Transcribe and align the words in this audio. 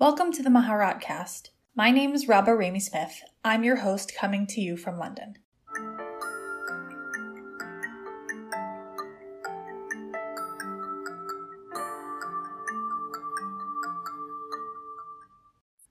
Welcome 0.00 0.30
to 0.34 0.44
the 0.44 0.48
Maharat 0.48 1.00
cast. 1.00 1.50
My 1.74 1.90
name 1.90 2.14
is 2.14 2.28
Rabba 2.28 2.54
Rami 2.54 2.78
Smith. 2.78 3.20
I'm 3.44 3.64
your 3.64 3.74
host 3.74 4.14
coming 4.14 4.46
to 4.46 4.60
you 4.60 4.76
from 4.76 4.96
London. 4.96 5.34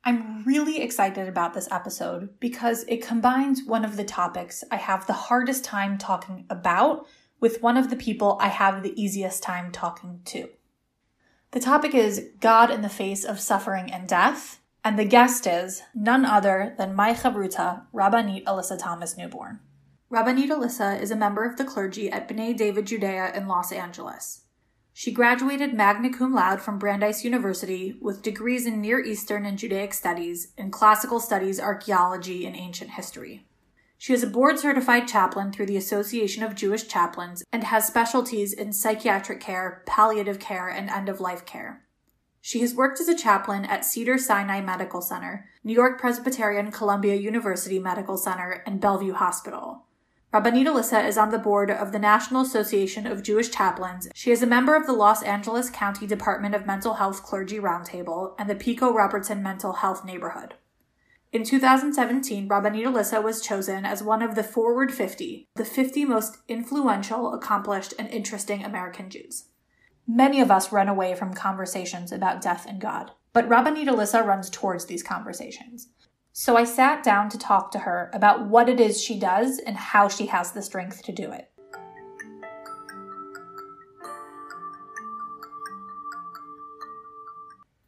I'm 0.05 0.45
really 0.45 0.81
excited 0.81 1.27
about 1.27 1.53
this 1.53 1.67
episode 1.69 2.29
because 2.39 2.85
it 2.87 3.05
combines 3.05 3.63
one 3.65 3.83
of 3.83 3.97
the 3.97 4.05
topics 4.05 4.63
I 4.71 4.77
have 4.77 5.05
the 5.05 5.11
hardest 5.11 5.65
time 5.65 5.97
talking 5.97 6.45
about 6.49 7.05
with 7.41 7.61
one 7.61 7.75
of 7.75 7.89
the 7.89 7.97
people 7.97 8.37
I 8.39 8.47
have 8.47 8.83
the 8.83 8.99
easiest 8.99 9.43
time 9.43 9.73
talking 9.73 10.21
to. 10.27 10.47
The 11.51 11.59
topic 11.61 11.95
is 11.95 12.29
God 12.41 12.69
in 12.69 12.81
the 12.81 12.89
face 12.89 13.23
of 13.23 13.39
suffering 13.39 13.91
and 13.91 14.07
death, 14.07 14.59
and 14.83 14.99
the 14.99 15.05
guest 15.05 15.47
is 15.47 15.81
none 15.95 16.25
other 16.25 16.75
than 16.77 16.93
my 16.93 17.13
chavruta, 17.13 17.83
Rabbanit 17.93 18.43
Alissa 18.43 18.77
Thomas 18.77 19.17
Newborn. 19.17 19.61
Rabbanit 20.11 20.49
Alissa 20.49 21.01
is 21.01 21.09
a 21.09 21.15
member 21.15 21.45
of 21.45 21.55
the 21.55 21.63
clergy 21.63 22.11
at 22.11 22.27
B'nai 22.27 22.55
David 22.55 22.85
Judea 22.85 23.33
in 23.33 23.47
Los 23.47 23.71
Angeles. 23.71 24.41
She 24.93 25.11
graduated 25.11 25.73
magna 25.73 26.11
cum 26.11 26.33
laude 26.33 26.61
from 26.61 26.79
Brandeis 26.79 27.23
University 27.23 27.95
with 28.01 28.23
degrees 28.23 28.65
in 28.65 28.81
Near 28.81 28.99
Eastern 28.99 29.45
and 29.45 29.57
Judaic 29.57 29.93
Studies 29.93 30.53
and 30.57 30.73
Classical 30.73 31.21
Studies, 31.21 31.61
Archaeology, 31.61 32.45
and 32.45 32.57
Ancient 32.57 32.91
History. 32.91 33.46
She 33.99 34.13
is 34.13 34.21
a 34.21 34.27
board 34.27 34.59
certified 34.59 35.07
chaplain 35.07 35.51
through 35.51 35.65
the 35.65 35.77
Association 35.77 36.43
of 36.43 36.53
Jewish 36.53 36.87
Chaplains 36.87 37.43
and 37.51 37.63
has 37.63 37.87
specialties 37.87 38.53
in 38.53 38.71
psychiatric 38.71 39.39
care, 39.39 39.81
palliative 39.87 40.39
care, 40.39 40.69
and 40.69 40.89
end 40.89 41.09
of 41.09 41.19
life 41.19 41.45
care. 41.45 41.83
She 42.39 42.61
has 42.61 42.75
worked 42.75 43.01
as 43.01 43.07
a 43.07 43.17
chaplain 43.17 43.65
at 43.65 43.83
Cedar 43.83 44.17
Sinai 44.17 44.61
Medical 44.61 45.01
Center, 45.01 45.49
New 45.63 45.73
York 45.73 45.99
Presbyterian 45.99 46.71
Columbia 46.71 47.15
University 47.15 47.79
Medical 47.79 48.17
Center, 48.17 48.63
and 48.65 48.79
Bellevue 48.79 49.13
Hospital. 49.13 49.83
Rabbanit 50.33 50.67
Alissa 50.67 51.05
is 51.05 51.17
on 51.17 51.31
the 51.31 51.39
board 51.39 51.71
of 51.71 51.91
the 51.91 51.99
National 51.99 52.41
Association 52.41 53.07
of 53.07 53.23
Jewish 53.23 53.49
Chaplains. 53.49 54.07
She 54.13 54.29
is 54.31 54.43
a 54.43 54.47
member 54.47 54.75
of 54.75 54.85
the 54.85 54.93
Los 54.93 55.23
Angeles 55.23 55.69
County 55.69 56.05
Department 56.05 56.53
of 56.53 56.67
Mental 56.67 56.93
Health 56.93 57.23
Clergy 57.23 57.59
Roundtable 57.59 58.35
and 58.37 58.49
the 58.49 58.55
Pico 58.55 58.93
Robertson 58.93 59.41
Mental 59.41 59.73
Health 59.73 60.05
Neighborhood. 60.05 60.53
In 61.33 61.43
2017, 61.43 62.47
Rabbanit 62.47 62.85
Alissa 62.85 63.21
was 63.21 63.41
chosen 63.41 63.85
as 63.85 64.01
one 64.01 64.21
of 64.21 64.35
the 64.35 64.43
Forward 64.43 64.93
50, 64.93 65.49
the 65.55 65.65
50 65.65 66.05
most 66.05 66.37
influential, 66.47 67.33
accomplished, 67.33 67.93
and 67.99 68.07
interesting 68.07 68.63
American 68.63 69.09
Jews. 69.09 69.49
Many 70.07 70.39
of 70.39 70.49
us 70.49 70.71
run 70.71 70.87
away 70.87 71.15
from 71.15 71.33
conversations 71.33 72.13
about 72.13 72.41
death 72.41 72.65
and 72.65 72.79
God, 72.79 73.11
but 73.33 73.49
Rabbanit 73.49 73.89
Alissa 73.89 74.25
runs 74.25 74.49
towards 74.49 74.85
these 74.85 75.03
conversations. 75.03 75.89
So 76.31 76.55
I 76.55 76.63
sat 76.63 77.03
down 77.03 77.27
to 77.29 77.37
talk 77.37 77.71
to 77.71 77.79
her 77.79 78.09
about 78.13 78.47
what 78.47 78.69
it 78.69 78.79
is 78.79 79.01
she 79.01 79.19
does 79.19 79.59
and 79.59 79.75
how 79.75 80.07
she 80.07 80.27
has 80.27 80.53
the 80.53 80.61
strength 80.61 81.03
to 81.03 81.11
do 81.11 81.33
it. 81.33 81.51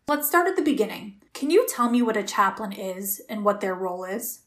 Let's 0.10 0.28
start 0.28 0.48
at 0.48 0.56
the 0.56 0.64
beginning. 0.64 1.22
Can 1.36 1.52
you 1.52 1.68
tell 1.70 1.88
me 1.88 2.02
what 2.02 2.18
a 2.18 2.24
chaplain 2.24 2.72
is 2.72 3.22
and 3.30 3.46
what 3.46 3.62
their 3.62 3.76
role 3.76 4.06
is? 4.06 4.42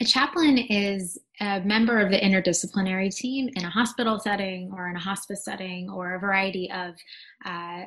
A 0.00 0.04
chaplain 0.06 0.56
is 0.56 1.18
a 1.42 1.60
member 1.60 2.00
of 2.00 2.10
the 2.10 2.18
interdisciplinary 2.18 3.14
team 3.14 3.50
in 3.54 3.66
a 3.66 3.68
hospital 3.68 4.18
setting 4.18 4.72
or 4.74 4.88
in 4.88 4.96
a 4.96 4.98
hospice 4.98 5.44
setting 5.44 5.90
or 5.90 6.14
a 6.14 6.18
variety 6.18 6.70
of 6.72 6.94
uh, 7.44 7.82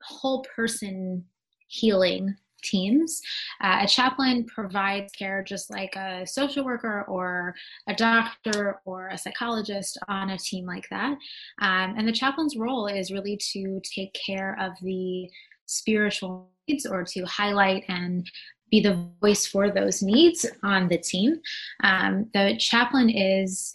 whole 0.00 0.46
person 0.54 1.24
healing 1.66 2.36
teams. 2.62 3.20
Uh, 3.60 3.80
a 3.82 3.88
chaplain 3.88 4.44
provides 4.44 5.12
care 5.12 5.42
just 5.42 5.70
like 5.70 5.96
a 5.96 6.24
social 6.24 6.64
worker 6.64 7.04
or 7.08 7.52
a 7.88 7.94
doctor 7.94 8.80
or 8.84 9.08
a 9.08 9.18
psychologist 9.18 9.98
on 10.06 10.30
a 10.30 10.38
team 10.38 10.66
like 10.66 10.88
that. 10.90 11.18
Um, 11.60 11.94
and 11.98 12.06
the 12.06 12.12
chaplain's 12.12 12.56
role 12.56 12.86
is 12.86 13.10
really 13.10 13.36
to 13.52 13.80
take 13.92 14.16
care 14.24 14.56
of 14.60 14.72
the 14.82 15.28
spiritual 15.66 16.50
needs 16.68 16.86
or 16.86 17.04
to 17.04 17.24
highlight 17.24 17.84
and 17.88 18.28
be 18.70 18.80
the 18.80 19.08
voice 19.20 19.46
for 19.46 19.70
those 19.70 20.02
needs 20.02 20.44
on 20.62 20.88
the 20.88 20.98
team. 20.98 21.40
Um, 21.84 22.28
the 22.34 22.56
chaplain 22.58 23.10
is 23.10 23.72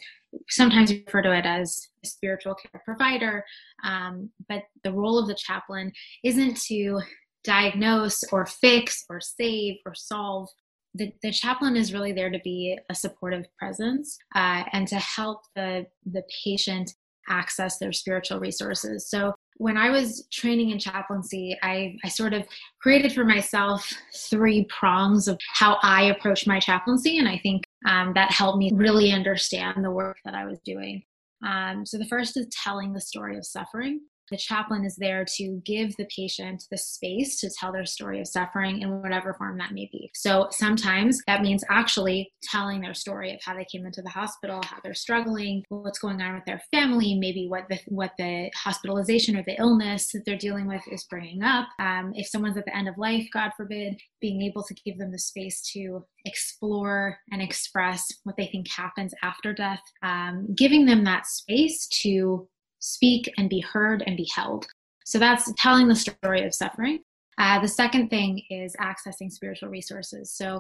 sometimes 0.50 0.92
you 0.92 1.04
refer 1.06 1.22
to 1.22 1.38
it 1.38 1.46
as 1.46 1.88
a 2.04 2.08
spiritual 2.08 2.56
care 2.56 2.82
provider, 2.84 3.44
um, 3.84 4.30
but 4.50 4.64
the 4.84 4.92
role 4.92 5.18
of 5.18 5.28
the 5.28 5.36
chaplain 5.36 5.92
isn't 6.24 6.58
to 6.64 7.00
diagnose 7.44 8.24
or 8.32 8.46
fix 8.46 9.06
or 9.10 9.20
save 9.20 9.78
or 9.86 9.96
solve. 9.96 10.50
The, 10.94 11.14
the 11.24 11.32
chaplain 11.32 11.78
is 11.78 11.94
really 11.94 12.12
there 12.12 12.30
to 12.30 12.40
be 12.44 12.78
a 12.90 12.96
supportive 12.96 13.46
presence 13.58 14.18
uh, 14.36 14.64
and 14.74 14.88
to 14.90 14.96
help 14.96 15.42
the, 15.56 15.86
the 16.06 16.24
patient 16.44 16.94
access 17.30 17.78
their 17.78 17.94
spiritual 17.94 18.40
resources. 18.40 19.10
So 19.10 19.34
when 19.58 19.78
I 19.78 19.90
was 19.90 20.28
training 20.32 20.72
in 20.72 20.80
chaplaincy, 20.80 21.56
I, 21.62 21.96
I 22.04 22.10
sort 22.10 22.34
of 22.34 22.44
created 22.82 23.14
for 23.14 23.24
myself 23.24 23.92
three 24.16 24.66
prongs 24.66 25.28
of 25.28 25.40
how 25.54 25.78
I 25.84 26.04
approach 26.06 26.48
my 26.48 26.60
chaplaincy. 26.60 27.20
And 27.20 27.28
I 27.28 27.38
think 27.38 27.64
um, 27.88 28.14
that 28.16 28.32
helped 28.32 28.58
me 28.58 28.72
really 28.74 29.12
understand 29.12 29.84
the 29.84 29.92
work 29.92 30.18
that 30.26 30.34
I 30.34 30.46
was 30.46 30.60
doing. 30.66 31.04
Um, 31.46 31.86
so 31.86 31.98
the 31.98 32.06
first 32.06 32.38
is 32.38 32.48
telling 32.64 32.94
the 32.94 33.02
story 33.02 33.38
of 33.38 33.46
suffering. 33.46 34.02
The 34.32 34.38
chaplain 34.38 34.86
is 34.86 34.96
there 34.96 35.26
to 35.36 35.62
give 35.66 35.96
the 35.98 36.08
patient 36.16 36.66
the 36.72 36.78
space 36.78 37.40
to 37.42 37.50
tell 37.50 37.72
their 37.72 37.86
story 37.86 38.20
of 38.22 38.28
suffering 38.28 38.82
in 38.82 39.02
whatever 39.02 39.34
form 39.34 39.58
that 39.58 39.74
may 39.74 39.90
be. 39.92 40.10
So 40.14 40.48
sometimes 40.52 41.22
that 41.28 41.42
means 41.42 41.64
actually 41.70 42.32
telling 42.42 42.82
their 42.82 42.94
story 42.94 43.34
of 43.34 43.42
how 43.44 43.56
they 43.56 43.66
came 43.66 43.86
into 43.86 44.02
the 44.02 44.10
hospital, 44.10 44.62
how 44.64 44.78
they're 44.84 44.94
struggling, 44.94 45.64
what's 45.70 46.00
going 46.00 46.22
on 46.22 46.36
with 46.36 46.46
their 46.46 46.62
family, 46.72 47.16
maybe 47.16 47.48
what 47.48 47.68
the 47.70 47.80
what 47.88 48.12
the 48.18 48.50
hospitalization 48.56 49.36
or 49.36 49.44
the 49.44 49.60
illness 49.60 50.12
that 50.12 50.24
they're 50.26 50.38
dealing 50.38 50.68
with 50.68 50.82
is 50.90 51.04
bringing 51.06 51.44
up. 51.44 51.68
Um, 51.80 52.14
if 52.16 52.28
someone's 52.28 52.58
at 52.58 52.66
the 52.66 52.76
end 52.76 52.88
of 52.88 52.98
life, 52.98 53.28
God 53.34 53.52
forbid, 53.58 54.00
being 54.22 54.42
able 54.42 54.64
to 54.64 54.74
give 54.86 54.98
them 54.98 55.12
the 55.12 55.20
space 55.20 55.62
to 55.74 56.06
explore 56.26 57.18
and 57.32 57.42
express 57.42 58.06
what 58.24 58.38
they 58.38 58.46
think 58.48 58.70
happens 58.70 59.14
after 59.24 59.54
death, 59.54 59.82
um, 60.04 60.48
giving 60.56 60.86
them 60.86 61.04
that 61.04 61.26
space 61.26 61.88
to 61.88 62.48
speak 62.82 63.32
and 63.38 63.50
be 63.50 63.62
heard 63.62 64.04
and 64.06 64.18
be 64.18 64.30
held. 64.36 64.68
So 65.06 65.18
that's 65.18 65.52
telling 65.58 65.88
the 65.88 65.96
story 65.96 66.44
of 66.44 66.54
suffering. 66.54 67.00
Uh, 67.38 67.60
the 67.60 67.68
second 67.68 68.10
thing 68.10 68.42
is 68.50 68.76
accessing 68.80 69.32
spiritual 69.32 69.70
resources. 69.70 70.32
So, 70.36 70.58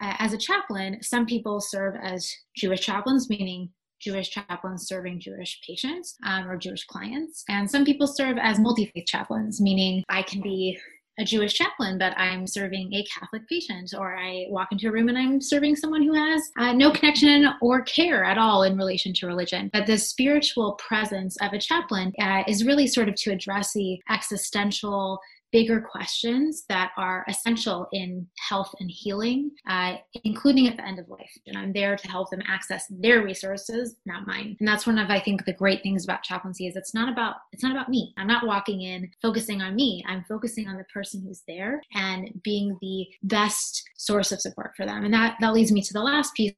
uh, 0.00 0.14
as 0.18 0.32
a 0.32 0.38
chaplain, 0.38 1.02
some 1.02 1.26
people 1.26 1.60
serve 1.60 1.94
as 2.02 2.32
Jewish 2.56 2.80
chaplains, 2.80 3.28
meaning 3.28 3.70
Jewish 4.00 4.30
chaplains 4.30 4.86
serving 4.86 5.20
Jewish 5.20 5.60
patients 5.66 6.16
um, 6.24 6.48
or 6.48 6.56
Jewish 6.56 6.84
clients. 6.84 7.44
And 7.48 7.70
some 7.70 7.84
people 7.84 8.06
serve 8.06 8.38
as 8.40 8.58
multi 8.58 8.90
faith 8.94 9.06
chaplains, 9.06 9.60
meaning 9.60 10.04
I 10.08 10.22
can 10.22 10.40
be 10.40 10.78
a 11.18 11.24
Jewish 11.24 11.54
chaplain, 11.54 11.98
but 11.98 12.16
I'm 12.18 12.46
serving 12.46 12.92
a 12.94 13.04
Catholic 13.04 13.46
patient, 13.48 13.92
or 13.96 14.16
I 14.16 14.46
walk 14.48 14.68
into 14.72 14.88
a 14.88 14.92
room 14.92 15.08
and 15.08 15.18
I'm 15.18 15.40
serving 15.40 15.76
someone 15.76 16.02
who 16.02 16.14
has 16.14 16.42
uh, 16.58 16.72
no 16.72 16.90
connection 16.90 17.48
or 17.60 17.82
care 17.82 18.24
at 18.24 18.38
all 18.38 18.62
in 18.62 18.76
relation 18.76 19.12
to 19.14 19.26
religion. 19.26 19.68
But 19.72 19.86
the 19.86 19.98
spiritual 19.98 20.72
presence 20.74 21.36
of 21.42 21.52
a 21.52 21.58
chaplain 21.58 22.12
uh, 22.20 22.44
is 22.48 22.64
really 22.64 22.86
sort 22.86 23.08
of 23.08 23.14
to 23.16 23.32
address 23.32 23.72
the 23.74 24.00
existential 24.10 25.20
bigger 25.52 25.80
questions 25.80 26.64
that 26.68 26.90
are 26.96 27.24
essential 27.28 27.86
in 27.92 28.26
health 28.48 28.74
and 28.80 28.90
healing, 28.90 29.50
uh, 29.68 29.96
including 30.24 30.66
at 30.66 30.76
the 30.76 30.86
end 30.86 30.98
of 30.98 31.08
life. 31.08 31.30
And 31.46 31.56
I'm 31.56 31.72
there 31.72 31.96
to 31.96 32.08
help 32.08 32.30
them 32.30 32.42
access 32.46 32.86
their 32.90 33.22
resources, 33.22 33.96
not 34.06 34.26
mine. 34.26 34.56
And 34.58 34.68
that's 34.68 34.86
one 34.86 34.98
of 34.98 35.10
I 35.10 35.20
think 35.20 35.44
the 35.44 35.52
great 35.52 35.82
things 35.82 36.04
about 36.04 36.22
chaplaincy 36.22 36.66
is 36.66 36.76
it's 36.76 36.94
not 36.94 37.12
about 37.12 37.36
it's 37.52 37.62
not 37.62 37.72
about 37.72 37.88
me. 37.88 38.14
I'm 38.16 38.26
not 38.26 38.46
walking 38.46 38.82
in 38.82 39.10
focusing 39.20 39.60
on 39.60 39.76
me. 39.76 40.02
I'm 40.08 40.24
focusing 40.28 40.68
on 40.68 40.76
the 40.76 40.84
person 40.84 41.22
who's 41.22 41.42
there 41.46 41.82
and 41.94 42.40
being 42.42 42.76
the 42.80 43.06
best 43.22 43.82
source 43.96 44.32
of 44.32 44.40
support 44.40 44.72
for 44.76 44.86
them. 44.86 45.04
And 45.04 45.14
that 45.14 45.36
that 45.40 45.52
leads 45.52 45.72
me 45.72 45.82
to 45.82 45.92
the 45.92 46.02
last 46.02 46.34
piece 46.34 46.52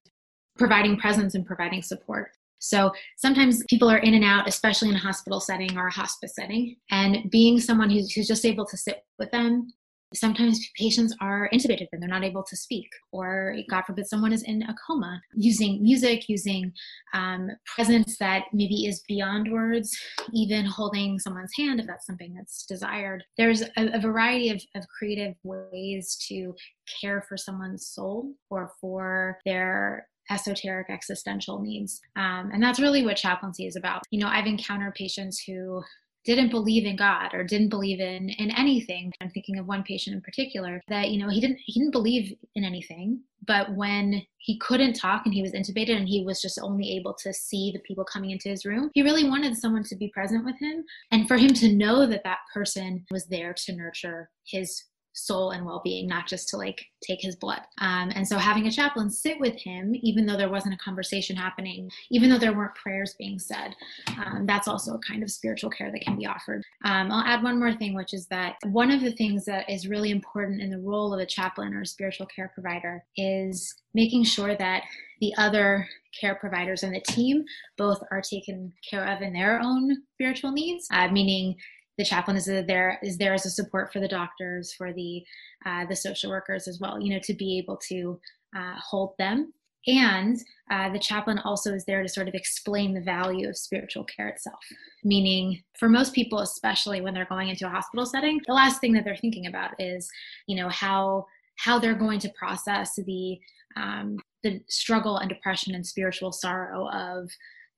providing 0.56 0.96
presence 0.96 1.34
and 1.34 1.44
providing 1.44 1.82
support. 1.82 2.30
So 2.64 2.92
sometimes 3.18 3.62
people 3.68 3.90
are 3.90 3.98
in 3.98 4.14
and 4.14 4.24
out, 4.24 4.48
especially 4.48 4.88
in 4.88 4.94
a 4.94 4.98
hospital 4.98 5.40
setting 5.40 5.76
or 5.76 5.88
a 5.88 5.92
hospice 5.92 6.34
setting, 6.34 6.76
and 6.90 7.30
being 7.30 7.60
someone 7.60 7.90
who's, 7.90 8.12
who's 8.12 8.28
just 8.28 8.46
able 8.46 8.64
to 8.66 8.76
sit 8.76 9.04
with 9.18 9.30
them. 9.30 9.72
Sometimes 10.14 10.60
patients 10.78 11.14
are 11.20 11.50
intubated 11.52 11.88
and 11.90 12.00
they're 12.00 12.08
not 12.08 12.22
able 12.22 12.44
to 12.44 12.56
speak, 12.56 12.88
or 13.10 13.56
God 13.68 13.82
forbid, 13.84 14.06
someone 14.06 14.32
is 14.32 14.44
in 14.44 14.62
a 14.62 14.74
coma. 14.86 15.20
Using 15.34 15.82
music, 15.82 16.28
using 16.28 16.72
um, 17.14 17.50
presence 17.66 18.16
that 18.18 18.44
maybe 18.52 18.86
is 18.86 19.02
beyond 19.08 19.50
words, 19.50 19.90
even 20.32 20.64
holding 20.64 21.18
someone's 21.18 21.50
hand 21.58 21.80
if 21.80 21.86
that's 21.86 22.06
something 22.06 22.32
that's 22.32 22.64
desired. 22.64 23.24
There's 23.36 23.62
a, 23.62 23.88
a 23.92 24.00
variety 24.00 24.50
of, 24.50 24.62
of 24.76 24.86
creative 24.86 25.34
ways 25.42 26.16
to 26.28 26.54
care 27.00 27.24
for 27.28 27.36
someone's 27.36 27.88
soul 27.88 28.34
or 28.50 28.70
for 28.80 29.38
their 29.44 30.06
esoteric 30.30 30.90
existential 30.90 31.60
needs. 31.60 32.00
Um, 32.16 32.50
and 32.52 32.62
that's 32.62 32.80
really 32.80 33.04
what 33.04 33.16
chaplaincy 33.16 33.66
is 33.66 33.76
about. 33.76 34.02
You 34.10 34.20
know, 34.20 34.28
I've 34.28 34.46
encountered 34.46 34.94
patients 34.94 35.42
who 35.46 35.82
didn't 36.24 36.50
believe 36.50 36.86
in 36.86 36.96
God 36.96 37.34
or 37.34 37.44
didn't 37.44 37.68
believe 37.68 38.00
in 38.00 38.30
in 38.30 38.50
anything. 38.50 39.12
I'm 39.20 39.30
thinking 39.30 39.58
of 39.58 39.66
one 39.66 39.82
patient 39.82 40.16
in 40.16 40.22
particular 40.22 40.80
that 40.88 41.10
you 41.10 41.18
know 41.18 41.28
he 41.28 41.40
didn't 41.40 41.58
he 41.64 41.78
didn't 41.78 41.92
believe 41.92 42.34
in 42.54 42.64
anything, 42.64 43.20
but 43.46 43.74
when 43.76 44.22
he 44.38 44.58
couldn't 44.58 44.94
talk 44.94 45.22
and 45.24 45.34
he 45.34 45.42
was 45.42 45.52
intubated 45.52 45.96
and 45.96 46.08
he 46.08 46.24
was 46.24 46.40
just 46.40 46.58
only 46.62 46.96
able 46.96 47.14
to 47.22 47.32
see 47.32 47.70
the 47.72 47.80
people 47.80 48.04
coming 48.04 48.30
into 48.30 48.48
his 48.48 48.64
room, 48.64 48.90
he 48.94 49.02
really 49.02 49.28
wanted 49.28 49.56
someone 49.56 49.84
to 49.84 49.96
be 49.96 50.08
present 50.08 50.44
with 50.44 50.58
him 50.58 50.84
and 51.10 51.28
for 51.28 51.36
him 51.36 51.52
to 51.54 51.72
know 51.72 52.06
that 52.06 52.24
that 52.24 52.38
person 52.52 53.04
was 53.10 53.26
there 53.26 53.54
to 53.54 53.76
nurture 53.76 54.30
his 54.46 54.84
soul 55.14 55.52
and 55.52 55.64
well-being 55.64 56.06
not 56.06 56.26
just 56.26 56.48
to 56.48 56.56
like 56.56 56.84
take 57.02 57.20
his 57.22 57.36
blood. 57.36 57.60
Um, 57.78 58.10
and 58.14 58.26
so 58.26 58.36
having 58.36 58.66
a 58.66 58.70
chaplain 58.70 59.08
sit 59.10 59.38
with 59.40 59.54
him 59.56 59.94
even 60.02 60.26
though 60.26 60.36
there 60.36 60.50
wasn't 60.50 60.74
a 60.74 60.78
conversation 60.78 61.36
happening 61.36 61.90
even 62.10 62.28
though 62.28 62.38
there 62.38 62.52
weren't 62.52 62.74
prayers 62.74 63.14
being 63.18 63.38
said 63.38 63.74
um, 64.18 64.44
that's 64.46 64.68
also 64.68 64.94
a 64.94 64.98
kind 64.98 65.22
of 65.22 65.30
spiritual 65.30 65.70
care 65.70 65.90
that 65.90 66.02
can 66.02 66.18
be 66.18 66.26
offered. 66.26 66.62
Um, 66.84 67.10
i'll 67.10 67.24
add 67.24 67.42
one 67.42 67.58
more 67.58 67.74
thing 67.74 67.94
which 67.94 68.12
is 68.12 68.26
that 68.26 68.56
one 68.64 68.90
of 68.90 69.00
the 69.00 69.12
things 69.12 69.44
that 69.44 69.70
is 69.70 69.88
really 69.88 70.10
important 70.10 70.60
in 70.60 70.70
the 70.70 70.78
role 70.78 71.14
of 71.14 71.20
a 71.20 71.26
chaplain 71.26 71.74
or 71.74 71.82
a 71.82 71.86
spiritual 71.86 72.26
care 72.26 72.50
provider 72.52 73.04
is 73.16 73.74
making 73.94 74.24
sure 74.24 74.56
that 74.56 74.82
the 75.20 75.32
other 75.38 75.88
care 76.20 76.34
providers 76.34 76.82
in 76.82 76.92
the 76.92 77.00
team 77.00 77.44
both 77.78 78.02
are 78.10 78.20
taken 78.20 78.72
care 78.88 79.06
of 79.06 79.22
in 79.22 79.32
their 79.32 79.60
own 79.60 79.96
spiritual 80.14 80.50
needs 80.50 80.86
uh, 80.92 81.08
meaning 81.08 81.54
the 81.98 82.04
chaplain 82.04 82.36
is 82.36 82.46
there 82.46 82.98
is 83.02 83.18
there 83.18 83.34
as 83.34 83.46
a 83.46 83.50
support 83.50 83.92
for 83.92 84.00
the 84.00 84.08
doctors 84.08 84.72
for 84.72 84.92
the 84.92 85.22
uh, 85.66 85.84
the 85.86 85.96
social 85.96 86.30
workers 86.30 86.66
as 86.66 86.80
well 86.80 87.00
you 87.00 87.12
know 87.12 87.20
to 87.22 87.34
be 87.34 87.58
able 87.58 87.76
to 87.76 88.18
uh, 88.56 88.74
hold 88.78 89.14
them. 89.18 89.52
And 89.86 90.38
uh, 90.70 90.90
the 90.90 90.98
chaplain 90.98 91.38
also 91.40 91.74
is 91.74 91.84
there 91.84 92.02
to 92.02 92.08
sort 92.08 92.26
of 92.26 92.34
explain 92.34 92.94
the 92.94 93.02
value 93.02 93.46
of 93.48 93.56
spiritual 93.56 94.04
care 94.04 94.28
itself. 94.28 94.60
Meaning 95.02 95.62
for 95.78 95.90
most 95.90 96.14
people 96.14 96.38
especially 96.38 97.02
when 97.02 97.12
they're 97.12 97.26
going 97.26 97.48
into 97.50 97.66
a 97.66 97.70
hospital 97.70 98.06
setting 98.06 98.40
the 98.46 98.54
last 98.54 98.80
thing 98.80 98.92
that 98.92 99.04
they're 99.04 99.16
thinking 99.16 99.46
about 99.46 99.72
is 99.78 100.08
you 100.46 100.56
know 100.56 100.68
how 100.68 101.26
how 101.56 101.78
they're 101.78 101.94
going 101.94 102.18
to 102.20 102.32
process 102.38 102.94
the 102.96 103.38
um, 103.76 104.16
the 104.42 104.60
struggle 104.68 105.18
and 105.18 105.28
depression 105.28 105.74
and 105.74 105.86
spiritual 105.86 106.32
sorrow 106.32 106.88
of 106.90 107.28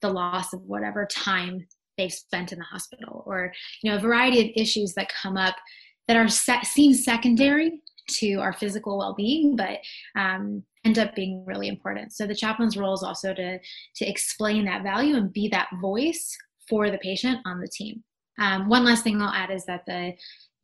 the 0.02 0.08
loss 0.08 0.52
of 0.52 0.62
whatever 0.62 1.06
time 1.06 1.66
they've 1.96 2.12
spent 2.12 2.52
in 2.52 2.58
the 2.58 2.64
hospital 2.64 3.22
or 3.26 3.52
you 3.82 3.90
know 3.90 3.96
a 3.96 4.00
variety 4.00 4.40
of 4.40 4.50
issues 4.56 4.94
that 4.94 5.12
come 5.22 5.36
up 5.36 5.56
that 6.08 6.16
are 6.16 6.28
se- 6.28 6.62
seem 6.64 6.94
secondary 6.94 7.80
to 8.08 8.36
our 8.36 8.52
physical 8.52 8.98
well-being 8.98 9.56
but 9.56 9.78
um, 10.16 10.62
end 10.86 10.98
up 10.98 11.14
being 11.16 11.44
really 11.44 11.66
important. 11.66 12.12
So 12.12 12.26
the 12.26 12.34
chaplain's 12.34 12.76
role 12.76 12.94
is 12.94 13.02
also 13.02 13.34
to 13.34 13.58
to 13.58 14.08
explain 14.08 14.64
that 14.64 14.84
value 14.84 15.16
and 15.16 15.32
be 15.32 15.48
that 15.48 15.68
voice 15.80 16.36
for 16.68 16.90
the 16.90 16.98
patient 16.98 17.40
on 17.44 17.60
the 17.60 17.68
team. 17.68 18.02
Um, 18.38 18.68
one 18.68 18.84
last 18.84 19.02
thing 19.02 19.20
i'll 19.20 19.32
add 19.32 19.50
is 19.50 19.64
that 19.66 19.84
the 19.86 20.12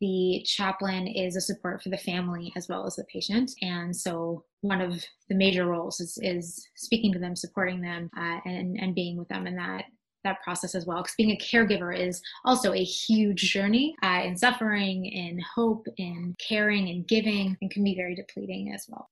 the 0.00 0.43
chaplain 0.44 1.06
is 1.06 1.37
a 1.37 1.40
support 1.40 1.81
for 1.81 1.88
the 1.88 1.96
family 1.96 2.52
as 2.56 2.69
well 2.69 2.87
as 2.87 2.96
the 2.96 3.05
patient. 3.05 3.52
And 3.62 3.94
so 3.94 4.44
one 4.61 4.81
of 4.81 5.05
the 5.29 5.37
major 5.37 5.64
roles 5.64 6.00
is, 6.00 6.19
is 6.23 6.67
speaking 6.75 7.12
to 7.12 7.20
them 7.20 7.37
supporting 7.37 7.81
them 7.81 8.11
uh, 8.19 8.38
and, 8.44 8.76
and 8.81 8.96
being 8.96 9.17
with 9.17 9.29
them 9.29 9.46
in 9.46 9.55
that 9.55 9.84
that 10.24 10.42
process 10.42 10.74
as 10.74 10.86
well 10.86 11.02
because 11.02 11.14
being 11.16 11.30
a 11.30 11.36
caregiver 11.36 11.96
is 11.96 12.22
also 12.44 12.72
a 12.72 12.82
huge 12.82 13.52
journey 13.52 13.94
uh, 14.02 14.20
in 14.24 14.36
suffering 14.36 15.06
in 15.06 15.40
hope 15.54 15.86
in 15.96 16.34
caring 16.38 16.88
and 16.88 17.06
giving 17.06 17.56
and 17.60 17.70
can 17.70 17.84
be 17.84 17.94
very 17.94 18.14
depleting 18.14 18.72
as 18.72 18.86
well 18.88 19.10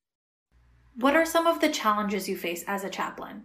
what 0.97 1.17
are 1.17 1.25
some 1.25 1.47
of 1.47 1.61
the 1.61 1.69
challenges 1.69 2.29
you 2.29 2.37
face 2.37 2.65
as 2.67 2.85
a 2.85 2.91
chaplain 2.91 3.43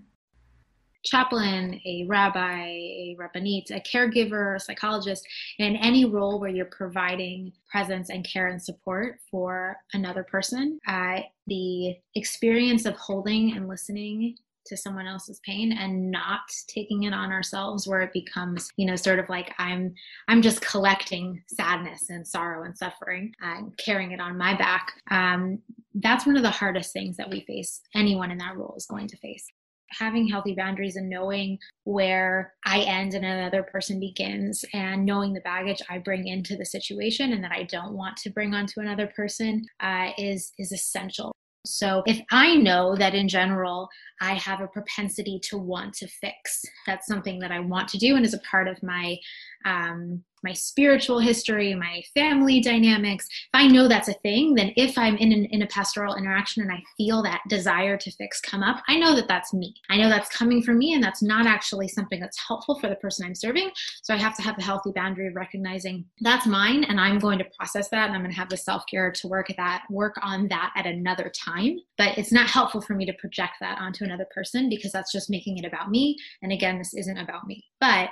chaplain, 1.06 1.79
a 1.85 2.06
rabbi, 2.07 2.67
a 2.67 3.15
rabbanit, 3.19 3.69
a 3.71 3.79
caregiver, 3.79 4.56
a 4.56 4.59
psychologist, 4.59 5.25
in 5.59 5.75
any 5.77 6.06
role 6.06 6.39
where 6.39 6.50
you're 6.50 6.65
providing 6.65 7.53
presence 7.71 8.09
and 8.09 8.27
care 8.27 8.47
and 8.47 8.62
support 8.62 9.19
for 9.31 9.77
another 9.94 10.23
person. 10.23 10.79
Uh, 10.88 11.19
the 11.47 11.95
experience 12.15 12.85
of 12.85 12.95
holding 12.95 13.56
and 13.56 13.67
listening 13.67 14.35
to 14.65 14.77
someone 14.77 15.07
else's 15.07 15.39
pain 15.45 15.71
and 15.71 16.12
not 16.12 16.41
taking 16.67 17.03
it 17.03 17.13
on 17.13 17.31
ourselves 17.31 17.88
where 17.88 18.01
it 18.01 18.13
becomes 18.13 18.69
you 18.77 18.85
know 18.85 18.95
sort 18.95 19.19
of 19.19 19.27
like 19.29 19.53
i'm 19.59 19.94
i'm 20.27 20.41
just 20.41 20.62
collecting 20.62 21.41
sadness 21.47 22.09
and 22.09 22.27
sorrow 22.27 22.63
and 22.63 22.77
suffering 22.77 23.31
and 23.41 23.75
carrying 23.77 24.12
it 24.12 24.19
on 24.19 24.38
my 24.38 24.56
back 24.56 24.91
um, 25.12 25.59
that's 25.95 26.25
one 26.25 26.38
of 26.38 26.44
the 26.44 26.50
hardest 26.50 26.91
things 26.94 27.17
that 27.17 27.29
we 27.29 27.41
face 27.41 27.81
anyone 27.94 28.31
in 28.31 28.38
that 28.38 28.57
role 28.57 28.75
is 28.77 28.85
going 28.85 29.07
to 29.07 29.17
face 29.17 29.45
having 29.91 30.27
healthy 30.27 30.53
boundaries 30.56 30.95
and 30.95 31.09
knowing 31.09 31.57
where 31.83 32.53
I 32.65 32.79
end 32.81 33.13
and 33.13 33.25
another 33.25 33.63
person 33.63 34.00
begins, 34.00 34.65
and 34.73 35.06
knowing 35.06 35.33
the 35.33 35.41
baggage 35.41 35.81
I 35.89 36.00
bring 36.00 36.27
into 36.27 36.56
the 36.56 36.65
situation 36.65 37.33
and 37.33 37.44
that 37.44 37.51
I 37.51 37.63
don't 37.63 37.94
want 37.94 38.17
to 38.17 38.29
bring 38.29 38.53
onto 38.53 38.79
another 38.79 39.07
person 39.07 39.63
uh, 39.79 40.09
is 40.17 40.51
is 40.57 40.71
essential. 40.71 41.31
So 41.65 42.03
if 42.06 42.21
I 42.31 42.56
know 42.56 42.95
that 42.95 43.15
in 43.15 43.27
general 43.27 43.89
I 44.21 44.33
have 44.35 44.62
a 44.62 44.67
propensity 44.67 45.39
to 45.44 45.57
want 45.57 45.94
to 45.95 46.07
fix, 46.07 46.62
that's 46.85 47.07
something 47.07 47.39
that 47.39 47.51
I 47.51 47.59
want 47.59 47.88
to 47.89 47.97
do 47.97 48.15
and 48.15 48.25
is 48.25 48.33
a 48.33 48.39
part 48.39 48.67
of 48.67 48.81
my 48.81 49.17
um, 49.65 50.23
my 50.45 50.53
spiritual 50.53 51.19
history, 51.19 51.74
my 51.75 52.01
family 52.13 52.62
dynamics, 52.62 53.27
if 53.27 53.50
I 53.53 53.68
know 53.68 53.88
that's 53.88 54.07
a 54.07 54.13
thing, 54.13 54.56
then 54.56 54.71
if 54.77 54.97
I'm 54.97 55.18
in, 55.18 55.33
an, 55.33 55.45
in 55.45 55.63
a 55.63 55.68
pastoral 55.68 56.15
interaction 56.15 56.62
and 56.62 56.71
I 56.71 56.81
feel 56.95 57.24
that 57.24 57.42
desire 57.50 57.97
to 57.97 58.12
fix 58.12 58.39
come 58.39 58.63
up, 58.63 58.81
I 58.88 58.97
know 58.97 59.15
that 59.15 59.27
that's 59.27 59.53
me. 59.53 59.74
I 59.89 59.97
know 59.97 60.07
that's 60.07 60.30
coming 60.30 60.62
from 60.62 60.77
me 60.77 60.94
and 60.94 61.03
that's 61.03 61.24
not 61.24 61.47
actually 61.47 61.88
something 61.88 62.19
that's 62.19 62.39
helpful 62.47 62.80
for 62.80 62.88
the 62.88 62.95
person 62.95 63.25
I'm 63.25 63.36
serving. 63.36 63.71
So 64.03 64.13
I 64.13 64.18
have 64.18 64.36
to 64.38 64.44
have 64.44 64.57
a 64.57 64.63
healthy 64.63 64.92
boundary 64.92 65.27
of 65.27 65.36
recognizing 65.36 66.06
that's 66.21 66.45
mine 66.45 66.83
and 66.86 67.00
I'm 67.00 67.19
going 67.19 67.39
to 67.39 67.45
process 67.57 67.89
that 67.89 68.07
and 68.07 68.15
I'm 68.15 68.21
going 68.21 68.31
to 68.31 68.39
have 68.39 68.50
the 68.50 68.57
self 68.57 68.83
care 68.89 69.12
to 69.12 69.27
work 69.27 69.50
at 69.50 69.57
that, 69.57 69.83
work 69.89 70.15
on 70.21 70.48
that 70.50 70.71
at 70.75 70.86
another 70.86 71.31
time. 71.36 71.80
But 71.98 72.18
it's 72.18 72.31
not 72.31 72.48
helpful 72.48 72.81
for 72.81 72.94
me 72.94 73.06
to 73.07 73.13
project 73.13 73.53
that 73.62 73.80
onto 73.80 74.03
another 74.03 74.27
person 74.33 74.69
because 74.69 74.91
that's 74.91 75.12
just 75.12 75.30
making 75.30 75.57
it 75.57 75.65
about 75.65 75.89
me. 75.89 76.18
And 76.44 76.51
again, 76.51 76.77
this 76.77 76.94
isn't 76.94 77.18
about 77.18 77.48
me. 77.48 77.63
But 77.80 78.09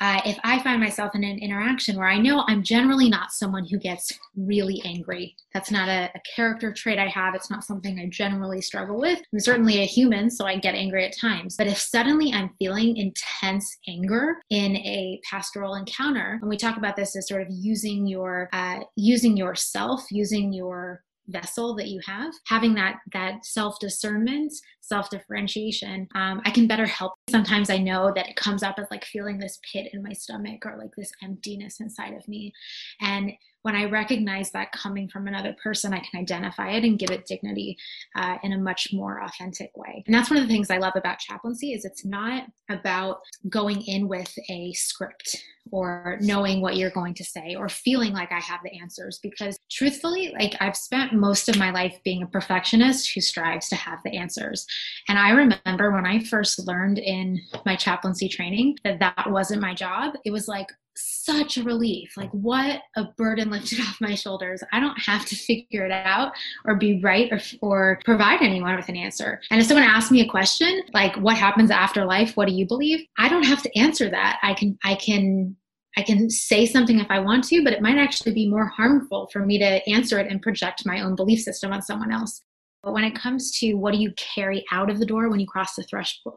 uh, 0.00 0.20
if 0.24 0.38
I 0.44 0.62
find 0.62 0.80
myself 0.80 1.14
in 1.14 1.24
an 1.24 1.38
interaction 1.38 1.96
where 1.96 2.08
I 2.08 2.18
know 2.18 2.44
I'm 2.48 2.62
generally 2.62 3.10
not 3.10 3.32
someone 3.32 3.66
who 3.66 3.78
gets 3.78 4.10
really 4.34 4.80
angry, 4.84 5.36
that's 5.52 5.70
not 5.70 5.90
a, 5.90 6.10
a, 6.14 6.20
character 6.34 6.72
trait 6.72 6.98
I 6.98 7.08
have. 7.08 7.34
It's 7.34 7.50
not 7.50 7.64
something 7.64 7.98
I 7.98 8.06
generally 8.06 8.62
struggle 8.62 8.98
with. 8.98 9.20
I'm 9.30 9.40
certainly 9.40 9.82
a 9.82 9.86
human, 9.86 10.30
so 10.30 10.46
I 10.46 10.56
get 10.56 10.74
angry 10.74 11.04
at 11.04 11.18
times. 11.18 11.56
But 11.56 11.66
if 11.66 11.76
suddenly 11.76 12.32
I'm 12.32 12.50
feeling 12.58 12.96
intense 12.96 13.76
anger 13.88 14.36
in 14.48 14.76
a 14.76 15.20
pastoral 15.28 15.74
encounter, 15.74 16.38
and 16.40 16.48
we 16.48 16.56
talk 16.56 16.78
about 16.78 16.96
this 16.96 17.14
as 17.14 17.28
sort 17.28 17.42
of 17.42 17.48
using 17.50 18.06
your 18.06 18.48
uh, 18.54 18.80
using 18.96 19.36
yourself, 19.36 20.06
using 20.10 20.52
your 20.52 21.02
vessel 21.28 21.74
that 21.76 21.88
you 21.88 22.00
have 22.04 22.32
having 22.46 22.74
that 22.74 22.96
that 23.12 23.44
self 23.44 23.78
discernment 23.78 24.52
self 24.80 25.10
differentiation 25.10 26.08
um, 26.14 26.40
i 26.44 26.50
can 26.50 26.66
better 26.66 26.86
help. 26.86 27.14
Sometimes 27.28 27.70
i 27.70 27.78
know 27.78 28.12
that 28.14 28.28
it 28.28 28.36
comes 28.36 28.62
up 28.62 28.76
as 28.78 28.86
like 28.90 29.04
feeling 29.04 29.38
this 29.38 29.58
pit 29.70 29.90
in 29.92 30.02
my 30.02 30.12
stomach 30.12 30.64
or 30.66 30.76
like 30.76 30.94
this 30.96 31.12
emptiness 31.22 31.80
inside 31.80 32.14
of 32.14 32.26
me. 32.28 32.52
And 33.00 33.32
when 33.62 33.76
I 33.76 33.84
recognize 33.84 34.50
that 34.52 34.72
coming 34.72 35.08
from 35.08 35.26
another 35.26 35.54
person, 35.62 35.92
I 35.92 36.00
can 36.00 36.20
identify 36.20 36.70
it 36.70 36.84
and 36.84 36.98
give 36.98 37.10
it 37.10 37.26
dignity 37.26 37.76
uh, 38.16 38.36
in 38.42 38.52
a 38.52 38.58
much 38.58 38.92
more 38.92 39.22
authentic 39.22 39.76
way. 39.76 40.02
And 40.06 40.14
that's 40.14 40.30
one 40.30 40.38
of 40.38 40.48
the 40.48 40.52
things 40.52 40.70
I 40.70 40.78
love 40.78 40.94
about 40.96 41.18
chaplaincy 41.18 41.72
is 41.72 41.84
it's 41.84 42.04
not 42.04 42.44
about 42.70 43.18
going 43.48 43.82
in 43.82 44.08
with 44.08 44.32
a 44.48 44.72
script 44.72 45.36
or 45.72 46.18
knowing 46.20 46.60
what 46.60 46.76
you're 46.76 46.90
going 46.90 47.14
to 47.14 47.24
say 47.24 47.54
or 47.54 47.68
feeling 47.68 48.12
like 48.12 48.32
I 48.32 48.40
have 48.40 48.60
the 48.64 48.72
answers 48.80 49.20
because 49.22 49.58
truthfully, 49.70 50.34
like 50.38 50.56
I've 50.60 50.76
spent 50.76 51.12
most 51.12 51.48
of 51.48 51.58
my 51.58 51.70
life 51.70 52.00
being 52.04 52.22
a 52.22 52.26
perfectionist 52.26 53.12
who 53.12 53.20
strives 53.20 53.68
to 53.68 53.76
have 53.76 54.00
the 54.04 54.16
answers. 54.16 54.66
And 55.08 55.18
I 55.18 55.30
remember 55.30 55.92
when 55.92 56.06
I 56.06 56.24
first 56.24 56.66
learned 56.66 56.98
in 56.98 57.40
my 57.66 57.76
chaplaincy 57.76 58.28
training 58.28 58.78
that 58.84 58.98
that 59.00 59.30
wasn't 59.30 59.62
my 59.62 59.74
job, 59.74 60.14
it 60.24 60.30
was 60.30 60.48
like, 60.48 60.66
such 61.00 61.56
a 61.56 61.62
relief. 61.62 62.16
Like, 62.16 62.30
what 62.30 62.82
a 62.96 63.04
burden 63.16 63.50
lifted 63.50 63.80
off 63.88 64.00
my 64.00 64.14
shoulders. 64.14 64.62
I 64.72 64.80
don't 64.80 64.98
have 64.98 65.24
to 65.26 65.36
figure 65.36 65.84
it 65.84 65.92
out 65.92 66.32
or 66.64 66.76
be 66.76 67.00
right 67.00 67.30
or, 67.32 67.40
or 67.60 68.00
provide 68.04 68.42
anyone 68.42 68.76
with 68.76 68.88
an 68.88 68.96
answer. 68.96 69.40
And 69.50 69.60
if 69.60 69.66
someone 69.66 69.84
asks 69.84 70.10
me 70.10 70.20
a 70.20 70.28
question, 70.28 70.82
like, 70.92 71.16
what 71.16 71.36
happens 71.36 71.70
after 71.70 72.04
life? 72.04 72.36
What 72.36 72.48
do 72.48 72.54
you 72.54 72.66
believe? 72.66 73.06
I 73.18 73.28
don't 73.28 73.44
have 73.44 73.62
to 73.62 73.78
answer 73.78 74.10
that. 74.10 74.38
I 74.42 74.54
can, 74.54 74.78
I 74.84 74.94
can 74.94 75.56
I 75.96 76.02
can 76.02 76.30
say 76.30 76.66
something 76.66 77.00
if 77.00 77.08
I 77.10 77.18
want 77.18 77.44
to, 77.48 77.64
but 77.64 77.72
it 77.72 77.82
might 77.82 77.98
actually 77.98 78.32
be 78.32 78.48
more 78.48 78.66
harmful 78.66 79.28
for 79.32 79.44
me 79.44 79.58
to 79.58 79.88
answer 79.88 80.20
it 80.20 80.30
and 80.30 80.40
project 80.40 80.86
my 80.86 81.00
own 81.00 81.16
belief 81.16 81.40
system 81.40 81.72
on 81.72 81.82
someone 81.82 82.12
else. 82.12 82.40
But 82.82 82.92
when 82.94 83.04
it 83.04 83.14
comes 83.14 83.58
to 83.58 83.74
what 83.74 83.92
do 83.92 83.98
you 83.98 84.12
carry 84.16 84.64
out 84.72 84.88
of 84.88 84.98
the 84.98 85.06
door 85.06 85.28
when 85.28 85.40
you 85.40 85.46
cross 85.46 85.74
the 85.74 85.84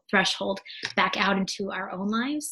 threshold 0.10 0.60
back 0.96 1.16
out 1.18 1.38
into 1.38 1.72
our 1.72 1.92
own 1.92 2.10
lives 2.10 2.52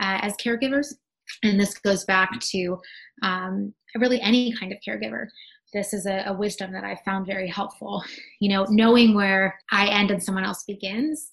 uh, 0.00 0.18
as 0.20 0.36
caregivers, 0.36 0.94
and 1.42 1.58
this 1.58 1.74
goes 1.78 2.04
back 2.04 2.38
to 2.40 2.78
um, 3.22 3.74
really 3.96 4.20
any 4.20 4.54
kind 4.58 4.72
of 4.72 4.78
caregiver 4.86 5.26
this 5.72 5.92
is 5.92 6.06
a, 6.06 6.24
a, 6.26 6.32
wisdom 6.32 6.72
that 6.72 6.84
i 6.84 6.98
found 7.04 7.26
very 7.26 7.48
helpful 7.48 8.02
you 8.40 8.48
know 8.48 8.64
knowing 8.70 9.14
where 9.14 9.58
i 9.70 9.86
end 9.88 10.10
and 10.10 10.22
someone 10.22 10.44
else 10.44 10.64
begins 10.64 11.32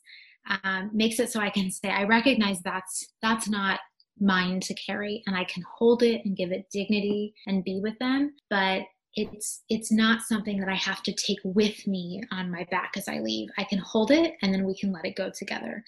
um, 0.64 0.90
makes 0.94 1.20
it 1.20 1.32
so 1.32 1.40
i 1.40 1.50
can 1.50 1.72
say 1.72 1.90
i 1.90 2.04
recognize 2.04 2.62
that's 2.62 3.08
that's 3.22 3.50
not 3.50 3.80
mine 4.20 4.60
to 4.62 4.74
carry 4.74 5.24
and 5.28 5.36
I 5.36 5.44
can 5.46 5.64
hold 5.78 6.04
it 6.04 6.22
and 6.26 6.36
give 6.36 6.52
it 6.52 6.70
dignity 6.72 7.34
and 7.46 7.64
be 7.64 7.80
with 7.82 7.98
them. 8.00 8.34
But 8.50 8.84
it's 9.14 9.64
it's 9.70 9.92
not 9.92 10.22
something 10.22 10.60
that 10.60 10.70
I 10.70 10.76
have 10.76 11.02
to 11.04 11.14
take 11.14 11.40
with 11.44 11.88
me 11.88 12.22
on 12.32 12.52
my 12.52 12.68
back 12.70 12.94
as 12.98 13.08
I 13.08 13.20
leave. 13.20 13.50
I 13.58 13.64
can 13.64 13.80
hold 13.80 14.12
it 14.12 14.34
and 14.42 14.54
then 14.54 14.66
we 14.66 14.78
can 14.78 14.92
let 14.92 15.06
it 15.06 15.16
go 15.16 15.32
together. 15.36 15.84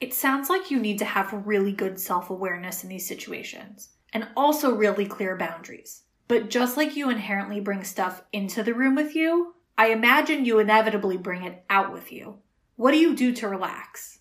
It 0.00 0.14
sounds 0.14 0.48
like 0.48 0.70
you 0.70 0.78
need 0.78 0.98
to 0.98 1.04
have 1.04 1.46
really 1.46 1.72
good 1.72 1.98
self 1.98 2.30
awareness 2.30 2.84
in 2.84 2.88
these 2.88 3.08
situations 3.08 3.90
and 4.12 4.28
also 4.36 4.74
really 4.74 5.06
clear 5.06 5.36
boundaries. 5.36 6.02
But 6.28 6.50
just 6.50 6.76
like 6.76 6.94
you 6.94 7.10
inherently 7.10 7.60
bring 7.60 7.84
stuff 7.84 8.22
into 8.32 8.62
the 8.62 8.74
room 8.74 8.94
with 8.94 9.14
you, 9.16 9.54
I 9.76 9.88
imagine 9.88 10.44
you 10.44 10.58
inevitably 10.58 11.16
bring 11.16 11.44
it 11.44 11.64
out 11.70 11.92
with 11.92 12.12
you. 12.12 12.38
What 12.76 12.92
do 12.92 12.98
you 12.98 13.16
do 13.16 13.32
to 13.34 13.48
relax? 13.48 14.18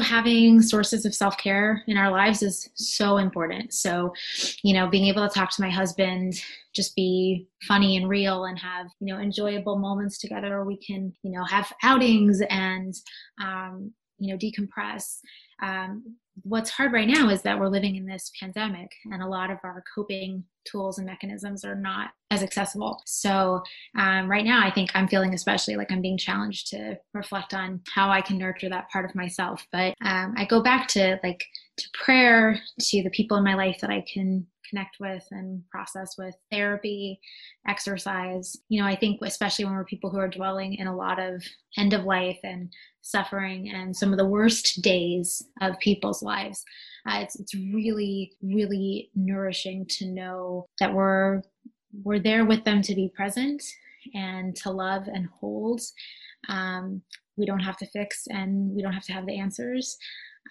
Having 0.00 0.62
sources 0.62 1.04
of 1.04 1.14
self 1.14 1.36
care 1.38 1.82
in 1.86 1.96
our 1.96 2.10
lives 2.10 2.42
is 2.42 2.68
so 2.74 3.18
important. 3.18 3.74
So, 3.74 4.12
you 4.62 4.72
know, 4.72 4.88
being 4.88 5.06
able 5.06 5.28
to 5.28 5.34
talk 5.34 5.50
to 5.50 5.62
my 5.62 5.70
husband, 5.70 6.34
just 6.72 6.94
be 6.94 7.48
funny 7.66 7.96
and 7.96 8.08
real 8.08 8.44
and 8.44 8.58
have, 8.58 8.86
you 9.00 9.12
know, 9.12 9.20
enjoyable 9.20 9.76
moments 9.76 10.18
together. 10.18 10.64
We 10.64 10.78
can, 10.78 11.12
you 11.22 11.32
know, 11.32 11.44
have 11.44 11.72
outings 11.82 12.40
and, 12.48 12.94
um, 13.40 13.92
you 14.18 14.32
know 14.32 14.38
decompress. 14.38 15.18
Um, 15.62 16.16
what's 16.42 16.70
hard 16.70 16.92
right 16.92 17.08
now 17.08 17.28
is 17.30 17.42
that 17.42 17.58
we're 17.58 17.68
living 17.68 17.96
in 17.96 18.06
this 18.06 18.30
pandemic 18.38 18.90
and 19.06 19.22
a 19.22 19.26
lot 19.26 19.50
of 19.50 19.58
our 19.64 19.82
coping 19.92 20.44
tools 20.64 20.98
and 20.98 21.06
mechanisms 21.06 21.64
are 21.64 21.74
not 21.74 22.10
as 22.30 22.42
accessible. 22.42 23.02
So 23.06 23.62
um, 23.96 24.30
right 24.30 24.44
now 24.44 24.64
i 24.64 24.70
think 24.70 24.90
i'm 24.94 25.08
feeling 25.08 25.34
especially 25.34 25.76
like 25.76 25.90
i'm 25.90 26.02
being 26.02 26.18
challenged 26.18 26.68
to 26.68 26.96
reflect 27.14 27.54
on 27.54 27.80
how 27.94 28.10
i 28.10 28.20
can 28.20 28.38
nurture 28.38 28.68
that 28.68 28.90
part 28.90 29.04
of 29.04 29.14
myself. 29.14 29.66
But 29.72 29.94
um, 30.04 30.34
i 30.36 30.44
go 30.44 30.62
back 30.62 30.88
to 30.88 31.18
like 31.22 31.44
to 31.78 31.88
prayer 31.94 32.60
to 32.80 33.02
the 33.02 33.10
people 33.10 33.36
in 33.36 33.44
my 33.44 33.54
life 33.54 33.78
that 33.80 33.90
i 33.90 34.04
can 34.12 34.46
connect 34.68 34.96
with 35.00 35.24
and 35.30 35.62
process 35.70 36.16
with 36.18 36.34
therapy, 36.50 37.20
exercise. 37.66 38.56
You 38.68 38.80
know, 38.80 38.86
I 38.86 38.96
think 38.96 39.20
especially 39.22 39.64
when 39.64 39.74
we're 39.74 39.84
people 39.84 40.10
who 40.10 40.18
are 40.18 40.28
dwelling 40.28 40.74
in 40.74 40.86
a 40.86 40.96
lot 40.96 41.18
of 41.18 41.42
end 41.76 41.92
of 41.92 42.04
life 42.04 42.38
and 42.42 42.72
suffering 43.02 43.70
and 43.70 43.96
some 43.96 44.12
of 44.12 44.18
the 44.18 44.26
worst 44.26 44.82
days 44.82 45.42
of 45.60 45.78
people's 45.78 46.22
lives, 46.22 46.64
uh, 47.06 47.20
it's 47.20 47.36
it's 47.36 47.54
really 47.54 48.32
really 48.42 49.10
nourishing 49.14 49.86
to 49.86 50.06
know 50.06 50.66
that 50.80 50.92
we're 50.92 51.42
we're 52.02 52.18
there 52.18 52.44
with 52.44 52.64
them 52.64 52.82
to 52.82 52.94
be 52.94 53.12
present 53.14 53.62
and 54.14 54.54
to 54.56 54.70
love 54.70 55.08
and 55.08 55.28
hold. 55.40 55.80
Um, 56.48 57.02
we 57.36 57.46
don't 57.46 57.60
have 57.60 57.76
to 57.78 57.86
fix 57.86 58.26
and 58.28 58.70
we 58.74 58.82
don't 58.82 58.92
have 58.92 59.04
to 59.04 59.12
have 59.12 59.26
the 59.26 59.38
answers. 59.38 59.96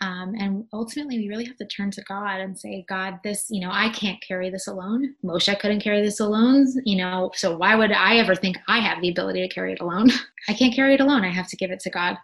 Um, 0.02 0.36
and 0.38 0.66
ultimately, 0.74 1.18
we 1.18 1.30
really 1.30 1.46
have 1.46 1.58
to 1.58 1.66
turn 1.66 1.92
to 1.92 2.02
God 2.04 2.40
and 2.40 2.58
say, 2.58 2.86
God, 2.88 3.20
this, 3.24 3.48
you 3.50 3.62
know, 3.62 3.72
I 3.72 3.90
can't 3.90 4.22
carry 4.22 4.50
this 4.50 4.68
alone. 4.68 5.16
Moshe 5.24 5.60
couldn't 5.60 5.82
carry 5.82 6.02
this 6.02 6.20
alone, 6.20 6.68
you 6.86 6.98
know, 6.98 7.32
so 7.36 7.58
why 7.58 7.76
would 7.76 7.92
I 7.92 8.18
ever 8.18 8.36
think 8.36 8.58
I 8.68 8.80
have 8.80 9.02
the 9.02 9.10
ability 9.10 9.48
to 9.48 9.54
carry 9.54 9.74
it 9.74 9.80
alone? 9.80 10.12
I 10.50 10.54
can't 10.54 10.74
carry 10.74 10.94
it 10.94 11.02
alone. 11.02 11.24
I 11.24 11.30
have 11.30 11.48
to 11.50 11.58
give 11.58 11.72
it 11.72 11.80
to 11.82 11.90
God. 11.90 12.18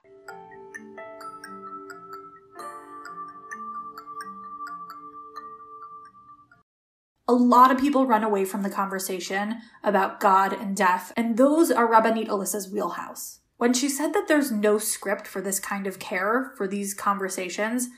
A 7.25 7.33
lot 7.33 7.71
of 7.71 7.79
people 7.79 8.05
run 8.05 8.23
away 8.23 8.43
from 8.43 8.63
the 8.63 8.69
conversation 8.69 9.61
about 9.81 10.19
God 10.19 10.53
and 10.53 10.75
death, 10.75 11.13
and 11.15 11.37
those 11.37 11.71
are 11.71 11.87
Rabbanit 11.87 12.27
Alissa's 12.27 12.69
wheelhouse. 12.69 13.39
When 13.57 13.73
she 13.73 13.89
said 13.89 14.13
that 14.13 14.27
there's 14.27 14.51
no 14.51 14.77
script 14.77 15.27
for 15.27 15.41
this 15.41 15.59
kind 15.59 15.87
of 15.87 15.99
care, 15.99 16.53
for 16.57 16.67
these 16.67 16.93
conversations, 16.93 17.89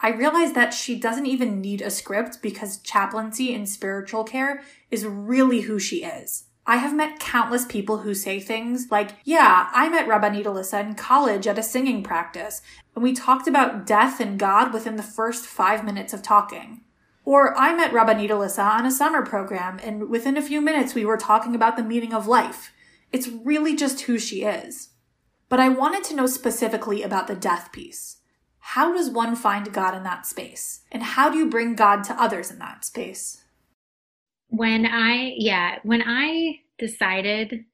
I 0.00 0.10
realized 0.10 0.54
that 0.54 0.74
she 0.74 0.98
doesn't 0.98 1.26
even 1.26 1.60
need 1.60 1.80
a 1.80 1.90
script 1.90 2.42
because 2.42 2.78
chaplaincy 2.78 3.54
and 3.54 3.68
spiritual 3.68 4.24
care 4.24 4.62
is 4.90 5.06
really 5.06 5.62
who 5.62 5.78
she 5.78 6.04
is. 6.04 6.44
I 6.66 6.76
have 6.76 6.94
met 6.94 7.18
countless 7.20 7.66
people 7.66 7.98
who 7.98 8.14
say 8.14 8.40
things 8.40 8.88
like, 8.90 9.10
Yeah, 9.24 9.68
I 9.72 9.88
met 9.88 10.06
Rabbanit 10.08 10.44
Alissa 10.44 10.84
in 10.84 10.94
college 10.94 11.46
at 11.46 11.58
a 11.58 11.62
singing 11.62 12.02
practice, 12.02 12.62
and 12.94 13.02
we 13.02 13.12
talked 13.12 13.46
about 13.46 13.86
death 13.86 14.18
and 14.18 14.38
God 14.38 14.72
within 14.72 14.96
the 14.96 15.02
first 15.02 15.44
five 15.44 15.84
minutes 15.84 16.14
of 16.14 16.22
talking. 16.22 16.80
Or 17.24 17.56
I 17.56 17.74
met 17.74 17.92
Rabbanit 17.92 18.30
Alissa 18.30 18.64
on 18.64 18.86
a 18.86 18.90
summer 18.90 19.24
program, 19.24 19.78
and 19.82 20.08
within 20.08 20.36
a 20.36 20.42
few 20.42 20.60
minutes 20.60 20.94
we 20.94 21.04
were 21.04 21.16
talking 21.16 21.54
about 21.54 21.76
the 21.76 21.82
meaning 21.82 22.14
of 22.14 22.26
life. 22.26 22.72
It's 23.12 23.28
really 23.28 23.76
just 23.76 24.02
who 24.02 24.18
she 24.18 24.42
is. 24.42 24.90
But 25.54 25.60
I 25.60 25.68
wanted 25.68 26.02
to 26.08 26.16
know 26.16 26.26
specifically 26.26 27.04
about 27.04 27.28
the 27.28 27.36
death 27.36 27.70
piece. 27.70 28.16
How 28.58 28.92
does 28.92 29.08
one 29.08 29.36
find 29.36 29.72
God 29.72 29.94
in 29.94 30.02
that 30.02 30.26
space? 30.26 30.80
And 30.90 31.00
how 31.00 31.30
do 31.30 31.38
you 31.38 31.48
bring 31.48 31.76
God 31.76 32.02
to 32.06 32.20
others 32.20 32.50
in 32.50 32.58
that 32.58 32.84
space? 32.84 33.44
When 34.48 34.84
I, 34.84 35.34
yeah, 35.36 35.76
when 35.84 36.02
I 36.04 36.58
decided 36.76 37.66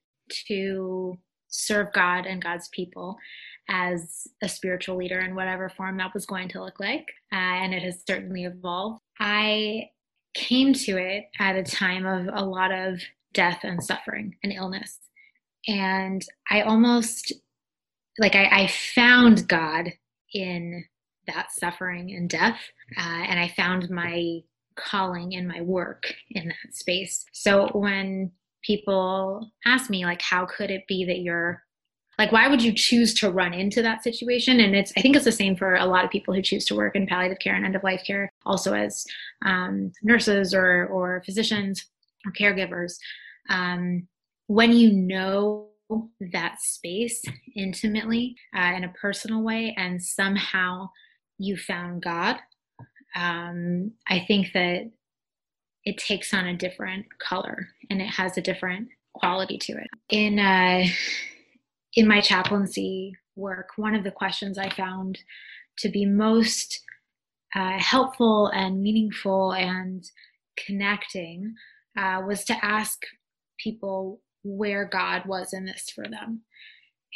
to 0.48 1.18
serve 1.48 1.94
God 1.94 2.26
and 2.26 2.44
God's 2.44 2.68
people 2.68 3.16
as 3.70 4.28
a 4.42 4.48
spiritual 4.50 4.96
leader 4.96 5.20
in 5.20 5.34
whatever 5.34 5.70
form 5.70 5.96
that 5.96 6.12
was 6.12 6.26
going 6.26 6.50
to 6.50 6.62
look 6.62 6.80
like, 6.80 7.06
uh, 7.32 7.36
and 7.36 7.72
it 7.72 7.82
has 7.82 8.02
certainly 8.06 8.44
evolved, 8.44 9.00
I 9.18 9.88
came 10.34 10.74
to 10.74 10.98
it 10.98 11.30
at 11.38 11.56
a 11.56 11.62
time 11.62 12.04
of 12.04 12.28
a 12.30 12.44
lot 12.44 12.72
of 12.72 13.00
death 13.32 13.60
and 13.62 13.82
suffering 13.82 14.36
and 14.42 14.52
illness. 14.52 14.98
And 15.66 16.22
I 16.50 16.60
almost 16.60 17.32
like 18.20 18.36
I, 18.36 18.44
I 18.44 18.66
found 18.68 19.48
God 19.48 19.92
in 20.32 20.84
that 21.26 21.50
suffering 21.50 22.12
and 22.12 22.30
death, 22.30 22.58
uh, 22.96 23.22
and 23.26 23.40
I 23.40 23.48
found 23.48 23.90
my 23.90 24.40
calling 24.76 25.34
and 25.34 25.48
my 25.48 25.60
work 25.60 26.14
in 26.30 26.48
that 26.48 26.74
space. 26.74 27.24
So 27.32 27.68
when 27.68 28.30
people 28.62 29.50
ask 29.64 29.90
me 29.90 30.04
like 30.04 30.20
how 30.22 30.46
could 30.46 30.70
it 30.70 30.86
be 30.86 31.04
that 31.04 31.20
you're 31.20 31.62
like 32.18 32.32
why 32.32 32.48
would 32.48 32.62
you 32.62 32.72
choose 32.72 33.14
to 33.14 33.30
run 33.30 33.54
into 33.54 33.80
that 33.80 34.02
situation 34.02 34.60
and 34.60 34.74
it's 34.74 34.92
i 34.96 35.00
think 35.00 35.16
it's 35.16 35.24
the 35.24 35.32
same 35.32 35.56
for 35.56 35.76
a 35.76 35.86
lot 35.86 36.04
of 36.04 36.10
people 36.10 36.34
who 36.34 36.42
choose 36.42 36.66
to 36.66 36.74
work 36.74 36.94
in 36.94 37.06
palliative 37.06 37.38
care 37.38 37.54
and 37.54 37.64
end 37.64 37.74
of 37.74 37.82
life 37.82 38.02
care 38.06 38.30
also 38.44 38.74
as 38.74 39.06
um, 39.46 39.90
nurses 40.02 40.52
or 40.52 40.86
or 40.88 41.22
physicians 41.24 41.86
or 42.26 42.32
caregivers 42.32 42.96
um, 43.48 44.06
when 44.46 44.72
you 44.72 44.92
know 44.92 45.69
that 46.32 46.60
space 46.60 47.22
intimately 47.56 48.36
uh, 48.56 48.72
in 48.76 48.84
a 48.84 48.92
personal 49.00 49.42
way 49.42 49.74
and 49.76 50.02
somehow 50.02 50.88
you 51.38 51.56
found 51.56 52.02
God, 52.02 52.36
um, 53.16 53.92
I 54.08 54.20
think 54.20 54.52
that 54.54 54.90
it 55.84 55.98
takes 55.98 56.34
on 56.34 56.46
a 56.46 56.56
different 56.56 57.06
color 57.18 57.68
and 57.88 58.00
it 58.00 58.08
has 58.08 58.36
a 58.36 58.42
different 58.42 58.88
quality 59.14 59.58
to 59.58 59.72
it. 59.72 59.88
In 60.08 60.38
uh, 60.38 60.84
in 61.94 62.06
my 62.06 62.20
chaplaincy 62.20 63.16
work, 63.34 63.70
one 63.76 63.94
of 63.94 64.04
the 64.04 64.10
questions 64.10 64.58
I 64.58 64.70
found 64.70 65.18
to 65.78 65.88
be 65.88 66.04
most 66.04 66.80
uh, 67.54 67.78
helpful 67.78 68.48
and 68.48 68.82
meaningful 68.82 69.52
and 69.52 70.04
connecting 70.66 71.54
uh, 71.98 72.22
was 72.26 72.44
to 72.44 72.64
ask 72.64 73.00
people 73.58 74.20
where 74.42 74.84
God 74.84 75.26
was 75.26 75.52
in 75.52 75.64
this 75.64 75.90
for 75.90 76.04
them. 76.08 76.42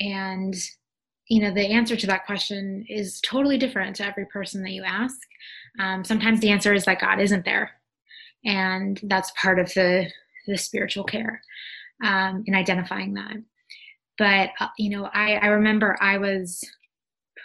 And, 0.00 0.54
you 1.28 1.40
know, 1.40 1.52
the 1.52 1.66
answer 1.73 1.97
to 1.97 2.07
that 2.09 2.26
question 2.26 2.85
is 2.88 3.21
totally 3.21 3.59
different 3.59 3.97
to 3.97 4.07
every 4.07 4.26
person 4.26 4.62
that 4.62 4.73
you 4.73 4.83
ask. 4.83 5.16
Um, 5.78 6.04
sometimes 6.04 6.40
the 6.40 6.50
answer 6.50 6.75
is 6.75 6.85
that 6.85 7.00
God 7.00 7.21
isn't 7.21 7.45
there. 7.45 7.71
And 8.45 9.00
that's 9.04 9.33
part 9.40 9.59
of 9.59 9.73
the, 9.75 10.11
the 10.47 10.59
spiritual 10.59 11.04
care 11.04 11.40
um, 12.04 12.45
in 12.47 12.54
identifying 12.54 13.14
that. 13.14 13.37
But, 14.19 14.50
uh, 14.61 14.69
you 14.78 14.90
know, 14.90 15.09
I, 15.12 15.35
I 15.37 15.47
remember 15.47 15.97
I 16.00 16.19
was 16.19 16.62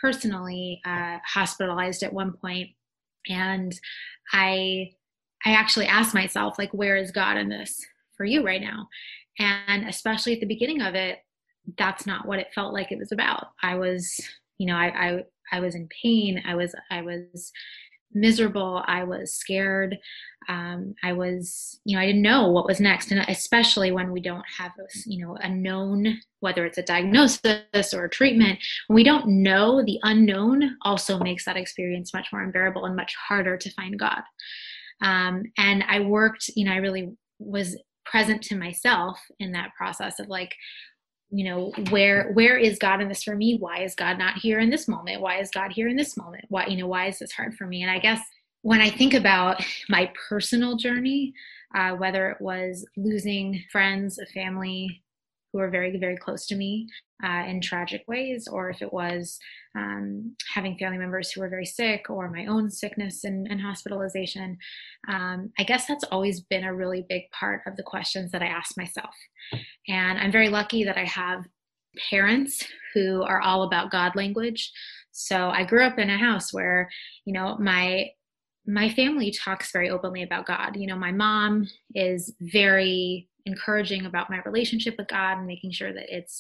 personally 0.02 0.82
uh, 0.86 1.18
hospitalized 1.26 2.04
at 2.04 2.14
one 2.14 2.34
point 2.34 2.70
and 3.28 3.74
I 4.34 4.92
I 5.46 5.52
actually 5.52 5.88
asked 5.88 6.14
myself 6.14 6.58
like 6.58 6.74
where 6.74 6.98
is 6.98 7.12
God 7.12 7.38
in 7.38 7.50
this 7.50 7.86
for 8.16 8.26
you 8.26 8.46
right 8.46 8.62
now 8.62 8.88
and 9.40 9.88
especially 9.88 10.34
at 10.34 10.40
the 10.42 10.46
beginning 10.46 10.82
of 10.82 10.96
it 10.96 11.20
that's 11.78 12.06
not 12.06 12.26
what 12.28 12.40
it 12.40 12.54
felt 12.54 12.74
like 12.74 12.92
it 12.92 12.98
was 12.98 13.12
about. 13.12 13.48
I 13.62 13.76
was 13.76 14.20
you 14.58 14.68
know 14.68 14.76
i 14.76 14.88
i, 14.88 15.24
I 15.52 15.60
was 15.60 15.76
in 15.76 15.88
pain. 16.02 16.42
I 16.46 16.56
was 16.56 16.74
i 16.92 17.02
was 17.02 17.52
miserable. 18.14 18.84
I 18.88 19.04
was 19.04 19.34
scared. 19.34 19.98
Um, 20.48 20.96
i 21.04 21.14
was 21.14 21.80
you 21.86 21.96
know 21.96 22.02
i 22.02 22.06
didn't 22.06 22.22
know 22.22 22.48
what 22.50 22.66
was 22.66 22.80
next. 22.80 23.12
And 23.12 23.24
especially 23.28 23.92
when 23.92 24.12
we 24.12 24.22
don't 24.22 24.46
have 24.58 24.72
you 25.06 25.26
know 25.26 25.36
a 25.36 25.50
known 25.50 26.20
whether 26.40 26.66
it's 26.66 26.78
a 26.78 26.84
diagnosis 26.84 27.94
or 27.94 28.06
a 28.06 28.10
treatment 28.10 28.60
when 28.88 28.96
we 28.96 29.04
don't 29.04 29.28
know 29.28 29.84
the 29.84 30.00
unknown 30.04 30.78
also 30.84 31.20
makes 31.20 31.46
that 31.46 31.58
experience 31.58 32.14
much 32.14 32.30
more 32.32 32.42
unbearable 32.42 32.86
and 32.86 32.96
much 32.96 33.16
harder 33.28 33.58
to 33.58 33.72
find 33.72 34.00
god. 34.00 34.24
Um, 35.02 35.44
and 35.58 35.84
i 35.88 36.00
worked 36.00 36.50
you 36.56 36.66
know 36.66 36.74
i 36.74 36.78
really 36.78 37.10
was 37.38 37.78
present 38.06 38.42
to 38.44 38.58
myself 38.58 39.20
in 39.40 39.52
that 39.52 39.74
process 39.78 40.20
of 40.20 40.28
like 40.28 40.56
you 41.32 41.46
know 41.46 41.72
where 41.92 42.32
where 42.34 42.58
is 42.58 42.80
god 42.80 43.02
in 43.02 43.08
this 43.08 43.24
for 43.24 43.36
me? 43.36 43.58
Why 43.60 43.84
is 43.84 43.96
god 43.96 44.18
not 44.18 44.38
here 44.38 44.60
in 44.60 44.70
this 44.70 44.88
moment? 44.88 45.22
Why 45.22 45.40
is 45.40 45.52
god 45.52 45.72
here 45.72 45.88
in 45.88 45.96
this 45.96 46.18
moment? 46.18 46.46
Why 46.50 46.66
you 46.66 46.78
know 46.78 46.88
why 46.88 47.08
is 47.08 47.20
this 47.20 47.32
hard 47.32 47.56
for 47.56 47.68
me? 47.68 47.84
And 47.84 47.92
i 47.92 48.00
guess 48.00 48.20
when 48.62 48.82
i 48.82 48.90
think 48.90 49.14
about 49.14 49.64
my 49.90 50.12
personal 50.30 50.76
journey 50.76 51.34
uh, 51.76 51.92
whether 51.92 52.30
it 52.30 52.42
was 52.42 52.86
losing 52.98 53.64
friends 53.72 54.18
a 54.20 54.26
family 54.28 55.04
who 55.52 55.60
are 55.60 55.70
very 55.70 55.98
very 55.98 56.18
close 56.18 56.46
to 56.46 56.56
me 56.56 56.88
uh, 57.24 57.44
in 57.48 57.60
tragic 57.62 58.04
ways 58.08 58.48
or 58.48 58.70
if 58.70 58.82
it 58.82 58.94
was 58.94 59.38
um, 59.76 60.36
having 60.54 60.78
family 60.78 60.98
members 60.98 61.32
who 61.32 61.42
were 61.42 61.50
very 61.50 61.66
sick 61.66 62.10
or 62.10 62.30
my 62.30 62.46
own 62.46 62.70
sickness 62.70 63.24
and, 63.24 63.48
and 63.50 63.62
hospitalization 63.62 64.58
um, 65.08 65.52
i 65.60 65.64
guess 65.64 65.86
that's 65.86 66.06
always 66.06 66.42
been 66.42 66.64
a 66.64 66.74
really 66.74 67.06
big 67.10 67.24
part 67.32 67.62
of 67.68 67.76
the 67.76 67.84
questions 67.84 68.32
that 68.32 68.42
i 68.42 68.48
ask 68.48 68.78
myself. 68.78 69.14
And 69.88 70.18
i'm 70.20 70.32
very 70.32 70.50
lucky 70.50 70.84
that 70.84 70.98
i 70.98 71.06
have 71.06 71.46
parents 72.10 72.66
who 72.94 73.24
are 73.24 73.42
all 73.42 73.64
about 73.64 73.92
god 73.92 74.16
language. 74.16 74.72
So 75.12 75.50
i 75.50 75.64
grew 75.64 75.84
up 75.84 75.98
in 75.98 76.10
a 76.10 76.18
house 76.18 76.54
where 76.54 76.90
you 77.26 77.34
know 77.34 77.58
my 77.60 78.10
my 78.68 78.90
family 78.90 79.32
talks 79.32 79.72
very 79.72 79.90
openly 79.90 80.24
about 80.24 80.46
god. 80.46 80.76
You 80.76 80.88
know 80.88 80.96
my 80.96 81.12
mom 81.12 81.68
is 81.96 82.34
very 82.40 83.28
encouraging 83.50 84.06
about 84.06 84.30
my 84.30 84.40
relationship 84.46 84.96
with 84.98 85.08
God 85.08 85.38
and 85.38 85.48
making 85.48 85.72
sure 85.72 85.94
that 85.94 86.06
it's 86.08 86.40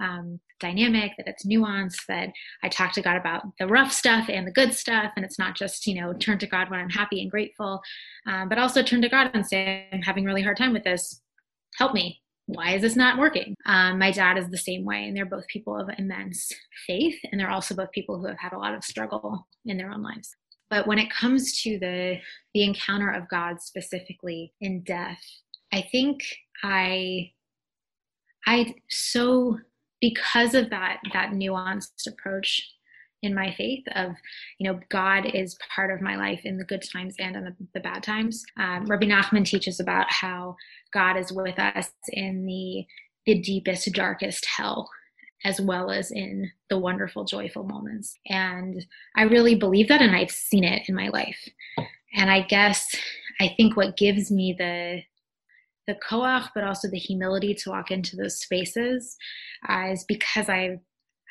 um, 0.00 0.40
dynamic, 0.60 1.12
that 1.16 1.28
it's 1.28 1.46
nuanced, 1.46 2.06
that 2.08 2.30
I 2.62 2.68
talk 2.68 2.92
to 2.92 3.02
God 3.02 3.16
about 3.16 3.44
the 3.58 3.66
rough 3.66 3.92
stuff 3.92 4.28
and 4.28 4.46
the 4.46 4.52
good 4.52 4.74
stuff. 4.74 5.12
And 5.16 5.24
it's 5.24 5.38
not 5.38 5.56
just, 5.56 5.86
you 5.86 6.00
know, 6.00 6.12
turn 6.12 6.38
to 6.38 6.46
God 6.46 6.70
when 6.70 6.80
I'm 6.80 6.90
happy 6.90 7.22
and 7.22 7.30
grateful, 7.30 7.80
um, 8.26 8.48
but 8.48 8.58
also 8.58 8.82
turn 8.82 9.02
to 9.02 9.08
God 9.08 9.30
and 9.34 9.46
say, 9.46 9.88
I'm 9.92 10.02
having 10.02 10.24
really 10.24 10.42
hard 10.42 10.56
time 10.56 10.72
with 10.72 10.84
this. 10.84 11.20
Help 11.76 11.94
me. 11.94 12.20
Why 12.46 12.74
is 12.74 12.82
this 12.82 12.96
not 12.96 13.18
working? 13.18 13.54
Um, 13.66 13.98
my 13.98 14.10
dad 14.10 14.38
is 14.38 14.48
the 14.48 14.56
same 14.56 14.84
way, 14.84 15.04
and 15.04 15.14
they're 15.14 15.26
both 15.26 15.46
people 15.48 15.78
of 15.78 15.90
immense 15.98 16.50
faith, 16.86 17.18
and 17.30 17.38
they're 17.38 17.50
also 17.50 17.74
both 17.74 17.90
people 17.92 18.18
who 18.18 18.26
have 18.26 18.38
had 18.38 18.54
a 18.54 18.58
lot 18.58 18.74
of 18.74 18.82
struggle 18.82 19.46
in 19.66 19.76
their 19.76 19.90
own 19.90 20.02
lives. 20.02 20.34
But 20.70 20.86
when 20.86 20.98
it 20.98 21.10
comes 21.10 21.60
to 21.62 21.78
the 21.78 22.16
the 22.54 22.64
encounter 22.64 23.10
of 23.10 23.28
God 23.28 23.60
specifically 23.60 24.52
in 24.60 24.82
death, 24.82 25.22
I 25.72 25.82
think 25.82 26.20
I 26.62 27.32
I 28.46 28.74
so 28.88 29.58
because 30.00 30.54
of 30.54 30.70
that 30.70 31.00
that 31.12 31.30
nuanced 31.30 32.06
approach 32.06 32.62
in 33.22 33.34
my 33.34 33.52
faith 33.52 33.84
of 33.96 34.12
you 34.58 34.70
know 34.70 34.78
god 34.90 35.26
is 35.34 35.58
part 35.74 35.90
of 35.90 36.00
my 36.00 36.16
life 36.16 36.40
in 36.44 36.56
the 36.56 36.64
good 36.64 36.82
times 36.92 37.16
and 37.18 37.36
in 37.36 37.44
the, 37.44 37.56
the 37.74 37.80
bad 37.80 38.02
times. 38.02 38.44
Um, 38.58 38.86
rabbi 38.86 39.06
nachman 39.06 39.44
teaches 39.44 39.80
about 39.80 40.10
how 40.10 40.56
god 40.92 41.16
is 41.16 41.32
with 41.32 41.58
us 41.58 41.90
in 42.08 42.46
the 42.46 42.86
the 43.26 43.40
deepest 43.40 43.92
darkest 43.92 44.46
hell 44.46 44.88
as 45.44 45.60
well 45.60 45.90
as 45.90 46.10
in 46.10 46.50
the 46.68 46.78
wonderful 46.78 47.24
joyful 47.24 47.64
moments. 47.64 48.16
And 48.28 48.84
i 49.16 49.22
really 49.22 49.54
believe 49.56 49.88
that 49.88 50.00
and 50.00 50.14
i've 50.14 50.30
seen 50.30 50.64
it 50.64 50.88
in 50.88 50.94
my 50.94 51.08
life. 51.08 51.48
And 52.14 52.30
i 52.30 52.40
guess 52.42 52.94
i 53.40 53.52
think 53.56 53.76
what 53.76 53.96
gives 53.96 54.30
me 54.30 54.54
the 54.56 55.02
the 55.88 55.96
koach, 56.08 56.48
but 56.54 56.62
also 56.62 56.86
the 56.88 56.98
humility 56.98 57.54
to 57.54 57.70
walk 57.70 57.90
into 57.90 58.14
those 58.14 58.38
spaces 58.38 59.16
uh, 59.68 59.88
is 59.90 60.04
because 60.06 60.48
I've 60.48 60.78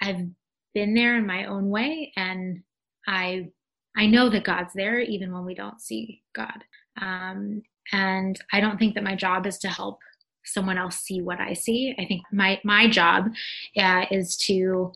I've 0.02 0.26
been 0.74 0.94
there 0.94 1.16
in 1.16 1.26
my 1.26 1.46
own 1.46 1.70
way, 1.70 2.12
and 2.18 2.62
I 3.08 3.48
I 3.96 4.08
know 4.08 4.30
that 4.30 4.44
God's 4.44 4.74
there 4.74 5.00
even 5.00 5.32
when 5.32 5.46
we 5.46 5.56
don't 5.56 5.80
see 5.80 6.22
God. 6.36 6.64
Um, 7.00 7.62
and 7.94 8.38
I 8.52 8.60
don't 8.60 8.78
think 8.78 8.96
that 8.96 9.04
my 9.04 9.16
job 9.16 9.48
is 9.48 9.60
to 9.60 9.70
help 9.70 10.00
someone 10.44 10.78
else 10.78 10.98
see 10.98 11.22
what 11.22 11.40
I 11.40 11.54
see. 11.54 11.96
I 11.98 12.06
think 12.06 12.24
my 12.34 12.60
my 12.66 12.90
job 12.90 13.30
uh, 13.78 14.06
is 14.12 14.36
to 14.48 14.92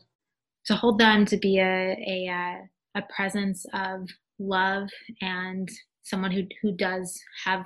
to 0.66 0.74
hold 0.74 0.98
them 0.98 1.24
to 1.26 1.36
be 1.36 1.58
a 1.58 1.96
a 2.06 2.28
uh, 2.28 3.00
a 3.00 3.14
presence 3.14 3.64
of 3.72 4.08
love 4.40 4.88
and 5.20 5.68
someone 6.02 6.32
who 6.32 6.42
who 6.60 6.72
does 6.72 7.20
have 7.44 7.64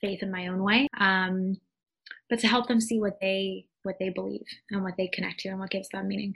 faith 0.00 0.22
in 0.22 0.30
my 0.30 0.46
own 0.48 0.62
way 0.62 0.88
um, 0.98 1.56
but 2.30 2.38
to 2.38 2.46
help 2.46 2.68
them 2.68 2.80
see 2.80 3.00
what 3.00 3.18
they 3.20 3.66
what 3.82 3.96
they 3.98 4.10
believe 4.10 4.46
and 4.70 4.82
what 4.82 4.94
they 4.96 5.08
connect 5.08 5.40
to 5.40 5.48
and 5.48 5.58
what 5.58 5.70
gives 5.70 5.88
them 5.90 6.08
meaning 6.08 6.34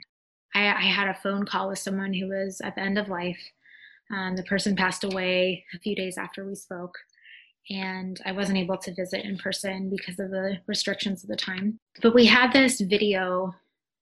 I, 0.55 0.67
I 0.67 0.81
had 0.81 1.07
a 1.07 1.19
phone 1.21 1.45
call 1.45 1.69
with 1.69 1.79
someone 1.79 2.13
who 2.13 2.27
was 2.27 2.61
at 2.63 2.75
the 2.75 2.81
end 2.81 2.97
of 2.97 3.09
life 3.09 3.39
um, 4.11 4.35
the 4.35 4.43
person 4.43 4.75
passed 4.75 5.03
away 5.03 5.65
a 5.73 5.79
few 5.79 5.95
days 5.95 6.17
after 6.17 6.45
we 6.45 6.55
spoke 6.55 6.97
and 7.69 8.19
I 8.25 8.31
wasn't 8.31 8.57
able 8.57 8.77
to 8.77 8.93
visit 8.93 9.23
in 9.23 9.37
person 9.37 9.89
because 9.89 10.19
of 10.19 10.31
the 10.31 10.57
restrictions 10.67 11.23
of 11.23 11.29
the 11.29 11.35
time. 11.35 11.79
But 12.01 12.13
we 12.13 12.25
had 12.25 12.51
this 12.51 12.81
video 12.81 13.53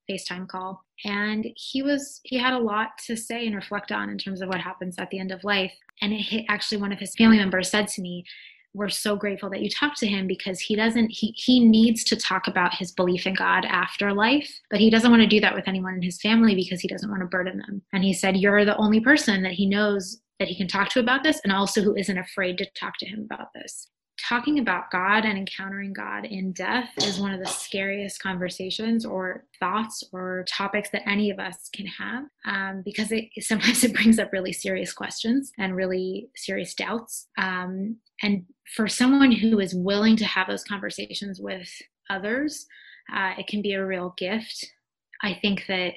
FaceTime 0.09 0.47
call, 0.47 0.83
and 1.05 1.45
he 1.55 1.83
was 1.83 2.21
he 2.23 2.37
had 2.37 2.53
a 2.53 2.59
lot 2.59 2.89
to 3.05 3.15
say 3.15 3.45
and 3.45 3.55
reflect 3.55 3.91
on 3.91 4.09
in 4.09 4.17
terms 4.17 4.41
of 4.41 4.49
what 4.49 4.59
happens 4.59 4.95
at 4.97 5.09
the 5.09 5.19
end 5.19 5.31
of 5.31 5.43
life. 5.43 5.73
And 6.01 6.11
it 6.11 6.21
hit, 6.21 6.45
actually 6.49 6.81
one 6.81 6.91
of 6.91 6.99
his 6.99 7.15
family 7.15 7.37
members 7.37 7.69
said 7.69 7.87
to 7.89 8.01
me, 8.01 8.25
we're 8.73 8.89
so 8.89 9.15
grateful 9.15 9.49
that 9.49 9.61
you 9.61 9.69
talked 9.69 9.97
to 9.97 10.07
him 10.07 10.27
because 10.27 10.59
he 10.59 10.75
doesn't 10.75 11.09
he 11.09 11.33
he 11.35 11.59
needs 11.59 12.03
to 12.05 12.15
talk 12.15 12.47
about 12.47 12.73
his 12.73 12.91
belief 12.91 13.27
in 13.27 13.33
God 13.33 13.65
after 13.65 14.13
life, 14.13 14.49
but 14.69 14.79
he 14.79 14.89
doesn't 14.89 15.11
want 15.11 15.21
to 15.21 15.27
do 15.27 15.41
that 15.41 15.55
with 15.55 15.67
anyone 15.67 15.95
in 15.95 16.01
his 16.01 16.21
family 16.21 16.55
because 16.55 16.79
he 16.79 16.87
doesn't 16.87 17.09
want 17.09 17.21
to 17.21 17.27
burden 17.27 17.57
them. 17.57 17.81
And 17.93 18.03
he 18.03 18.13
said 18.13 18.37
you're 18.37 18.65
the 18.65 18.77
only 18.77 19.01
person 19.01 19.43
that 19.43 19.53
he 19.53 19.65
knows 19.65 20.21
that 20.39 20.47
he 20.47 20.55
can 20.55 20.67
talk 20.67 20.89
to 20.89 20.99
about 20.99 21.23
this 21.23 21.39
and 21.43 21.53
also 21.53 21.81
who 21.81 21.95
isn't 21.95 22.17
afraid 22.17 22.57
to 22.57 22.65
talk 22.75 22.97
to 22.99 23.05
him 23.05 23.27
about 23.31 23.49
this. 23.53 23.89
Talking 24.27 24.59
about 24.59 24.91
God 24.91 25.25
and 25.25 25.37
encountering 25.37 25.93
God 25.93 26.25
in 26.25 26.51
death 26.51 26.89
is 26.97 27.19
one 27.19 27.33
of 27.33 27.39
the 27.39 27.47
scariest 27.47 28.21
conversations 28.21 29.05
or 29.05 29.45
thoughts 29.59 30.03
or 30.11 30.45
topics 30.47 30.89
that 30.91 31.07
any 31.07 31.29
of 31.29 31.39
us 31.39 31.69
can 31.73 31.85
have 31.85 32.23
um, 32.45 32.81
because 32.83 33.11
it 33.11 33.25
sometimes 33.39 33.83
it 33.83 33.93
brings 33.93 34.19
up 34.19 34.31
really 34.31 34.53
serious 34.53 34.93
questions 34.93 35.51
and 35.57 35.75
really 35.75 36.29
serious 36.35 36.73
doubts. 36.73 37.27
Um, 37.37 37.97
and 38.23 38.45
for 38.75 38.87
someone 38.87 39.31
who 39.31 39.59
is 39.59 39.75
willing 39.75 40.15
to 40.17 40.25
have 40.25 40.47
those 40.47 40.63
conversations 40.63 41.39
with 41.39 41.69
others, 42.09 42.65
uh, 43.13 43.33
it 43.37 43.47
can 43.47 43.61
be 43.61 43.73
a 43.73 43.85
real 43.85 44.13
gift. 44.17 44.65
I 45.21 45.37
think 45.41 45.65
that 45.67 45.93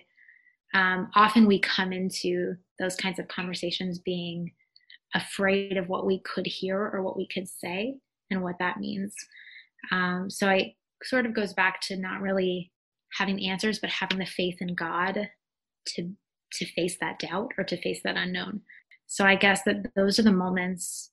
um, 0.75 1.11
often 1.15 1.47
we 1.47 1.61
come 1.61 1.93
into 1.93 2.57
those 2.81 2.97
kinds 2.97 3.19
of 3.19 3.29
conversations 3.29 4.01
being 4.01 4.53
afraid 5.15 5.77
of 5.77 5.89
what 5.89 6.07
we 6.07 6.21
could 6.21 6.47
hear 6.47 6.91
or 6.93 7.03
what 7.03 7.17
we 7.17 7.29
could 7.29 7.49
say 7.49 7.95
and 8.31 8.43
what 8.43 8.59
that 8.59 8.81
means. 8.81 9.15
Um, 9.93 10.29
so 10.29 10.49
I 10.49 10.75
sort 11.05 11.27
of 11.27 11.35
goes 11.35 11.53
back 11.53 11.81
to 11.83 11.97
not 11.97 12.21
really 12.21 12.73
having 13.13 13.47
answers, 13.47 13.79
but 13.79 13.91
having 13.91 14.19
the 14.19 14.27
faith 14.27 14.57
in 14.61 14.75
God 14.75 15.31
to 15.89 16.11
to 16.53 16.67
face 16.67 16.97
that 17.01 17.19
doubt 17.19 17.51
or 17.59 17.65
to 17.65 17.77
face 17.81 18.01
that 18.05 18.17
unknown. 18.17 18.61
So 19.07 19.25
I 19.25 19.35
guess 19.35 19.63
that 19.65 19.93
those 19.97 20.21
are 20.21 20.23
the 20.23 20.33
moments 20.33 21.11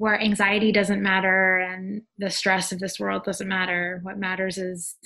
where 0.00 0.18
anxiety 0.18 0.72
doesn't 0.72 1.02
matter 1.02 1.58
and 1.58 2.00
the 2.16 2.30
stress 2.30 2.72
of 2.72 2.78
this 2.78 2.98
world 2.98 3.22
doesn't 3.22 3.46
matter. 3.46 4.00
What 4.02 4.16
matters 4.16 4.56
is 4.56 4.96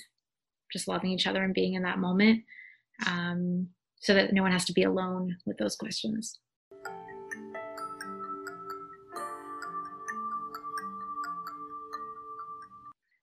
just 0.72 0.86
loving 0.86 1.10
each 1.10 1.26
other 1.26 1.42
and 1.42 1.52
being 1.52 1.74
in 1.74 1.82
that 1.82 1.98
moment 1.98 2.44
um, 3.04 3.70
so 3.96 4.14
that 4.14 4.32
no 4.32 4.40
one 4.40 4.52
has 4.52 4.64
to 4.66 4.72
be 4.72 4.84
alone 4.84 5.36
with 5.46 5.58
those 5.58 5.74
questions. 5.74 6.38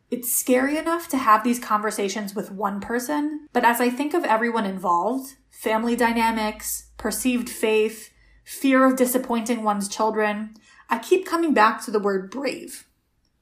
It's 0.09 0.29
scary 0.29 0.77
enough 0.77 1.07
to 1.07 1.17
have 1.17 1.45
these 1.45 1.57
conversations 1.57 2.35
with 2.35 2.51
one 2.51 2.81
person, 2.81 3.47
but 3.53 3.63
as 3.63 3.79
I 3.79 3.89
think 3.89 4.13
of 4.13 4.25
everyone 4.25 4.65
involved 4.65 5.37
family 5.49 5.95
dynamics, 5.95 6.91
perceived 6.97 7.49
faith, 7.49 8.11
fear 8.43 8.83
of 8.83 8.97
disappointing 8.97 9.63
one's 9.63 9.87
children 9.87 10.53
I 10.91 10.99
keep 10.99 11.25
coming 11.25 11.53
back 11.53 11.83
to 11.85 11.91
the 11.91 11.99
word 11.99 12.29
brave. 12.29 12.85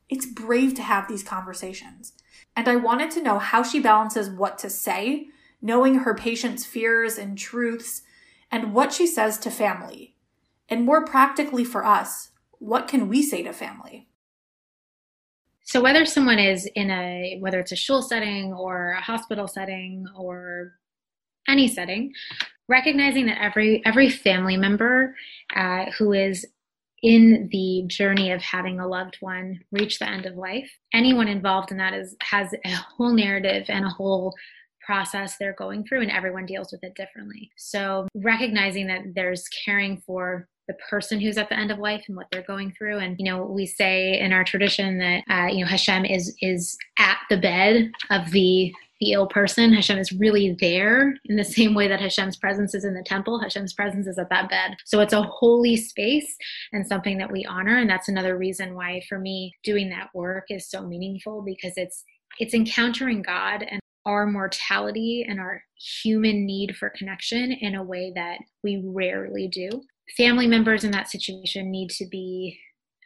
It's 0.07 0.27
brave 0.27 0.75
to 0.75 0.83
have 0.83 1.07
these 1.07 1.23
conversations. 1.23 2.13
And 2.55 2.67
I 2.67 2.75
wanted 2.75 3.09
to 3.11 3.23
know 3.23 3.39
how 3.39 3.63
she 3.63 3.79
balances 3.79 4.29
what 4.29 4.59
to 4.59 4.69
say, 4.69 5.27
knowing 5.61 5.95
her 5.95 6.13
patient's 6.13 6.63
fears 6.63 7.17
and 7.17 7.37
truths, 7.37 8.03
and 8.51 8.73
what 8.73 8.93
she 8.93 9.07
says 9.07 9.39
to 9.39 9.51
family. 9.51 10.15
And 10.69 10.85
more 10.85 11.03
practically 11.03 11.63
for 11.63 11.83
us, 11.83 12.29
what 12.59 12.87
can 12.87 13.09
we 13.09 13.23
say 13.23 13.41
to 13.41 13.51
family? 13.51 14.07
So 15.63 15.81
whether 15.81 16.05
someone 16.05 16.39
is 16.39 16.67
in 16.75 16.89
a 16.89 17.37
whether 17.39 17.59
it's 17.59 17.71
a 17.71 17.75
shul 17.75 18.01
setting 18.01 18.53
or 18.53 18.91
a 18.91 19.01
hospital 19.01 19.47
setting 19.47 20.05
or 20.15 20.73
any 21.47 21.67
setting, 21.67 22.13
recognizing 22.67 23.27
that 23.27 23.41
every 23.41 23.83
every 23.85 24.09
family 24.09 24.57
member 24.57 25.15
uh, 25.55 25.85
who 25.97 26.13
is 26.13 26.45
in 27.01 27.49
the 27.51 27.83
journey 27.87 28.31
of 28.31 28.41
having 28.41 28.79
a 28.79 28.87
loved 28.87 29.17
one 29.19 29.59
reach 29.71 29.99
the 29.99 30.09
end 30.09 30.25
of 30.25 30.35
life. 30.35 30.69
Anyone 30.93 31.27
involved 31.27 31.71
in 31.71 31.77
that 31.77 31.93
is 31.93 32.15
has 32.21 32.53
a 32.65 32.69
whole 32.69 33.13
narrative 33.13 33.65
and 33.69 33.85
a 33.85 33.89
whole 33.89 34.35
process 34.85 35.37
they're 35.37 35.53
going 35.53 35.83
through 35.85 36.01
and 36.01 36.11
everyone 36.11 36.45
deals 36.45 36.71
with 36.71 36.83
it 36.83 36.95
differently. 36.95 37.51
So 37.57 38.07
recognizing 38.15 38.87
that 38.87 39.01
there's 39.13 39.47
caring 39.65 40.01
for 40.05 40.47
the 40.67 40.73
person 40.89 41.19
who's 41.19 41.37
at 41.37 41.49
the 41.49 41.57
end 41.57 41.71
of 41.71 41.79
life 41.79 42.03
and 42.07 42.15
what 42.15 42.27
they're 42.31 42.43
going 42.43 42.73
through. 42.77 42.99
And 42.99 43.15
you 43.19 43.25
know 43.25 43.43
we 43.43 43.65
say 43.65 44.19
in 44.19 44.33
our 44.33 44.43
tradition 44.43 44.97
that 44.99 45.23
uh, 45.29 45.47
you 45.47 45.63
know 45.63 45.69
hashem 45.69 46.05
is 46.05 46.35
is 46.41 46.77
at 46.97 47.17
the 47.29 47.37
bed 47.37 47.91
of 48.09 48.31
the 48.31 48.73
the 48.99 49.13
ill 49.13 49.27
person. 49.27 49.73
Hashem 49.73 49.97
is 49.97 50.11
really 50.11 50.55
there 50.59 51.15
in 51.25 51.35
the 51.35 51.43
same 51.43 51.73
way 51.73 51.87
that 51.87 52.01
Hashem's 52.01 52.37
presence 52.37 52.73
is 52.73 52.85
in 52.85 52.93
the 52.93 53.03
temple. 53.03 53.39
Hashem's 53.39 53.73
presence 53.73 54.07
is 54.07 54.17
at 54.17 54.29
that 54.29 54.49
bed. 54.49 54.75
So 54.85 54.99
it's 54.99 55.13
a 55.13 55.23
holy 55.23 55.77
space 55.77 56.35
and 56.73 56.85
something 56.85 57.17
that 57.17 57.31
we 57.31 57.45
honor. 57.45 57.77
And 57.77 57.89
that's 57.89 58.09
another 58.09 58.37
reason 58.37 58.75
why, 58.75 59.01
for 59.07 59.19
me, 59.19 59.53
doing 59.63 59.89
that 59.89 60.09
work 60.13 60.45
is 60.49 60.69
so 60.69 60.85
meaningful 60.85 61.41
because 61.41 61.73
it's 61.75 62.03
it's 62.37 62.53
encountering 62.53 63.21
God 63.21 63.65
and 63.69 63.81
our 64.05 64.25
mortality 64.25 65.25
and 65.27 65.39
our 65.39 65.61
human 66.01 66.45
need 66.45 66.75
for 66.75 66.89
connection 66.89 67.51
in 67.51 67.75
a 67.75 67.83
way 67.83 68.11
that 68.15 68.39
we 68.63 68.81
rarely 68.85 69.47
do. 69.47 69.69
Family 70.15 70.47
members 70.47 70.83
in 70.83 70.91
that 70.91 71.09
situation 71.09 71.69
need 71.69 71.89
to 71.91 72.05
be 72.07 72.57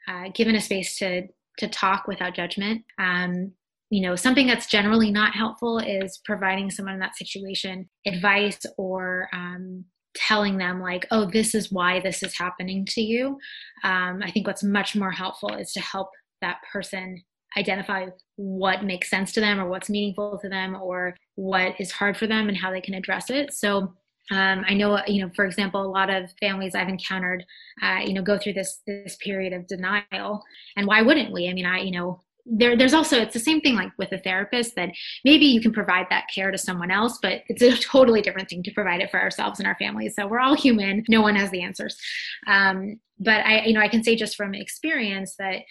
uh, 0.07 0.29
given 0.33 0.55
a 0.55 0.61
space 0.61 0.97
to 0.97 1.27
to 1.59 1.67
talk 1.67 2.07
without 2.07 2.33
judgment. 2.33 2.83
Um, 2.97 3.51
you 3.93 4.01
know, 4.01 4.15
something 4.15 4.47
that's 4.47 4.65
generally 4.65 5.11
not 5.11 5.35
helpful 5.35 5.77
is 5.77 6.19
providing 6.25 6.71
someone 6.71 6.95
in 6.95 6.99
that 6.99 7.15
situation 7.15 7.87
advice 8.07 8.59
or 8.75 9.29
um, 9.33 9.85
telling 10.15 10.57
them 10.57 10.81
like, 10.81 11.05
"Oh, 11.11 11.29
this 11.29 11.53
is 11.53 11.71
why 11.71 11.99
this 11.99 12.23
is 12.23 12.35
happening 12.35 12.87
to 12.89 13.01
you." 13.01 13.37
Um, 13.83 14.21
I 14.23 14.31
think 14.31 14.47
what's 14.47 14.63
much 14.63 14.95
more 14.95 15.11
helpful 15.11 15.53
is 15.53 15.71
to 15.73 15.79
help 15.79 16.09
that 16.41 16.57
person 16.71 17.21
identify 17.55 18.07
what 18.35 18.83
makes 18.83 19.11
sense 19.11 19.31
to 19.33 19.39
them 19.39 19.59
or 19.59 19.69
what's 19.69 19.91
meaningful 19.91 20.39
to 20.41 20.49
them 20.49 20.75
or 20.81 21.15
what 21.35 21.79
is 21.79 21.91
hard 21.91 22.17
for 22.17 22.25
them 22.25 22.49
and 22.49 22.57
how 22.57 22.71
they 22.71 22.81
can 22.81 22.95
address 22.95 23.29
it. 23.29 23.53
So 23.53 23.93
um, 24.31 24.65
I 24.67 24.73
know, 24.73 25.01
you 25.05 25.21
know, 25.21 25.31
for 25.35 25.45
example, 25.45 25.83
a 25.83 25.85
lot 25.85 26.09
of 26.09 26.31
families 26.39 26.73
I've 26.73 26.89
encountered, 26.89 27.43
uh, 27.83 27.99
you 28.03 28.13
know, 28.13 28.23
go 28.23 28.39
through 28.39 28.53
this 28.53 28.79
this 28.87 29.17
period 29.17 29.53
of 29.53 29.67
denial, 29.67 30.41
and 30.77 30.87
why 30.87 31.03
wouldn't 31.03 31.31
we? 31.31 31.47
I 31.47 31.53
mean, 31.53 31.67
I, 31.67 31.81
you 31.81 31.91
know, 31.91 32.22
there, 32.45 32.75
there's 32.77 32.93
also 32.93 33.19
it's 33.21 33.33
the 33.33 33.39
same 33.39 33.61
thing 33.61 33.75
like 33.75 33.91
with 33.97 34.11
a 34.11 34.17
therapist 34.17 34.75
that 34.75 34.89
maybe 35.23 35.45
you 35.45 35.61
can 35.61 35.71
provide 35.71 36.07
that 36.09 36.25
care 36.33 36.51
to 36.51 36.57
someone 36.57 36.91
else, 36.91 37.19
but 37.21 37.41
it's 37.47 37.61
a 37.61 37.77
totally 37.77 38.21
different 38.21 38.49
thing 38.49 38.63
to 38.63 38.71
provide 38.71 39.01
it 39.01 39.11
for 39.11 39.19
ourselves 39.19 39.59
and 39.59 39.67
our 39.67 39.75
families. 39.75 40.15
So 40.15 40.27
we're 40.27 40.39
all 40.39 40.55
human; 40.55 41.03
no 41.07 41.21
one 41.21 41.35
has 41.35 41.51
the 41.51 41.61
answers. 41.61 41.97
Um, 42.47 42.99
but 43.19 43.45
I, 43.45 43.65
you 43.65 43.73
know, 43.73 43.81
I 43.81 43.87
can 43.87 44.03
say 44.03 44.15
just 44.15 44.35
from 44.35 44.53
experience 44.53 45.35
that 45.37 45.61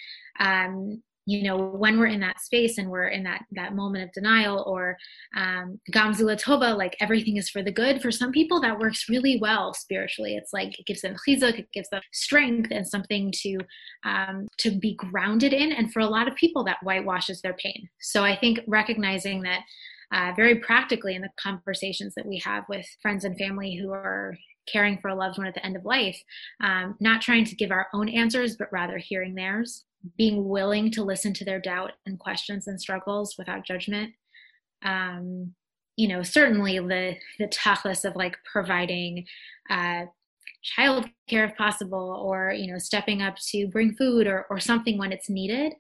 um, 0.41 1.03
you 1.27 1.43
know 1.45 1.57
when 1.57 1.99
we're 1.99 2.07
in 2.07 2.21
that 2.21 2.41
space 2.41 2.79
and 2.79 2.91
we're 2.91 3.09
in 3.09 3.23
that 3.23 3.45
that 3.53 3.75
moment 3.75 4.05
of 4.05 4.13
denial 4.13 4.65
or 4.67 4.97
um 5.37 5.79
gam 5.93 6.13
zu 6.13 6.27
l'tova 6.27 6.77
like 6.77 6.97
everything 7.01 7.37
is 7.37 7.49
for 7.49 7.63
the 7.63 7.71
good 7.71 8.03
for 8.03 8.11
some 8.11 8.33
people 8.33 8.61
that 8.61 8.79
works 8.79 9.09
really 9.09 9.39
well 9.41 9.73
spiritually. 9.75 10.37
It's 10.37 10.53
like 10.53 10.79
it 10.79 10.87
gives 10.87 11.03
them 11.03 11.17
chizuk 11.27 11.59
it 11.59 11.69
gives 11.73 11.89
them 11.91 12.03
strength 12.13 12.71
and 12.71 12.87
something 12.87 13.33
to 13.43 13.59
um 14.05 14.49
to 14.59 14.71
be 14.71 14.95
grounded 14.97 15.53
in 15.53 15.73
and 15.73 15.93
for 15.93 16.01
a 16.01 16.07
lot 16.07 16.29
of 16.29 16.35
people 16.35 16.65
that 16.65 16.79
whitewashes 16.83 17.41
their 17.41 17.55
pain. 17.55 17.89
So 18.01 18.25
i 18.25 18.37
think 18.37 18.61
recognizing 18.67 19.43
that 19.43 19.61
uh, 20.13 20.33
very 20.37 20.57
practically 20.57 21.15
in 21.15 21.23
the 21.23 21.31
conversations 21.41 22.13
that 22.15 22.27
we 22.27 22.39
have 22.45 22.65
with 22.69 22.87
friends 23.01 23.25
and 23.25 23.37
family 23.39 23.75
who 23.75 23.91
are 23.91 24.37
caring 24.71 24.99
for 24.99 25.09
a 25.09 25.15
loved 25.15 25.39
one 25.39 25.47
at 25.47 25.55
the 25.55 25.65
end 25.65 25.75
of 25.75 25.85
life 25.85 26.21
um, 26.63 26.95
not 27.01 27.23
trying 27.23 27.45
to 27.45 27.57
give 27.57 27.71
our 27.71 27.89
own 27.95 28.09
answers 28.09 28.57
but 28.57 28.73
rather 28.73 28.99
hearing 28.99 29.35
theirs 29.35 29.85
being 30.17 30.49
willing 30.49 30.91
to 30.93 31.05
listen 31.05 31.33
to 31.35 31.45
their 31.45 31.61
doubt 31.61 31.93
and 32.07 32.19
questions 32.19 32.67
and 32.67 32.81
struggles 32.81 33.35
without 33.39 33.67
judgment. 33.67 34.13
Um, 34.85 35.55
you 35.97 36.09
know 36.09 36.23
certainly 36.23 36.79
the 36.79 37.17
the 37.39 37.49
tachlis 37.49 38.05
of 38.05 38.17
like 38.17 38.37
providing 38.51 39.27
uh, 39.71 40.05
child 40.63 41.07
care 41.29 41.45
if 41.45 41.57
possible 41.57 42.23
or 42.25 42.53
you 42.53 42.73
know 42.73 42.79
stepping 42.79 43.21
up 43.23 43.37
to 43.51 43.69
bring 43.69 43.95
food 43.95 44.27
or, 44.27 44.47
or 44.49 44.59
something 44.59 44.99
when 44.99 45.13
it's 45.13 45.31
needed. 45.31 45.73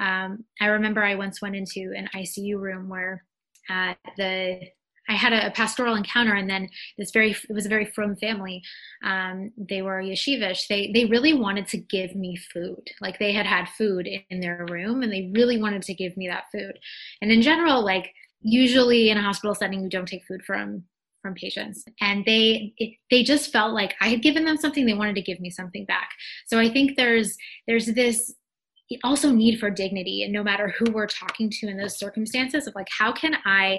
Um, 0.00 0.44
i 0.60 0.66
remember 0.66 1.02
i 1.02 1.14
once 1.14 1.42
went 1.42 1.56
into 1.56 1.92
an 1.96 2.08
icu 2.14 2.58
room 2.58 2.88
where 2.88 3.24
uh, 3.70 3.94
the 4.16 4.60
I 5.08 5.14
had 5.14 5.32
a, 5.32 5.50
pastoral 5.50 5.94
encounter, 5.94 6.34
and 6.34 6.48
then 6.48 6.68
this 6.98 7.10
very 7.10 7.32
it 7.32 7.52
was 7.52 7.66
a 7.66 7.70
very 7.70 7.86
frum 7.86 8.16
family. 8.16 8.62
Um, 9.02 9.52
they 9.56 9.82
were 9.82 10.02
yeshivish. 10.02 10.68
They 10.68 10.90
they 10.92 11.06
really 11.06 11.32
wanted 11.32 11.66
to 11.68 11.78
give 11.78 12.14
me 12.14 12.36
food. 12.36 12.90
Like 13.00 13.18
they 13.18 13.32
had 13.32 13.46
had 13.46 13.68
food 13.70 14.06
in, 14.06 14.40
their 14.40 14.66
room, 14.70 15.02
and 15.02 15.12
they 15.12 15.30
really 15.34 15.60
wanted 15.60 15.82
to 15.82 15.94
give 15.94 16.16
me 16.16 16.28
that 16.28 16.44
food. 16.52 16.78
And 17.22 17.32
in 17.32 17.42
general, 17.42 17.84
like 17.84 18.12
usually 18.40 19.10
in 19.10 19.18
a 19.18 19.22
hospital 19.22 19.54
setting, 19.54 19.82
you 19.82 19.88
don't 19.88 20.06
take 20.06 20.26
food 20.26 20.42
from 20.44 20.84
from 21.22 21.34
patients 21.34 21.84
and 22.00 22.24
they 22.24 22.72
it, 22.76 22.94
they 23.10 23.24
just 23.24 23.50
felt 23.50 23.74
like 23.74 23.94
i 24.00 24.08
had 24.08 24.22
given 24.22 24.44
them 24.44 24.56
something 24.56 24.86
they 24.86 24.94
wanted 24.94 25.16
to 25.16 25.20
give 25.20 25.40
me 25.40 25.50
something 25.50 25.84
back 25.84 26.10
so 26.46 26.60
i 26.60 26.68
think 26.68 26.96
there's 26.96 27.36
there's 27.66 27.86
this 27.86 28.32
also 29.04 29.30
need 29.30 29.58
for 29.58 29.68
dignity 29.68 30.22
and 30.22 30.32
no 30.32 30.42
matter 30.42 30.72
who 30.78 30.90
we're 30.92 31.08
talking 31.08 31.50
to 31.50 31.66
in 31.66 31.76
those 31.76 31.98
circumstances 31.98 32.66
of 32.66 32.74
like 32.76 32.88
how 32.96 33.12
can 33.12 33.36
i 33.44 33.78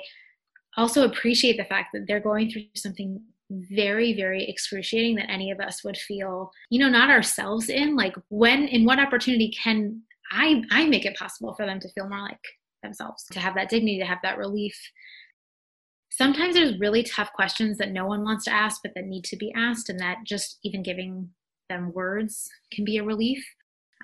also 0.79 1.03
appreciate 1.03 1.57
the 1.57 1.65
fact 1.65 1.89
that 1.93 2.05
they're 2.07 2.19
going 2.19 2.49
through 2.49 2.63
something 2.75 3.21
very 3.51 4.13
very 4.13 4.47
excruciating 4.47 5.15
that 5.15 5.29
any 5.29 5.49
of 5.49 5.59
us 5.59 5.83
would 5.83 5.97
feel 5.97 6.51
you 6.69 6.79
know 6.79 6.89
not 6.89 7.09
ourselves 7.09 7.69
in. 7.69 7.95
Like 7.95 8.15
when 8.29 8.67
in 8.67 8.85
what 8.85 8.99
opportunity 8.99 9.51
can 9.51 10.01
i 10.31 10.61
i 10.71 10.85
make 10.85 11.05
it 11.05 11.17
possible 11.17 11.53
for 11.55 11.65
them 11.65 11.79
to 11.79 11.89
feel 11.89 12.07
more 12.07 12.21
like 12.21 12.39
themselves 12.83 13.25
to 13.31 13.39
have 13.39 13.55
that 13.55 13.69
dignity 13.69 13.99
to 13.99 14.05
have 14.05 14.19
that 14.23 14.37
relief? 14.37 14.77
Sometimes 16.11 16.55
there's 16.55 16.79
really 16.79 17.03
tough 17.03 17.31
questions 17.33 17.77
that 17.77 17.91
no 17.91 18.05
one 18.05 18.23
wants 18.23 18.45
to 18.45 18.53
ask 18.53 18.81
but 18.83 18.91
that 18.95 19.05
need 19.05 19.23
to 19.25 19.37
be 19.37 19.51
asked 19.55 19.89
and 19.89 19.99
that 19.99 20.17
just 20.25 20.59
even 20.63 20.83
giving 20.83 21.29
them 21.69 21.91
words 21.93 22.49
can 22.73 22.83
be 22.83 22.97
a 22.97 23.03
relief. 23.03 23.43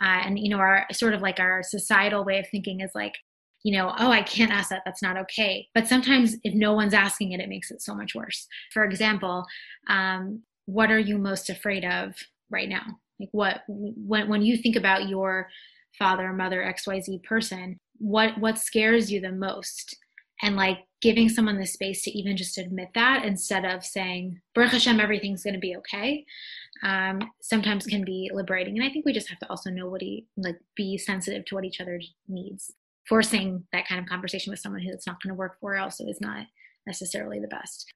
Uh, 0.02 0.22
and 0.26 0.40
you 0.40 0.50
know 0.50 0.58
our 0.58 0.86
sort 0.92 1.14
of 1.14 1.22
like 1.22 1.40
our 1.40 1.62
societal 1.64 2.26
way 2.26 2.40
of 2.40 2.48
thinking 2.50 2.82
is 2.82 2.92
like 2.96 3.14
you 3.65 3.75
know, 3.75 3.91
oh, 3.97 4.12
I 4.12 4.21
can't 4.21 4.51
ask 4.51 4.69
that. 4.69 4.84
That's 4.86 5.01
not 5.01 5.17
okay. 5.17 5.67
But 5.73 5.88
sometimes 5.88 6.36
if 6.43 6.54
no 6.54 6.73
one's 6.73 6.93
asking 6.93 7.32
it, 7.32 7.39
it 7.39 7.49
makes 7.49 7.71
it 7.71 7.82
so 7.82 7.95
much 7.95 8.13
worse. 8.13 8.47
For 8.71 8.86
example, 8.86 9.43
um, 9.89 10.43
what 10.67 10.91
are 10.91 10.99
you 10.99 11.17
most 11.17 11.49
afraid 11.49 11.84
of 11.84 12.13
right 12.51 12.69
now? 12.69 12.84
Like 13.19 13.30
what 13.32 13.63
when 13.67 14.30
when 14.30 14.43
you 14.43 14.56
think 14.56 14.75
about 14.75 15.10
your 15.10 15.49
father, 15.97 16.32
mother, 16.32 16.62
XYZ 16.62 17.23
person, 17.23 17.80
what 17.97 18.38
what 18.38 18.60
scares 18.60 19.12
you 19.12 19.19
the 19.19 19.32
most? 19.32 19.97
And 20.43 20.56
like 20.56 20.78
giving 21.01 21.28
someone 21.28 21.58
the 21.58 21.65
space 21.65 22.04
to 22.04 22.12
even 22.12 22.38
just 22.38 22.60
admit 22.60 22.89
that 22.93 23.25
instead 23.25 23.65
of 23.65 23.84
saying, 23.84 24.41
Baruch 24.54 24.73
Hashem, 24.73 24.99
everything's 24.99 25.43
gonna 25.43 25.58
be 25.58 25.75
okay. 25.78 26.23
Um, 26.84 27.19
sometimes 27.41 27.88
can 27.88 28.06
be 28.06 28.30
liberating. 28.32 28.78
And 28.78 28.88
I 28.88 28.91
think 28.91 29.06
we 29.06 29.13
just 29.13 29.30
have 29.30 29.39
to 29.39 29.49
also 29.49 29.71
know 29.71 29.89
what 29.89 30.01
he 30.01 30.28
like 30.38 30.60
be 30.75 30.99
sensitive 30.99 31.45
to 31.45 31.56
what 31.56 31.65
each 31.65 31.82
other 31.82 31.99
needs 32.28 32.71
forcing 33.08 33.65
that 33.72 33.88
kind 33.88 34.02
of 34.02 34.08
conversation 34.08 34.52
with 34.52 34.60
someone 34.60 34.82
who 34.82 34.91
it's 34.91 35.08
not 35.08 35.22
going 35.22 35.34
to 35.34 35.38
work 35.38 35.60
for 35.60 35.78
also 35.78 36.06
is 36.06 36.20
not 36.22 36.48
necessarily 36.86 37.39
the 37.39 37.48
best. 37.48 37.94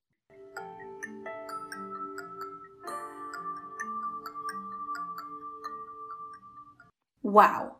Wow. 7.22 7.78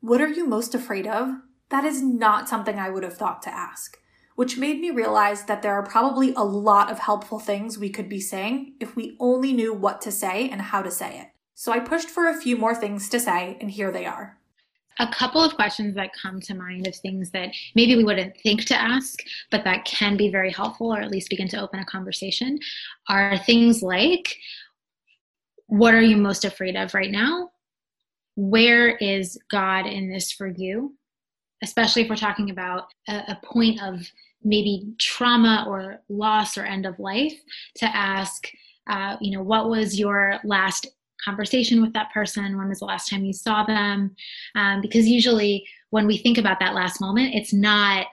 What 0.00 0.20
are 0.20 0.28
you 0.28 0.46
most 0.46 0.74
afraid 0.74 1.06
of? 1.06 1.28
That 1.70 1.84
is 1.84 2.02
not 2.02 2.48
something 2.48 2.78
I 2.78 2.90
would 2.90 3.02
have 3.02 3.16
thought 3.16 3.42
to 3.42 3.54
ask, 3.54 3.96
which 4.36 4.58
made 4.58 4.80
me 4.80 4.90
realize 4.90 5.44
that 5.44 5.62
there 5.62 5.72
are 5.72 5.82
probably 5.82 6.34
a 6.34 6.44
lot 6.44 6.90
of 6.90 6.98
helpful 6.98 7.38
things 7.38 7.78
we 7.78 7.90
could 7.90 8.08
be 8.08 8.20
saying 8.20 8.74
if 8.80 8.94
we 8.94 9.16
only 9.18 9.52
knew 9.52 9.72
what 9.72 10.00
to 10.02 10.12
say 10.12 10.48
and 10.48 10.60
how 10.60 10.82
to 10.82 10.90
say 10.90 11.18
it. 11.18 11.28
So 11.54 11.72
I 11.72 11.78
pushed 11.78 12.10
for 12.10 12.28
a 12.28 12.38
few 12.38 12.56
more 12.56 12.74
things 12.74 13.08
to 13.08 13.20
say, 13.20 13.56
and 13.60 13.70
here 13.70 13.90
they 13.90 14.04
are 14.04 14.38
a 14.98 15.06
couple 15.08 15.42
of 15.42 15.54
questions 15.54 15.94
that 15.94 16.10
come 16.20 16.40
to 16.40 16.54
mind 16.54 16.86
of 16.86 16.94
things 16.96 17.30
that 17.30 17.50
maybe 17.74 17.96
we 17.96 18.04
wouldn't 18.04 18.36
think 18.40 18.64
to 18.66 18.80
ask, 18.80 19.20
but 19.50 19.64
that 19.64 19.84
can 19.84 20.16
be 20.16 20.30
very 20.30 20.50
helpful 20.50 20.94
or 20.94 21.00
at 21.00 21.10
least 21.10 21.30
begin 21.30 21.48
to 21.48 21.60
open 21.60 21.80
a 21.80 21.84
conversation 21.84 22.58
are 23.08 23.38
things 23.38 23.82
like 23.82 24.36
what 25.66 25.94
are 25.94 26.02
you 26.02 26.16
most 26.18 26.44
afraid 26.44 26.76
of 26.76 26.92
right 26.92 27.10
now? 27.10 27.50
Where 28.36 28.96
is 28.96 29.38
God 29.50 29.86
in 29.86 30.10
this 30.10 30.30
for 30.30 30.46
you? 30.46 30.94
Especially 31.62 32.02
if 32.02 32.10
we're 32.10 32.16
talking 32.16 32.50
about 32.50 32.88
a, 33.08 33.22
a 33.28 33.40
point 33.42 33.82
of 33.82 34.06
maybe 34.44 34.92
trauma 34.98 35.64
or 35.66 36.02
loss 36.10 36.58
or 36.58 36.64
end 36.64 36.84
of 36.84 36.98
life, 36.98 37.40
to 37.76 37.86
ask, 37.86 38.48
uh, 38.88 39.16
you 39.20 39.30
know, 39.30 39.42
what 39.42 39.70
was 39.70 39.98
your 39.98 40.40
last 40.44 40.88
conversation 41.24 41.80
with 41.80 41.92
that 41.92 42.12
person 42.12 42.56
when 42.56 42.68
was 42.68 42.80
the 42.80 42.84
last 42.84 43.08
time 43.08 43.24
you 43.24 43.32
saw 43.32 43.64
them? 43.64 44.14
Um, 44.54 44.80
because 44.80 45.06
usually 45.06 45.66
when 45.90 46.06
we 46.06 46.18
think 46.18 46.38
about 46.38 46.60
that 46.60 46.74
last 46.74 47.00
moment 47.00 47.34
it's 47.34 47.52
not 47.52 48.06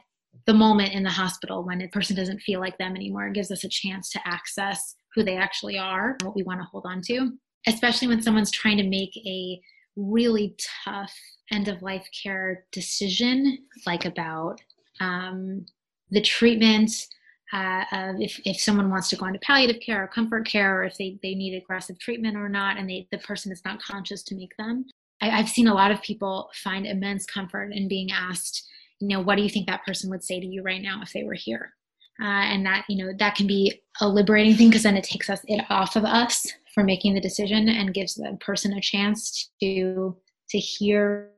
the 0.46 0.54
moment 0.54 0.94
in 0.94 1.04
the 1.04 1.10
hospital 1.10 1.64
when 1.64 1.82
a 1.82 1.88
person 1.90 2.16
doesn't 2.16 2.42
feel 2.42 2.60
like 2.60 2.78
them 2.78 2.96
anymore. 2.96 3.28
It 3.28 3.34
gives 3.34 3.52
us 3.52 3.64
a 3.64 3.70
chance 3.70 4.10
to 4.12 4.20
access 4.26 4.96
who 5.14 5.24
they 5.24 5.38
actually 5.38 5.78
are 5.78 6.18
what 6.24 6.36
we 6.36 6.44
want 6.44 6.60
to 6.60 6.66
hold 6.66 6.86
on 6.86 7.02
to 7.02 7.32
especially 7.68 8.08
when 8.08 8.22
someone's 8.22 8.52
trying 8.52 8.78
to 8.78 8.88
make 8.88 9.16
a 9.26 9.60
really 9.96 10.56
tough 10.86 11.14
end 11.52 11.68
of 11.68 11.82
life 11.82 12.08
care 12.24 12.66
decision 12.72 13.58
like 13.86 14.06
about 14.06 14.62
um, 15.02 15.66
the 16.12 16.22
treatment 16.22 17.08
uh, 17.52 18.14
if, 18.20 18.40
if 18.46 18.60
someone 18.60 18.90
wants 18.90 19.10
to 19.10 19.16
go 19.16 19.26
into 19.26 19.40
palliative 19.40 19.82
care 19.82 20.04
or 20.04 20.08
comfort 20.08 20.46
care 20.46 20.82
or 20.82 20.84
if 20.84 20.98
they, 20.98 21.18
they 21.24 21.34
need 21.34 21.56
aggressive 21.56 21.98
treatment 22.00 22.38
or 22.38 22.50
not 22.50 22.78
and 22.78 22.90
they, 22.90 23.08
the 23.12 23.18
person 23.20 23.52
is 23.52 23.62
not 23.66 23.82
conscious 23.82 24.24
to 24.24 24.36
make 24.36 24.56
them 24.58 24.86
I, 25.22 25.32
i've 25.32 25.50
seen 25.50 25.68
a 25.68 25.74
lot 25.74 25.92
of 25.92 26.02
people 26.02 26.50
find 26.54 26.86
immense 26.86 27.26
comfort 27.26 27.72
in 27.74 27.88
being 27.88 28.12
asked 28.12 28.68
you 29.00 29.08
know, 29.08 29.22
what 29.22 29.36
do 29.36 29.42
you 29.42 29.50
think 29.50 29.68
that 29.68 29.86
person 29.86 30.10
would 30.10 30.24
say 30.24 30.40
to 30.40 30.46
you 30.46 30.62
right 30.62 30.82
now 30.82 31.02
if 31.02 31.14
they 31.14 31.24
were 31.24 31.34
here? 31.34 31.74
Uh, 32.22 32.26
and 32.26 32.66
that, 32.66 32.84
you 32.90 33.04
know, 33.04 33.14
that 33.18 33.36
can 33.36 33.48
be 33.48 33.82
a 34.02 34.08
liberating 34.08 34.56
thing 34.56 34.70
because 34.70 34.84
then 34.84 34.98
it 34.98 35.06
takes 35.06 35.30
us 35.30 35.40
it 35.48 35.64
off 35.70 35.96
of 35.96 36.04
us 36.04 36.46
for 36.74 36.84
making 36.84 37.14
the 37.14 37.22
decision 37.22 37.70
and 37.70 37.94
gives 37.94 38.16
the 38.16 38.38
person 38.42 38.74
a 38.74 38.82
chance 38.82 39.50
to 39.62 40.18
to 40.50 40.58
hear 40.58 41.30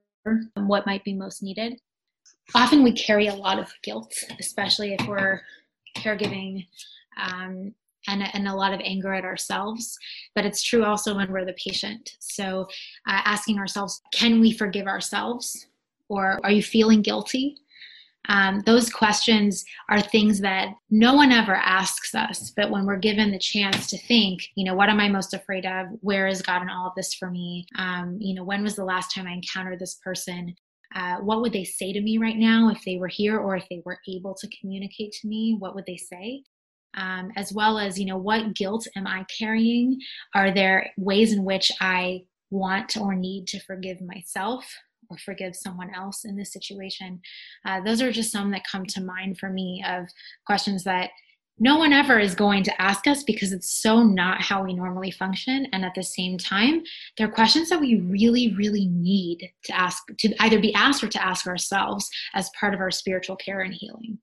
what 0.55 0.87
might 0.87 1.03
be 1.03 1.13
most 1.13 1.43
needed. 1.43 1.79
Often 2.55 2.83
we 2.83 2.93
carry 2.93 3.27
a 3.27 3.35
lot 3.35 3.59
of 3.59 3.71
guilt, 3.83 4.13
especially 4.39 4.95
if 4.97 5.07
we're 5.07 5.41
caregiving 5.95 6.67
um, 7.21 7.73
and, 8.07 8.23
and 8.33 8.47
a 8.47 8.55
lot 8.55 8.73
of 8.73 8.81
anger 8.83 9.13
at 9.13 9.25
ourselves. 9.25 9.97
But 10.35 10.45
it's 10.45 10.63
true 10.63 10.83
also 10.83 11.15
when 11.15 11.31
we're 11.31 11.45
the 11.45 11.53
patient. 11.53 12.17
So 12.19 12.67
uh, 13.07 13.21
asking 13.25 13.59
ourselves, 13.59 14.01
can 14.13 14.39
we 14.39 14.51
forgive 14.51 14.87
ourselves? 14.87 15.67
Or 16.09 16.39
are 16.43 16.51
you 16.51 16.63
feeling 16.63 17.01
guilty? 17.01 17.55
Um, 18.29 18.61
those 18.65 18.89
questions 18.89 19.65
are 19.89 20.01
things 20.01 20.39
that 20.41 20.69
no 20.89 21.15
one 21.15 21.31
ever 21.31 21.55
asks 21.55 22.13
us, 22.13 22.51
but 22.55 22.69
when 22.69 22.85
we're 22.85 22.97
given 22.97 23.31
the 23.31 23.39
chance 23.39 23.87
to 23.87 23.97
think, 23.97 24.43
you 24.55 24.63
know, 24.63 24.75
what 24.75 24.89
am 24.89 24.99
I 24.99 25.09
most 25.09 25.33
afraid 25.33 25.65
of? 25.65 25.87
Where 26.01 26.27
is 26.27 26.41
God 26.41 26.61
in 26.61 26.69
all 26.69 26.87
of 26.87 26.95
this 26.95 27.13
for 27.13 27.31
me? 27.31 27.65
Um, 27.77 28.17
you 28.19 28.35
know, 28.35 28.43
when 28.43 28.63
was 28.63 28.75
the 28.75 28.85
last 28.85 29.13
time 29.13 29.25
I 29.25 29.33
encountered 29.33 29.79
this 29.79 29.95
person? 29.95 30.55
Uh, 30.95 31.17
what 31.17 31.41
would 31.41 31.53
they 31.53 31.63
say 31.63 31.93
to 31.93 32.01
me 32.01 32.17
right 32.17 32.37
now 32.37 32.69
if 32.69 32.83
they 32.85 32.97
were 32.97 33.07
here 33.07 33.39
or 33.39 33.55
if 33.55 33.65
they 33.69 33.81
were 33.85 33.99
able 34.07 34.35
to 34.35 34.49
communicate 34.59 35.11
to 35.13 35.27
me? 35.27 35.55
What 35.57 35.75
would 35.75 35.85
they 35.85 35.97
say? 35.97 36.43
Um, 36.95 37.31
as 37.37 37.53
well 37.53 37.79
as, 37.79 37.97
you 37.97 38.05
know, 38.05 38.17
what 38.17 38.53
guilt 38.53 38.87
am 38.97 39.07
I 39.07 39.25
carrying? 39.39 39.97
Are 40.35 40.53
there 40.53 40.91
ways 40.97 41.31
in 41.31 41.45
which 41.45 41.71
I 41.79 42.23
want 42.49 42.97
or 42.97 43.15
need 43.15 43.47
to 43.47 43.59
forgive 43.61 44.01
myself 44.01 44.65
or 45.11 45.17
forgive 45.17 45.55
someone 45.55 45.93
else 45.93 46.25
in 46.25 46.35
this 46.35 46.53
situation. 46.53 47.19
Uh, 47.65 47.81
those 47.81 48.01
are 48.01 48.11
just 48.11 48.31
some 48.31 48.51
that 48.51 48.63
come 48.69 48.85
to 48.85 49.01
mind 49.01 49.37
for 49.37 49.49
me 49.49 49.83
of 49.87 50.05
questions 50.45 50.83
that 50.85 51.09
no 51.59 51.77
one 51.77 51.93
ever 51.93 52.17
is 52.17 52.33
going 52.33 52.63
to 52.63 52.81
ask 52.81 53.07
us 53.07 53.23
because 53.23 53.51
it's 53.51 53.71
so 53.71 54.03
not 54.03 54.41
how 54.41 54.63
we 54.63 54.73
normally 54.73 55.11
function. 55.11 55.67
And 55.71 55.85
at 55.85 55.93
the 55.95 56.03
same 56.03 56.37
time, 56.37 56.81
they're 57.17 57.29
questions 57.29 57.69
that 57.69 57.79
we 57.79 58.01
really, 58.01 58.53
really 58.55 58.87
need 58.87 59.51
to 59.65 59.77
ask, 59.77 60.01
to 60.19 60.33
either 60.39 60.59
be 60.59 60.73
asked 60.73 61.03
or 61.03 61.09
to 61.09 61.23
ask 61.23 61.45
ourselves 61.45 62.09
as 62.33 62.49
part 62.59 62.73
of 62.73 62.79
our 62.79 62.91
spiritual 62.91 63.35
care 63.35 63.61
and 63.61 63.73
healing. 63.73 64.17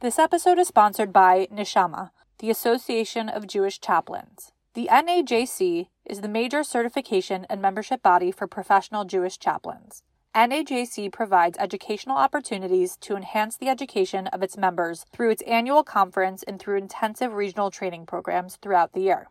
This 0.00 0.18
episode 0.18 0.58
is 0.58 0.68
sponsored 0.68 1.12
by 1.12 1.48
Neshama 1.52 2.10
the 2.38 2.50
Association 2.50 3.28
of 3.28 3.48
Jewish 3.48 3.80
Chaplains. 3.80 4.52
The 4.74 4.88
NAJC 4.92 5.88
is 6.04 6.20
the 6.20 6.28
major 6.28 6.62
certification 6.62 7.46
and 7.50 7.60
membership 7.60 8.00
body 8.00 8.30
for 8.30 8.46
professional 8.46 9.04
Jewish 9.04 9.40
chaplains. 9.40 10.04
NAJC 10.34 11.10
provides 11.10 11.58
educational 11.58 12.16
opportunities 12.16 12.96
to 12.98 13.16
enhance 13.16 13.56
the 13.56 13.68
education 13.68 14.26
of 14.28 14.42
its 14.42 14.56
members 14.56 15.04
through 15.12 15.30
its 15.30 15.42
annual 15.42 15.82
conference 15.82 16.42
and 16.42 16.60
through 16.60 16.76
intensive 16.76 17.32
regional 17.32 17.70
training 17.70 18.06
programs 18.06 18.56
throughout 18.56 18.92
the 18.92 19.00
year. 19.00 19.28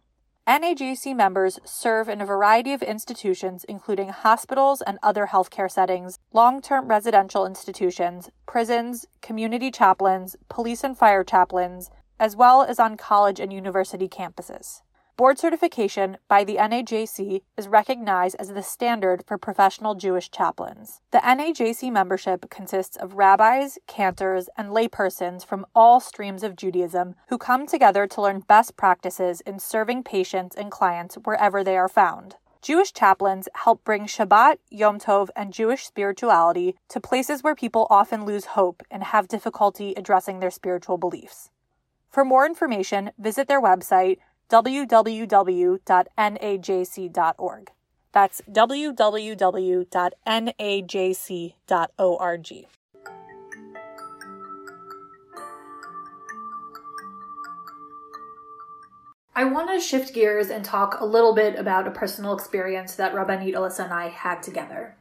NAJC 0.47 1.15
members 1.15 1.59
serve 1.65 2.07
in 2.07 2.21
a 2.21 2.25
variety 2.25 2.73
of 2.73 2.81
institutions, 2.81 3.65
including 3.65 4.09
hospitals 4.09 4.81
and 4.81 4.97
other 5.03 5.27
healthcare 5.27 5.69
settings, 5.69 6.19
long 6.33 6.61
term 6.61 6.87
residential 6.87 7.45
institutions, 7.45 8.29
prisons, 8.45 9.05
community 9.21 9.69
chaplains, 9.71 10.35
police 10.49 10.83
and 10.83 10.97
fire 10.97 11.23
chaplains, 11.23 11.91
as 12.19 12.35
well 12.35 12.63
as 12.63 12.79
on 12.79 12.97
college 12.97 13.39
and 13.39 13.51
university 13.51 14.07
campuses. 14.07 14.81
Board 15.17 15.39
certification 15.39 16.17
by 16.27 16.43
the 16.43 16.57
NAJC 16.57 17.41
is 17.57 17.67
recognized 17.67 18.35
as 18.37 18.49
the 18.49 18.61
standard 18.61 19.23
for 19.25 19.39
professional 19.39 19.95
Jewish 19.95 20.29
chaplains. 20.29 21.01
The 21.09 21.17
NAJC 21.17 21.91
membership 21.91 22.51
consists 22.51 22.97
of 22.97 23.15
rabbis, 23.15 23.79
cantors, 23.87 24.47
and 24.55 24.69
laypersons 24.69 25.43
from 25.43 25.65
all 25.73 25.99
streams 25.99 26.43
of 26.43 26.55
Judaism 26.55 27.15
who 27.29 27.39
come 27.39 27.65
together 27.65 28.05
to 28.05 28.21
learn 28.21 28.41
best 28.41 28.77
practices 28.77 29.41
in 29.41 29.57
serving 29.57 30.03
patients 30.03 30.55
and 30.55 30.69
clients 30.69 31.15
wherever 31.15 31.63
they 31.63 31.77
are 31.77 31.89
found. 31.89 32.35
Jewish 32.61 32.93
chaplains 32.93 33.49
help 33.55 33.83
bring 33.83 34.05
Shabbat, 34.05 34.57
Yom 34.69 34.99
Tov, 34.99 35.29
and 35.35 35.51
Jewish 35.51 35.87
spirituality 35.87 36.75
to 36.89 37.01
places 37.01 37.41
where 37.41 37.55
people 37.55 37.87
often 37.89 38.23
lose 38.23 38.45
hope 38.45 38.83
and 38.91 39.03
have 39.05 39.27
difficulty 39.27 39.95
addressing 39.97 40.41
their 40.41 40.51
spiritual 40.51 40.99
beliefs. 40.99 41.49
For 42.07 42.23
more 42.23 42.45
information, 42.45 43.11
visit 43.17 43.47
their 43.47 43.61
website 43.61 44.17
www.najc.org. 44.49 45.71
That's 48.13 48.41
www.najc.org. 48.49 49.87
I 59.37 59.43
want 59.43 59.69
to 59.69 59.79
shift 59.79 60.15
gears 60.15 60.49
and 60.49 60.65
talk 60.65 60.99
a 60.99 61.05
little 61.05 61.35
bit 61.35 61.59
about 61.59 61.87
a 61.87 61.91
personal 61.91 62.33
experience 62.33 62.95
that 62.95 63.13
Rabbanit 63.13 63.53
Alissa 63.53 63.83
and 63.83 63.93
I 63.93 64.07
had 64.07 64.41
together. 64.41 64.97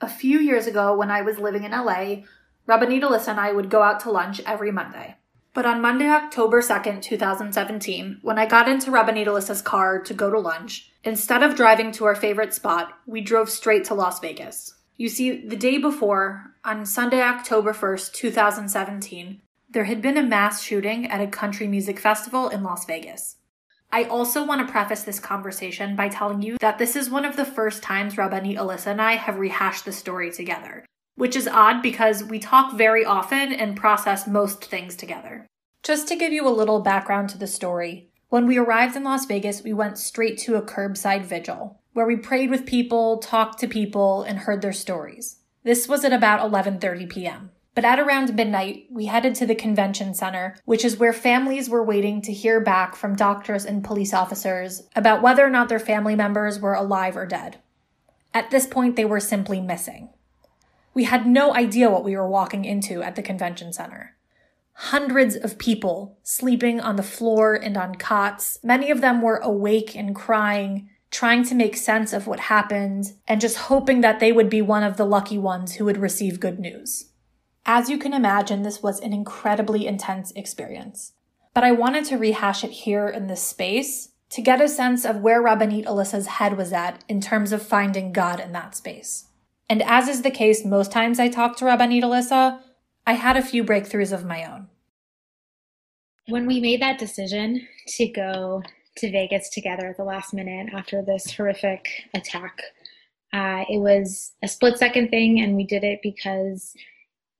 A 0.00 0.08
few 0.08 0.40
years 0.40 0.66
ago, 0.66 0.96
when 0.96 1.12
I 1.12 1.22
was 1.22 1.38
living 1.38 1.62
in 1.62 1.70
LA, 1.70 2.24
Rabbanit 2.66 3.02
Alissa 3.02 3.28
and 3.28 3.38
I 3.38 3.52
would 3.52 3.70
go 3.70 3.82
out 3.82 4.00
to 4.00 4.10
lunch 4.10 4.40
every 4.44 4.72
Monday. 4.72 5.14
But 5.52 5.66
on 5.66 5.80
Monday, 5.80 6.08
October 6.08 6.62
2nd, 6.62 7.02
2017, 7.02 8.20
when 8.22 8.38
I 8.38 8.46
got 8.46 8.68
into 8.68 8.92
Rabbanit 8.92 9.26
Alissa's 9.26 9.62
car 9.62 10.00
to 10.00 10.14
go 10.14 10.30
to 10.30 10.38
lunch, 10.38 10.92
instead 11.02 11.42
of 11.42 11.56
driving 11.56 11.90
to 11.92 12.04
our 12.04 12.14
favorite 12.14 12.54
spot, 12.54 12.92
we 13.04 13.20
drove 13.20 13.50
straight 13.50 13.84
to 13.86 13.94
Las 13.94 14.20
Vegas. 14.20 14.74
You 14.96 15.08
see, 15.08 15.44
the 15.44 15.56
day 15.56 15.78
before, 15.78 16.54
on 16.64 16.86
Sunday, 16.86 17.20
October 17.20 17.72
1st, 17.72 18.12
2017, 18.12 19.40
there 19.68 19.84
had 19.84 20.00
been 20.00 20.16
a 20.16 20.22
mass 20.22 20.62
shooting 20.62 21.06
at 21.06 21.20
a 21.20 21.26
country 21.26 21.66
music 21.66 21.98
festival 21.98 22.48
in 22.48 22.62
Las 22.62 22.84
Vegas. 22.84 23.36
I 23.92 24.04
also 24.04 24.44
want 24.44 24.64
to 24.64 24.70
preface 24.70 25.02
this 25.02 25.18
conversation 25.18 25.96
by 25.96 26.10
telling 26.10 26.42
you 26.42 26.58
that 26.60 26.78
this 26.78 26.94
is 26.94 27.10
one 27.10 27.24
of 27.24 27.36
the 27.36 27.44
first 27.44 27.82
times 27.82 28.14
Rabbanit 28.14 28.56
Alissa 28.56 28.88
and 28.88 29.02
I 29.02 29.16
have 29.16 29.38
rehashed 29.38 29.84
the 29.84 29.92
story 29.92 30.30
together 30.30 30.84
which 31.20 31.36
is 31.36 31.46
odd 31.46 31.82
because 31.82 32.24
we 32.24 32.38
talk 32.38 32.72
very 32.72 33.04
often 33.04 33.52
and 33.52 33.76
process 33.76 34.26
most 34.26 34.64
things 34.64 34.96
together. 34.96 35.46
Just 35.82 36.08
to 36.08 36.16
give 36.16 36.32
you 36.32 36.48
a 36.48 36.48
little 36.48 36.80
background 36.80 37.28
to 37.28 37.36
the 37.36 37.46
story, 37.46 38.08
when 38.30 38.46
we 38.46 38.56
arrived 38.56 38.96
in 38.96 39.04
Las 39.04 39.26
Vegas, 39.26 39.62
we 39.62 39.74
went 39.74 39.98
straight 39.98 40.38
to 40.38 40.54
a 40.54 40.62
curbside 40.62 41.26
vigil 41.26 41.78
where 41.92 42.06
we 42.06 42.16
prayed 42.16 42.48
with 42.48 42.64
people, 42.64 43.18
talked 43.18 43.58
to 43.60 43.68
people, 43.68 44.22
and 44.22 44.38
heard 44.38 44.62
their 44.62 44.72
stories. 44.72 45.40
This 45.62 45.86
was 45.86 46.06
at 46.06 46.14
about 46.14 46.40
11:30 46.40 47.10
p.m. 47.10 47.50
But 47.74 47.84
at 47.84 48.00
around 48.00 48.34
midnight, 48.34 48.86
we 48.90 49.04
headed 49.04 49.34
to 49.34 49.46
the 49.46 49.54
convention 49.54 50.14
center, 50.14 50.56
which 50.64 50.86
is 50.86 50.96
where 50.96 51.12
families 51.12 51.68
were 51.68 51.84
waiting 51.84 52.22
to 52.22 52.32
hear 52.32 52.60
back 52.60 52.96
from 52.96 53.14
doctors 53.14 53.66
and 53.66 53.84
police 53.84 54.14
officers 54.14 54.88
about 54.96 55.20
whether 55.20 55.44
or 55.44 55.50
not 55.50 55.68
their 55.68 55.78
family 55.78 56.14
members 56.14 56.58
were 56.58 56.72
alive 56.72 57.14
or 57.14 57.26
dead. 57.26 57.58
At 58.32 58.50
this 58.50 58.66
point, 58.66 58.96
they 58.96 59.04
were 59.04 59.20
simply 59.20 59.60
missing. 59.60 60.08
We 60.92 61.04
had 61.04 61.26
no 61.26 61.54
idea 61.54 61.90
what 61.90 62.04
we 62.04 62.16
were 62.16 62.28
walking 62.28 62.64
into 62.64 63.02
at 63.02 63.16
the 63.16 63.22
convention 63.22 63.72
center. 63.72 64.16
Hundreds 64.74 65.36
of 65.36 65.58
people 65.58 66.18
sleeping 66.22 66.80
on 66.80 66.96
the 66.96 67.02
floor 67.02 67.54
and 67.54 67.76
on 67.76 67.94
cots. 67.94 68.58
Many 68.62 68.90
of 68.90 69.00
them 69.00 69.20
were 69.22 69.36
awake 69.36 69.94
and 69.94 70.14
crying, 70.14 70.88
trying 71.10 71.44
to 71.44 71.54
make 71.54 71.76
sense 71.76 72.12
of 72.12 72.26
what 72.26 72.40
happened, 72.40 73.12
and 73.28 73.40
just 73.40 73.56
hoping 73.56 74.00
that 74.00 74.20
they 74.20 74.32
would 74.32 74.48
be 74.48 74.62
one 74.62 74.82
of 74.82 74.96
the 74.96 75.04
lucky 75.06 75.38
ones 75.38 75.74
who 75.74 75.84
would 75.84 75.98
receive 75.98 76.40
good 76.40 76.58
news. 76.58 77.10
As 77.66 77.90
you 77.90 77.98
can 77.98 78.14
imagine, 78.14 78.62
this 78.62 78.82
was 78.82 79.00
an 79.00 79.12
incredibly 79.12 79.86
intense 79.86 80.32
experience. 80.32 81.12
But 81.52 81.64
I 81.64 81.72
wanted 81.72 82.04
to 82.06 82.18
rehash 82.18 82.64
it 82.64 82.70
here 82.70 83.08
in 83.08 83.26
this 83.26 83.42
space 83.42 84.08
to 84.30 84.40
get 84.40 84.60
a 84.60 84.68
sense 84.68 85.04
of 85.04 85.20
where 85.20 85.42
Rabbanit 85.42 85.86
Alissa's 85.86 86.26
head 86.26 86.56
was 86.56 86.72
at 86.72 87.04
in 87.08 87.20
terms 87.20 87.52
of 87.52 87.62
finding 87.62 88.12
God 88.12 88.40
in 88.40 88.52
that 88.52 88.76
space. 88.76 89.26
And 89.70 89.84
as 89.84 90.08
is 90.08 90.22
the 90.22 90.32
case 90.32 90.64
most 90.64 90.90
times 90.90 91.20
I 91.20 91.28
talk 91.28 91.56
to 91.58 91.64
Rabbanit 91.64 92.02
Alissa, 92.02 92.58
I 93.06 93.12
had 93.12 93.36
a 93.36 93.42
few 93.42 93.62
breakthroughs 93.62 94.12
of 94.12 94.24
my 94.24 94.44
own. 94.44 94.66
When 96.26 96.48
we 96.48 96.58
made 96.58 96.82
that 96.82 96.98
decision 96.98 97.64
to 97.86 98.08
go 98.08 98.64
to 98.96 99.10
Vegas 99.12 99.48
together 99.48 99.86
at 99.86 99.96
the 99.96 100.02
last 100.02 100.34
minute 100.34 100.70
after 100.74 101.02
this 101.02 101.32
horrific 101.32 101.86
attack, 102.14 102.60
uh, 103.32 103.64
it 103.70 103.78
was 103.78 104.32
a 104.42 104.48
split 104.48 104.76
second 104.76 105.10
thing, 105.10 105.40
and 105.40 105.54
we 105.54 105.64
did 105.64 105.84
it 105.84 106.00
because 106.02 106.74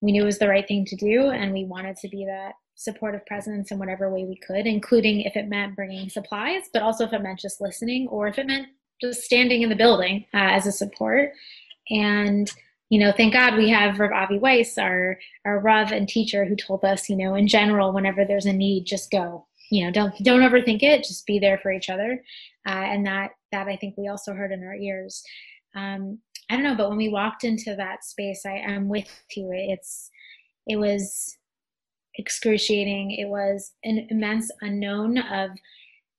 we 0.01 0.13
knew 0.13 0.23
it 0.23 0.27
was 0.27 0.39
the 0.39 0.49
right 0.49 0.69
thing 0.69 0.85
to 0.85 0.97
do, 0.97 1.31
and 1.31 1.53
we 1.53 1.65
wanted 1.65 1.97
to 1.97 2.09
be 2.09 2.25
that 2.27 2.53
supportive 2.77 3.27
presence 3.27 3.73
in 3.73 3.79
whatever 3.81 4.09
way 4.09 4.25
we 4.25 4.37
could, 4.37 4.69
including 4.69 5.23
if 5.23 5.37
it 5.37 5.49
meant 5.49 5.75
bringing 5.75 6.09
supplies, 6.09 6.63
but 6.73 6.83
also 6.83 7.05
if 7.05 7.13
it 7.13 7.23
meant 7.23 7.41
just 7.41 7.61
listening, 7.61 8.07
or 8.07 8.29
if 8.29 8.39
it 8.39 8.47
meant 8.47 8.69
just 9.01 9.23
standing 9.23 9.63
in 9.63 9.69
the 9.69 9.75
building 9.75 10.25
uh, 10.33 10.39
as 10.39 10.67
a 10.67 10.73
support. 10.73 11.33
And 11.91 12.51
you 12.89 12.99
know, 12.99 13.13
thank 13.17 13.33
God 13.35 13.57
we 13.57 13.69
have 13.71 14.01
Rav 14.01 14.11
Avi 14.13 14.39
Weiss, 14.39 14.77
our 14.79 15.19
our 15.45 15.61
Rav 15.61 15.93
and 15.93 16.09
teacher, 16.09 16.45
who 16.45 16.57
told 16.57 16.85
us, 16.85 17.09
you 17.09 17.17
know, 17.17 17.35
in 17.37 17.47
general, 17.47 17.93
whenever 17.93 18.25
there's 18.25 18.47
a 18.47 18.53
need, 18.53 18.85
just 18.85 19.11
go. 19.11 19.47
you 19.71 19.85
know 19.85 19.93
don't 19.93 20.15
don't 20.25 20.41
overthink 20.41 20.83
it. 20.83 21.05
Just 21.05 21.27
be 21.27 21.39
there 21.39 21.59
for 21.59 21.73
each 21.73 21.89
other. 21.91 22.23
Uh, 22.67 22.71
and 22.93 23.07
that 23.07 23.31
that 23.53 23.69
i 23.69 23.77
think 23.77 23.97
we 23.97 24.09
also 24.09 24.33
heard 24.35 24.53
in 24.53 24.65
our 24.65 24.75
ears. 24.75 25.23
Um, 25.75 26.19
i 26.51 26.55
don't 26.55 26.65
know 26.65 26.75
but 26.75 26.89
when 26.89 26.99
we 26.99 27.09
walked 27.09 27.45
into 27.45 27.77
that 27.77 28.05
space 28.05 28.43
i 28.45 28.57
am 28.57 28.89
with 28.89 29.09
you. 29.37 29.51
It's 29.53 30.11
it 30.67 30.77
was 30.77 31.37
excruciating. 32.17 33.13
It 33.13 33.29
was 33.29 33.73
an 33.85 34.07
immense 34.11 34.51
unknown 34.61 35.19
of 35.19 35.51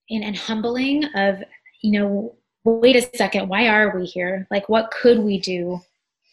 and, 0.10 0.24
and 0.24 0.38
humbling 0.38 1.04
of 1.16 1.44
you 1.82 2.00
know 2.00 2.36
wait 2.64 2.96
a 2.96 3.18
second 3.18 3.48
why 3.50 3.68
are 3.68 3.98
we 3.98 4.06
here 4.06 4.48
like 4.52 4.70
what 4.70 4.92
could 4.92 5.20
we 5.20 5.40
do 5.40 5.82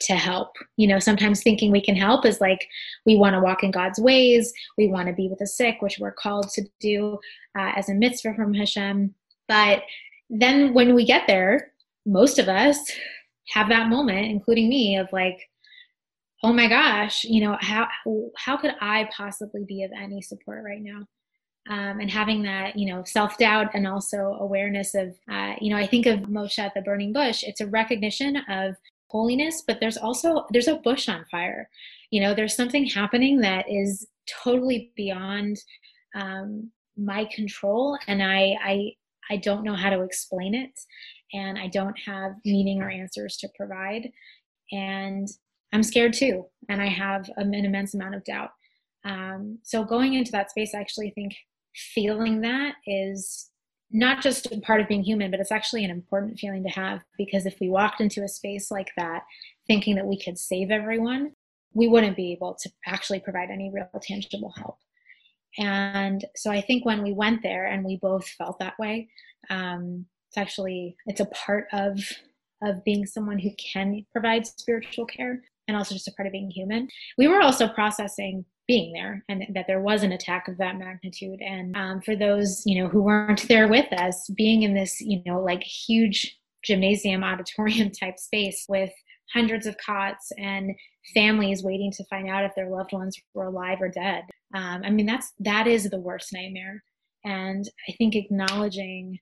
to 0.01 0.15
help. 0.15 0.53
You 0.77 0.87
know, 0.87 0.99
sometimes 0.99 1.43
thinking 1.43 1.71
we 1.73 1.81
can 1.81 1.97
help 1.97 2.25
is 2.25 2.41
like 2.41 2.69
we 3.05 3.17
want 3.17 3.35
to 3.35 3.41
walk 3.41 3.63
in 3.63 3.71
God's 3.71 3.99
ways, 3.99 4.53
we 4.77 4.89
want 4.89 5.09
to 5.09 5.15
be 5.15 5.29
with 5.29 5.39
the 5.39 5.47
sick, 5.47 5.77
which 5.81 5.99
we're 5.99 6.13
called 6.13 6.51
to 6.51 6.65
do 6.81 7.19
uh, 7.59 7.73
as 7.77 7.89
a 7.89 7.95
mitzvah 7.95 8.35
from 8.35 8.55
Hashem. 8.55 9.15
But 9.49 9.83
then 10.31 10.75
when 10.75 10.95
we 10.95 11.05
get 11.05 11.27
there, 11.27 11.73
most 12.07 12.39
of 12.39 12.49
us 12.49 12.79
have 13.49 13.69
that 13.71 13.89
moment, 13.89 14.27
including 14.27 14.69
me, 14.69 14.97
of 14.97 15.09
like, 15.13 15.39
oh 16.45 16.53
my 16.53 16.69
gosh, 16.69 17.25
you 17.25 17.41
know, 17.45 17.57
how 17.61 17.89
how 18.37 18.57
could 18.57 18.75
I 18.81 19.09
possibly 19.15 19.65
be 19.67 19.83
of 19.83 19.91
any 19.97 20.23
support 20.23 20.65
right 20.65 20.83
now? 20.83 21.07
Um, 21.69 22.01
and 22.01 22.11
having 22.11 22.43
that, 22.45 22.79
you 22.79 22.87
know, 22.87 23.05
self 23.05 23.37
doubt 23.37 23.71
and 23.75 23.87
also 23.87 24.39
awareness 24.41 24.95
of, 24.95 25.15
uh, 25.31 25.55
you 25.61 25.71
know, 25.71 25.77
I 25.77 25.87
think 25.87 26.07
of 26.07 26.21
Moshe 26.21 26.59
at 26.59 26.73
the 26.75 26.81
burning 26.81 27.13
bush. 27.13 27.45
It's 27.45 27.61
a 27.61 27.67
recognition 27.67 28.39
of 28.49 28.77
holiness 29.11 29.63
but 29.67 29.81
there's 29.81 29.97
also 29.97 30.47
there's 30.51 30.69
a 30.69 30.77
bush 30.77 31.09
on 31.09 31.25
fire. 31.31 31.69
You 32.11 32.21
know 32.21 32.35
there's 32.35 32.57
something 32.57 32.87
happening 32.87 33.41
that 33.41 33.67
is 33.69 34.07
totally 34.45 34.93
beyond 34.97 35.59
um, 36.15 36.71
my 36.97 37.27
control 37.35 37.99
and 38.07 38.23
I, 38.23 38.57
I 38.63 38.93
i 39.31 39.37
don't 39.37 39.63
know 39.63 39.75
how 39.75 39.91
to 39.91 40.03
explain 40.03 40.55
it 40.55 40.79
and 41.33 41.59
i 41.59 41.69
don't 41.69 41.97
have 42.07 42.33
meaning 42.45 42.83
or 42.83 42.91
answers 42.91 43.37
to 43.39 43.49
provide. 43.57 44.11
And 44.73 45.29
i'm 45.73 45.83
scared 45.83 46.13
too 46.13 46.45
and 46.69 46.83
i 46.83 46.87
have 46.89 47.31
an 47.37 47.55
immense 47.55 47.95
amount 47.95 48.15
of 48.15 48.25
doubt. 48.25 48.51
Um, 49.05 49.59
so 49.63 49.85
going 49.85 50.15
into 50.15 50.33
that 50.33 50.51
space 50.51 50.75
i 50.75 50.81
actually 50.81 51.11
think 51.11 51.35
feeling 51.95 52.41
that 52.43 52.75
is 52.87 53.51
not 53.91 54.23
just 54.23 54.53
a 54.53 54.61
part 54.61 54.81
of 54.81 54.89
being 54.89 55.03
human, 55.03 55.31
but 55.31 55.41
it's 55.41 55.53
actually 55.53 55.85
an 55.85 55.91
important 55.91 56.39
feeling 56.39 56.63
to 56.63 56.69
have 56.69 57.01
because 57.17 57.47
if 57.47 57.59
we 57.61 57.71
walked 57.71 58.01
into 58.01 58.23
a 58.23 58.29
space 58.29 58.71
like 58.71 58.91
that 58.97 59.23
thinking 59.67 59.95
that 59.97 60.07
we 60.07 60.21
could 60.21 60.39
save 60.39 60.71
everyone, 60.71 61.33
we 61.75 61.89
wouldn't 61.89 62.17
be 62.17 62.33
able 62.33 62.57
to 62.61 62.71
actually 62.87 63.21
provide 63.21 63.51
any 63.51 63.71
real 63.73 63.89
tangible 64.03 64.53
help. 64.57 64.79
And 65.59 66.25
so 66.37 66.51
I 66.51 66.61
think 66.61 66.85
when 66.85 67.03
we 67.03 67.13
went 67.13 67.43
there 67.43 67.67
and 67.67 67.85
we 67.85 67.97
both 67.97 68.29
felt 68.29 68.59
that 68.59 68.79
way, 68.79 69.09
um, 69.51 70.07
it's 70.29 70.37
actually 70.37 70.97
it's 71.07 71.21
a 71.21 71.27
part 71.27 71.67
of 71.73 71.99
of 72.63 72.85
being 72.85 73.07
someone 73.07 73.39
who 73.39 73.51
can 73.73 74.05
provide 74.13 74.47
spiritual 74.47 75.07
care 75.07 75.41
and 75.69 75.77
also 75.77 75.95
just 75.95 76.09
a 76.09 76.13
part 76.13 76.27
of 76.27 76.33
being 76.33 76.51
human. 76.51 76.89
We 77.17 77.29
were 77.29 77.41
also 77.41 77.69
processing 77.69 78.45
being 78.69 78.93
there 78.93 79.25
and 79.29 79.45
that 79.55 79.65
there 79.67 79.81
was 79.81 80.03
an 80.03 80.13
attack 80.13 80.47
of 80.47 80.59
that 80.59 80.79
magnitude. 80.79 81.41
And 81.41 81.75
um, 81.75 82.01
for 82.03 82.15
those 82.15 82.63
you 82.67 82.81
know 82.81 82.89
who 82.89 83.03
weren't 83.03 83.49
there 83.49 83.67
with 83.67 83.91
us 83.95 84.31
being 84.37 84.63
in 84.63 84.75
this 84.75 85.01
you 85.01 85.23
know 85.27 85.41
like 85.41 85.63
huge 85.63 86.39
gymnasium 86.63 87.25
auditorium 87.25 87.91
type 88.01 88.19
space 88.19 88.67
with 88.69 88.93
hundreds 89.33 89.67
of 89.67 89.77
cots 89.85 90.31
and 90.39 90.73
families 91.15 91.63
waiting 91.63 91.91
to 91.93 92.05
find 92.05 92.29
out 92.29 92.45
if 92.45 92.55
their 92.55 92.71
loved 92.71 92.93
ones 92.93 93.17
were 93.35 93.45
alive 93.45 93.79
or 93.81 93.89
dead 93.89 94.23
um, 94.55 94.83
i 94.85 94.91
mean 94.91 95.07
that's 95.07 95.33
that 95.39 95.67
is 95.67 95.89
the 95.91 96.01
worst 96.01 96.33
nightmare. 96.33 96.83
And 97.25 97.69
i 97.89 97.93
think 97.93 98.17
acknowledging 98.17 99.19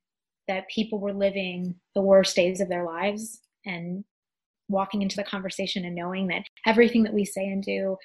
that 0.49 0.69
people 0.69 0.99
were 0.99 1.13
living 1.13 1.75
the 1.95 2.03
worst 2.03 2.37
days 2.37 2.61
of 2.61 2.69
their 2.69 2.85
lives 2.85 3.41
and 3.65 4.05
walking 4.69 5.03
into 5.03 5.17
the 5.17 5.25
conversation 5.25 5.85
and 5.85 5.95
knowing 5.95 6.29
that 6.29 6.45
everything 6.67 7.03
that 7.05 7.15
we 7.15 7.25
say 7.25 7.47
and 7.47 7.63
do 7.63 7.97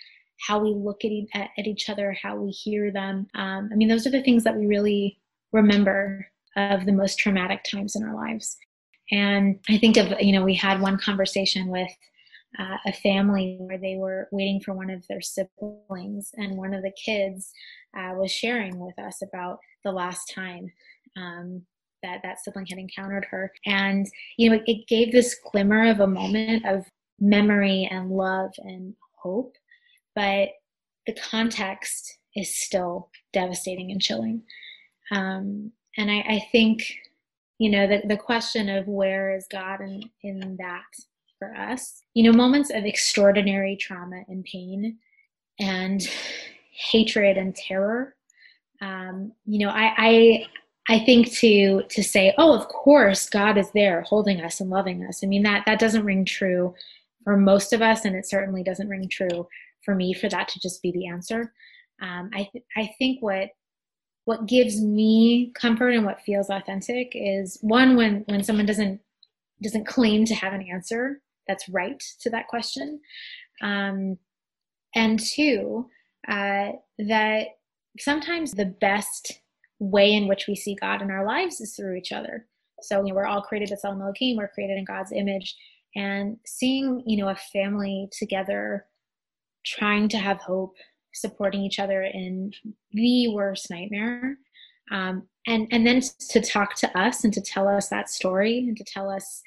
how 0.48 0.60
we 0.60 0.74
look 0.74 1.06
at, 1.06 1.12
e- 1.12 1.30
at 1.34 1.68
each 1.68 1.90
other, 1.90 2.16
how 2.22 2.36
we 2.36 2.52
hear 2.52 2.92
them. 2.92 3.28
Um, 3.36 3.70
I 3.72 3.76
mean, 3.76 3.88
those 3.88 4.08
are 4.08 4.12
the 4.12 4.24
things 4.24 4.44
that 4.44 4.56
we 4.56 4.66
really 4.66 5.20
remember 5.52 6.28
of 6.56 6.86
the 6.86 6.92
most 6.92 7.20
traumatic 7.20 7.64
times 7.64 7.96
in 7.96 8.04
our 8.04 8.16
lives. 8.16 8.58
And 9.12 9.60
I 9.70 9.78
think 9.78 9.98
of, 9.98 10.14
you 10.20 10.32
know, 10.32 10.44
we 10.44 10.56
had 10.56 10.82
one 10.82 10.98
conversation 10.98 11.68
with 11.68 11.92
uh, 12.60 12.78
a 12.86 12.94
family 12.94 13.58
where 13.60 13.78
they 13.78 13.96
were 13.96 14.28
waiting 14.32 14.60
for 14.60 14.74
one 14.74 14.90
of 14.90 15.06
their 15.08 15.22
siblings, 15.22 16.32
and 16.34 16.58
one 16.58 16.74
of 16.74 16.82
the 16.82 16.92
kids 16.92 17.52
uh, 17.98 18.14
was 18.16 18.32
sharing 18.32 18.78
with 18.80 18.98
us 19.00 19.22
about 19.22 19.60
the 19.84 19.92
last 19.92 20.32
time 20.34 20.72
um, 21.18 21.62
that 22.04 22.20
that 22.24 22.40
sibling 22.40 22.66
had 22.66 22.80
encountered 22.80 23.26
her. 23.30 23.52
And, 23.66 24.06
you 24.38 24.50
know, 24.50 24.56
it, 24.58 24.64
it 24.66 24.88
gave 24.88 25.12
this 25.12 25.40
glimmer 25.52 25.90
of 25.90 26.00
a 26.00 26.08
moment 26.08 26.66
of 26.66 26.86
memory 27.20 27.88
and 27.92 28.10
love 28.10 28.52
and 28.58 28.96
hope 29.22 29.56
but 30.16 30.50
the 31.08 31.14
context 31.14 32.18
is 32.36 32.56
still 32.56 33.10
devastating 33.34 33.92
and 33.92 34.02
chilling. 34.02 34.44
Um, 35.12 35.72
and 35.98 36.10
I, 36.10 36.20
I, 36.20 36.48
think, 36.52 36.84
you 37.58 37.70
know, 37.70 37.88
the, 37.88 38.02
the 38.08 38.18
question 38.18 38.70
of 38.70 38.88
where 38.88 39.36
is 39.36 39.46
God 39.52 39.82
in, 39.82 40.10
in 40.24 40.58
that 40.58 40.84
for 41.38 41.54
us, 41.56 42.02
you 42.14 42.24
know, 42.24 42.38
moments 42.38 42.72
of 42.72 42.86
extraordinary 42.86 43.76
trauma 43.76 44.24
and 44.28 44.46
pain 44.46 44.98
and 45.60 46.02
hatred 46.72 47.38
and 47.38 47.56
terror. 47.56 48.16
Um, 48.82 49.34
you 49.46 49.66
know, 49.66 49.72
I, 49.72 49.94
I 49.98 50.46
I 50.90 51.00
think 51.00 51.32
to 51.34 51.84
to 51.90 52.04
say, 52.04 52.34
oh, 52.38 52.54
of 52.54 52.68
course, 52.68 53.30
God 53.30 53.58
is 53.58 53.70
there 53.72 54.02
holding 54.02 54.42
us 54.42 54.60
and 54.60 54.70
loving 54.70 55.06
us. 55.06 55.24
I 55.24 55.28
mean 55.28 55.44
that 55.44 55.64
that 55.66 55.80
doesn't 55.80 56.06
ring 56.06 56.26
true 56.26 56.74
for 57.24 57.38
most 57.38 57.74
of 57.74 57.82
us, 57.82 58.06
and 58.06 58.16
it 58.16 58.28
certainly 58.28 58.64
doesn't 58.64 58.90
ring 58.90 59.08
true 59.08 59.48
for 59.84 59.96
me 59.96 60.14
for 60.14 60.30
that 60.30 60.48
to 60.50 60.60
just 60.60 60.82
be 60.82 60.92
the 60.92 61.08
answer. 61.08 61.54
Um, 62.02 62.30
I 62.34 62.50
th- 62.52 62.66
I 62.76 62.92
think 62.98 63.22
what 63.22 63.50
what 64.26 64.48
gives 64.48 64.82
me 64.82 65.52
comfort 65.56 65.90
and 65.90 66.06
what 66.06 66.22
feels 66.22 66.50
authentic 66.50 67.12
is 67.14 67.58
one 67.62 67.96
when 67.96 68.24
when 68.28 68.44
someone 68.44 68.66
doesn't 68.66 69.02
doesn't 69.62 69.88
claim 69.88 70.26
to 70.26 70.36
have 70.36 70.54
an 70.54 70.68
answer 70.72 71.22
that's 71.48 71.70
right 71.70 72.02
to 72.22 72.30
that 72.30 72.48
question, 72.48 73.00
um, 73.62 74.18
and 74.96 75.20
two 75.20 75.88
uh, 76.28 76.72
that 77.00 77.48
sometimes 78.00 78.52
the 78.52 78.74
best 78.80 79.42
way 79.80 80.14
in 80.14 80.28
which 80.28 80.46
we 80.48 80.56
see 80.56 80.76
God 80.80 81.02
in 81.02 81.12
our 81.12 81.26
lives 81.26 81.60
is 81.60 81.76
through 81.76 81.96
each 81.96 82.12
other. 82.12 82.48
So 82.82 83.02
you 83.02 83.10
know, 83.10 83.16
we're 83.16 83.26
all 83.26 83.42
created 83.42 83.72
as 83.72 83.84
Elohim, 83.84 84.38
we're 84.38 84.48
created 84.48 84.78
in 84.78 84.86
God's 84.86 85.12
image, 85.12 85.56
and 85.96 86.38
seeing 86.46 87.04
you 87.06 87.18
know 87.18 87.30
a 87.30 87.36
family 87.36 88.08
together 88.18 88.86
trying 89.66 90.10
to 90.10 90.18
have 90.18 90.38
hope, 90.38 90.76
supporting 91.14 91.62
each 91.62 91.80
other 91.80 92.04
in 92.04 92.52
the 92.92 93.34
worst 93.34 93.70
nightmare. 93.70 94.38
Um, 94.92 95.28
and 95.48 95.68
and 95.72 95.86
then 95.86 96.02
to 96.30 96.42
talk 96.42 96.76
to 96.76 96.98
us 96.98 97.24
and 97.24 97.34
to 97.34 97.42
tell 97.42 97.68
us 97.68 97.90
that 97.90 98.10
story 98.10 98.60
and 98.60 98.78
to 98.78 98.84
tell 98.84 99.10
us 99.10 99.42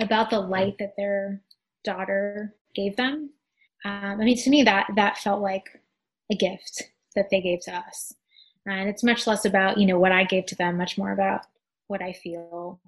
about 0.00 0.30
the 0.30 0.40
light 0.40 0.76
that 0.78 0.94
their 0.96 1.40
daughter 1.84 2.54
gave 2.74 2.96
them. 2.96 3.30
Um, 3.84 4.20
I 4.20 4.24
mean, 4.24 4.36
to 4.38 4.50
me, 4.50 4.62
that 4.62 4.88
that 4.96 5.18
felt 5.18 5.42
like 5.42 5.80
a 6.30 6.36
gift 6.36 6.82
that 7.16 7.30
they 7.30 7.40
gave 7.40 7.60
to 7.62 7.74
us, 7.74 8.14
and 8.66 8.88
it's 8.88 9.02
much 9.02 9.26
less 9.26 9.44
about 9.44 9.78
you 9.78 9.86
know 9.86 9.98
what 9.98 10.12
I 10.12 10.24
gave 10.24 10.46
to 10.46 10.56
them, 10.56 10.76
much 10.76 10.96
more 10.96 11.12
about 11.12 11.46
what 11.88 12.02
I 12.02 12.12
feel 12.12 12.80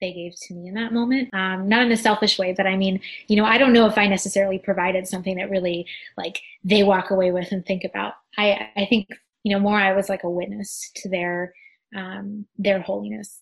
they 0.00 0.12
gave 0.12 0.34
to 0.42 0.54
me 0.54 0.68
in 0.68 0.74
that 0.74 0.92
moment. 0.92 1.32
Um, 1.32 1.68
not 1.68 1.82
in 1.82 1.92
a 1.92 1.96
selfish 1.96 2.38
way, 2.38 2.52
but 2.56 2.66
I 2.66 2.76
mean, 2.76 3.00
you 3.28 3.36
know, 3.36 3.44
I 3.44 3.58
don't 3.58 3.72
know 3.72 3.86
if 3.86 3.98
I 3.98 4.06
necessarily 4.06 4.58
provided 4.58 5.06
something 5.06 5.36
that 5.36 5.50
really 5.50 5.86
like 6.16 6.40
they 6.64 6.82
walk 6.82 7.10
away 7.10 7.32
with 7.32 7.52
and 7.52 7.64
think 7.64 7.84
about. 7.84 8.14
I 8.36 8.68
I 8.76 8.86
think 8.86 9.08
you 9.42 9.52
know 9.52 9.60
more 9.60 9.78
I 9.78 9.94
was 9.94 10.08
like 10.08 10.24
a 10.24 10.30
witness 10.30 10.90
to 10.96 11.08
their 11.08 11.54
um, 11.96 12.46
their 12.58 12.80
holiness. 12.80 13.40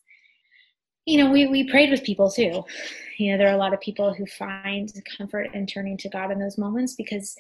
You 1.07 1.23
know, 1.23 1.31
we 1.31 1.47
we 1.47 1.69
prayed 1.69 1.91
with 1.91 2.05
people 2.05 2.31
too. 2.31 2.65
You 3.19 3.33
know, 3.33 3.39
there 3.39 3.49
are 3.49 3.55
a 3.55 3.59
lot 3.59 3.75
of 3.75 3.81
people 3.81 4.15
who 4.15 4.27
find 4.27 4.91
comfort 5.17 5.49
in 5.55 5.67
turning 5.67 5.97
to 5.99 6.09
God 6.09 6.31
in 6.31 6.39
those 6.39 6.59
moments 6.59 6.95
because 6.95 7.35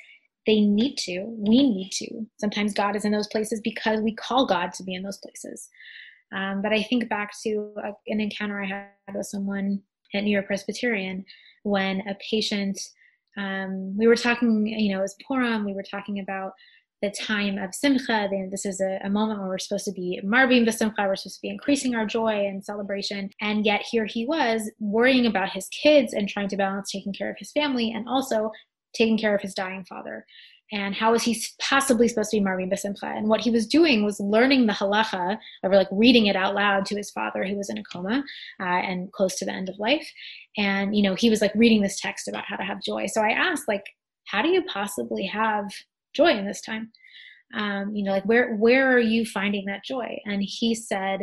they 0.46 0.60
need 0.60 0.96
to. 0.98 1.24
We 1.38 1.70
need 1.70 1.90
to. 1.92 2.26
Sometimes 2.38 2.74
God 2.74 2.96
is 2.96 3.04
in 3.04 3.12
those 3.12 3.28
places 3.28 3.60
because 3.62 4.00
we 4.00 4.14
call 4.14 4.46
God 4.46 4.72
to 4.74 4.82
be 4.82 4.94
in 4.94 5.02
those 5.02 5.18
places. 5.18 5.68
Um, 6.34 6.62
but 6.62 6.72
I 6.72 6.82
think 6.82 7.08
back 7.08 7.30
to 7.44 7.72
a, 7.82 7.92
an 8.08 8.20
encounter 8.20 8.62
I 8.62 8.66
had 8.66 9.14
with 9.14 9.26
someone 9.26 9.80
at 10.14 10.24
New 10.24 10.30
York 10.30 10.46
Presbyterian 10.46 11.24
when 11.62 12.00
a 12.08 12.16
patient, 12.30 12.78
um, 13.36 13.96
we 13.96 14.06
were 14.06 14.16
talking, 14.16 14.66
you 14.66 14.92
know, 14.92 14.98
it 14.98 15.02
was 15.02 15.16
Purim, 15.26 15.64
we 15.64 15.74
were 15.74 15.82
talking 15.82 16.20
about 16.20 16.52
the 17.02 17.10
time 17.10 17.58
of 17.58 17.74
Simcha. 17.74 18.28
Then 18.30 18.48
this 18.50 18.64
is 18.64 18.80
a, 18.80 18.98
a, 19.04 19.10
moment 19.10 19.40
where 19.40 19.48
we're 19.48 19.58
supposed 19.58 19.84
to 19.84 19.92
be 19.92 20.20
marbim 20.24 20.70
Simcha, 20.72 21.02
we're 21.06 21.16
supposed 21.16 21.36
to 21.36 21.42
be 21.42 21.50
increasing 21.50 21.94
our 21.94 22.06
joy 22.06 22.46
and 22.46 22.64
celebration. 22.64 23.30
And 23.40 23.66
yet 23.66 23.82
here 23.90 24.06
he 24.06 24.26
was 24.26 24.70
worrying 24.78 25.26
about 25.26 25.50
his 25.50 25.68
kids 25.68 26.14
and 26.14 26.28
trying 26.28 26.48
to 26.48 26.56
balance 26.56 26.90
taking 26.90 27.12
care 27.12 27.30
of 27.30 27.36
his 27.38 27.52
family 27.52 27.92
and 27.92 28.08
also 28.08 28.50
taking 28.94 29.18
care 29.18 29.34
of 29.34 29.42
his 29.42 29.54
dying 29.54 29.84
father. 29.88 30.24
And 30.74 30.92
how 30.92 31.12
was 31.12 31.22
he 31.22 31.40
possibly 31.60 32.08
supposed 32.08 32.32
to 32.32 32.40
be 32.40 32.44
marbim 32.44 32.68
b'simcha? 32.68 33.04
And 33.16 33.28
what 33.28 33.40
he 33.40 33.50
was 33.50 33.64
doing 33.64 34.04
was 34.04 34.18
learning 34.18 34.66
the 34.66 34.72
halacha, 34.72 35.38
or 35.62 35.70
like 35.70 35.86
reading 35.92 36.26
it 36.26 36.34
out 36.34 36.56
loud 36.56 36.84
to 36.86 36.96
his 36.96 37.12
father, 37.12 37.44
who 37.44 37.54
was 37.54 37.70
in 37.70 37.78
a 37.78 37.84
coma 37.84 38.24
uh, 38.58 38.64
and 38.64 39.12
close 39.12 39.36
to 39.36 39.44
the 39.44 39.52
end 39.52 39.68
of 39.68 39.78
life. 39.78 40.10
And 40.56 40.96
you 40.96 41.02
know, 41.04 41.14
he 41.14 41.30
was 41.30 41.40
like 41.40 41.52
reading 41.54 41.80
this 41.80 42.00
text 42.00 42.26
about 42.26 42.44
how 42.48 42.56
to 42.56 42.64
have 42.64 42.82
joy. 42.82 43.06
So 43.06 43.22
I 43.22 43.30
asked, 43.30 43.68
like, 43.68 43.84
how 44.26 44.42
do 44.42 44.48
you 44.48 44.62
possibly 44.64 45.26
have 45.26 45.70
joy 46.12 46.32
in 46.32 46.44
this 46.44 46.60
time? 46.60 46.90
Um, 47.54 47.94
you 47.94 48.02
know, 48.02 48.10
like 48.10 48.24
where 48.24 48.56
where 48.56 48.92
are 48.92 48.98
you 48.98 49.24
finding 49.24 49.66
that 49.66 49.84
joy? 49.84 50.18
And 50.24 50.42
he 50.42 50.74
said 50.74 51.20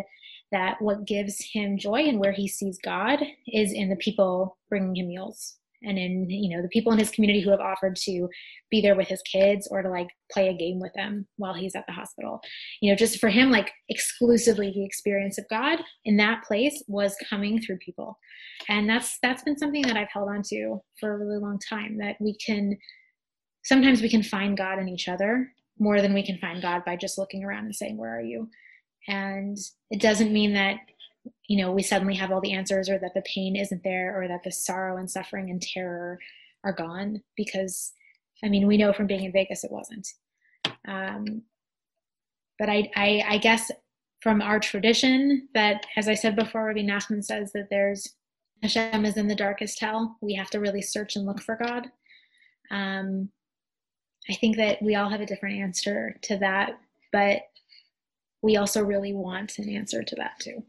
that 0.53 0.81
what 0.81 1.05
gives 1.05 1.45
him 1.51 1.77
joy 1.77 2.03
and 2.07 2.19
where 2.19 2.31
he 2.31 2.47
sees 2.47 2.79
God 2.81 3.19
is 3.47 3.73
in 3.73 3.89
the 3.89 3.97
people 3.97 4.57
bringing 4.69 4.95
him 4.95 5.09
meals 5.09 5.57
and 5.83 5.97
in 5.97 6.29
you 6.29 6.55
know 6.55 6.61
the 6.61 6.69
people 6.69 6.91
in 6.91 6.99
his 6.99 7.09
community 7.09 7.41
who 7.41 7.51
have 7.51 7.59
offered 7.59 7.95
to 7.95 8.27
be 8.69 8.81
there 8.81 8.95
with 8.95 9.07
his 9.07 9.21
kids 9.23 9.67
or 9.71 9.81
to 9.81 9.89
like 9.89 10.07
play 10.31 10.49
a 10.49 10.57
game 10.57 10.79
with 10.79 10.93
them 10.93 11.27
while 11.37 11.53
he's 11.53 11.75
at 11.75 11.85
the 11.87 11.93
hospital. 11.93 12.39
You 12.81 12.91
know 12.91 12.95
just 12.95 13.19
for 13.19 13.29
him 13.29 13.51
like 13.51 13.71
exclusively 13.89 14.71
the 14.73 14.85
experience 14.85 15.37
of 15.37 15.45
god 15.49 15.79
in 16.05 16.17
that 16.17 16.43
place 16.43 16.83
was 16.87 17.15
coming 17.29 17.61
through 17.61 17.77
people. 17.77 18.17
And 18.69 18.89
that's 18.89 19.17
that's 19.21 19.43
been 19.43 19.57
something 19.57 19.81
that 19.83 19.97
i've 19.97 20.11
held 20.13 20.29
on 20.29 20.41
to 20.49 20.81
for 20.99 21.13
a 21.13 21.17
really 21.17 21.39
long 21.39 21.59
time 21.69 21.97
that 21.99 22.15
we 22.19 22.37
can 22.45 22.77
sometimes 23.63 24.01
we 24.01 24.09
can 24.09 24.23
find 24.23 24.57
god 24.57 24.79
in 24.79 24.87
each 24.87 25.07
other 25.07 25.51
more 25.79 26.01
than 26.01 26.13
we 26.13 26.25
can 26.25 26.37
find 26.37 26.61
god 26.61 26.83
by 26.85 26.95
just 26.95 27.17
looking 27.17 27.43
around 27.43 27.65
and 27.65 27.75
saying 27.75 27.97
where 27.97 28.15
are 28.15 28.23
you? 28.23 28.49
And 29.07 29.57
it 29.89 29.99
doesn't 29.99 30.31
mean 30.31 30.53
that 30.53 30.77
you 31.47 31.57
know 31.57 31.71
we 31.71 31.83
suddenly 31.83 32.15
have 32.15 32.31
all 32.31 32.41
the 32.41 32.53
answers 32.53 32.89
or 32.89 32.97
that 32.97 33.13
the 33.13 33.21
pain 33.21 33.55
isn't 33.55 33.83
there 33.83 34.19
or 34.19 34.27
that 34.27 34.43
the 34.43 34.51
sorrow 34.51 34.97
and 34.97 35.09
suffering 35.09 35.49
and 35.49 35.61
terror 35.61 36.19
are 36.63 36.73
gone 36.73 37.21
because 37.35 37.93
i 38.43 38.49
mean 38.49 38.67
we 38.67 38.77
know 38.77 38.93
from 38.93 39.07
being 39.07 39.23
in 39.23 39.31
vegas 39.31 39.63
it 39.63 39.71
wasn't. 39.71 40.07
Um, 40.87 41.43
but 42.57 42.69
I, 42.69 42.89
I, 42.95 43.23
I 43.27 43.37
guess 43.37 43.71
from 44.21 44.41
our 44.41 44.59
tradition 44.59 45.47
that 45.53 45.85
as 45.95 46.07
i 46.07 46.13
said 46.13 46.35
before 46.35 46.65
rabbi 46.65 46.81
nachman 46.81 47.23
says 47.23 47.51
that 47.53 47.67
there's 47.69 48.15
hashem 48.61 49.05
is 49.05 49.17
in 49.17 49.27
the 49.27 49.35
darkest 49.35 49.79
hell. 49.79 50.17
We 50.21 50.33
have 50.35 50.49
to 50.51 50.59
really 50.59 50.81
search 50.81 51.15
and 51.15 51.25
look 51.25 51.41
for 51.41 51.57
god. 51.61 51.87
Um, 52.71 53.29
i 54.29 54.33
think 54.35 54.57
that 54.57 54.81
we 54.81 54.95
all 54.95 55.09
have 55.09 55.21
a 55.21 55.25
different 55.25 55.59
answer 55.59 56.15
to 56.23 56.37
that 56.37 56.79
but 57.11 57.41
we 58.41 58.57
also 58.57 58.83
really 58.83 59.13
want 59.13 59.57
an 59.59 59.69
answer 59.69 60.03
to 60.03 60.15
that 60.15 60.39
too 60.39 60.63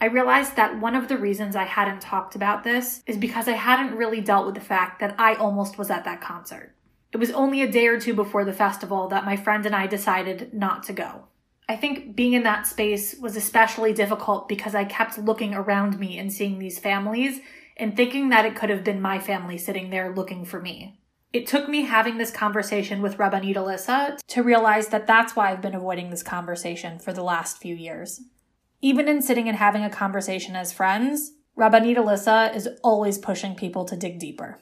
I 0.00 0.06
realized 0.06 0.56
that 0.56 0.80
one 0.80 0.96
of 0.96 1.08
the 1.08 1.18
reasons 1.18 1.54
I 1.54 1.64
hadn't 1.64 2.00
talked 2.00 2.34
about 2.34 2.64
this 2.64 3.02
is 3.06 3.18
because 3.18 3.46
I 3.48 3.52
hadn't 3.52 3.96
really 3.96 4.22
dealt 4.22 4.46
with 4.46 4.54
the 4.54 4.60
fact 4.60 4.98
that 5.00 5.14
I 5.18 5.34
almost 5.34 5.76
was 5.76 5.90
at 5.90 6.04
that 6.04 6.22
concert. 6.22 6.74
It 7.12 7.18
was 7.18 7.30
only 7.32 7.60
a 7.60 7.70
day 7.70 7.86
or 7.86 8.00
two 8.00 8.14
before 8.14 8.44
the 8.44 8.52
festival 8.52 9.08
that 9.08 9.26
my 9.26 9.36
friend 9.36 9.66
and 9.66 9.74
I 9.74 9.86
decided 9.86 10.54
not 10.54 10.84
to 10.84 10.94
go. 10.94 11.24
I 11.68 11.76
think 11.76 12.16
being 12.16 12.32
in 12.32 12.44
that 12.44 12.66
space 12.66 13.14
was 13.20 13.36
especially 13.36 13.92
difficult 13.92 14.48
because 14.48 14.74
I 14.74 14.84
kept 14.84 15.18
looking 15.18 15.54
around 15.54 15.98
me 15.98 16.18
and 16.18 16.32
seeing 16.32 16.58
these 16.58 16.78
families 16.78 17.40
and 17.76 17.96
thinking 17.96 18.30
that 18.30 18.44
it 18.44 18.56
could 18.56 18.70
have 18.70 18.84
been 18.84 19.00
my 19.00 19.18
family 19.18 19.58
sitting 19.58 19.90
there 19.90 20.14
looking 20.14 20.44
for 20.44 20.60
me. 20.60 20.98
It 21.32 21.46
took 21.46 21.68
me 21.68 21.82
having 21.82 22.18
this 22.18 22.32
conversation 22.32 23.02
with 23.02 23.18
Rabbanit 23.18 23.54
Alissa 23.54 24.18
to 24.28 24.42
realize 24.42 24.88
that 24.88 25.06
that's 25.06 25.36
why 25.36 25.50
I've 25.50 25.62
been 25.62 25.76
avoiding 25.76 26.10
this 26.10 26.24
conversation 26.24 26.98
for 26.98 27.12
the 27.12 27.22
last 27.22 27.58
few 27.58 27.76
years. 27.76 28.20
Even 28.82 29.08
in 29.08 29.22
sitting 29.22 29.48
and 29.48 29.56
having 29.56 29.84
a 29.84 29.90
conversation 29.90 30.56
as 30.56 30.72
friends, 30.72 31.32
Rabbanit 31.58 31.96
Alissa 31.96 32.54
is 32.54 32.68
always 32.82 33.18
pushing 33.18 33.54
people 33.54 33.84
to 33.84 33.96
dig 33.96 34.18
deeper. 34.18 34.58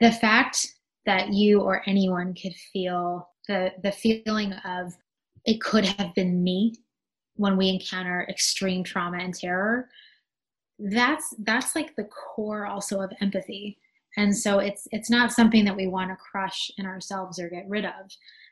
The 0.00 0.12
fact 0.12 0.66
that 1.06 1.32
you 1.32 1.60
or 1.60 1.82
anyone 1.86 2.34
could 2.34 2.54
feel 2.72 3.28
the, 3.48 3.72
the 3.82 3.92
feeling 3.92 4.52
of 4.64 4.94
it 5.44 5.60
could 5.60 5.84
have 5.84 6.14
been 6.14 6.42
me 6.42 6.74
when 7.36 7.56
we 7.56 7.68
encounter 7.68 8.26
extreme 8.28 8.84
trauma 8.84 9.18
and 9.18 9.34
terror 9.34 9.88
that's 10.78 11.34
that's 11.40 11.76
like 11.76 11.94
the 11.96 12.04
core 12.04 12.66
also 12.66 13.00
of 13.00 13.12
empathy 13.20 13.78
and 14.16 14.36
so 14.36 14.58
it's 14.58 14.88
it's 14.90 15.10
not 15.10 15.32
something 15.32 15.64
that 15.64 15.76
we 15.76 15.86
want 15.86 16.10
to 16.10 16.16
crush 16.16 16.70
in 16.78 16.86
ourselves 16.86 17.38
or 17.38 17.48
get 17.48 17.68
rid 17.68 17.84
of 17.84 18.10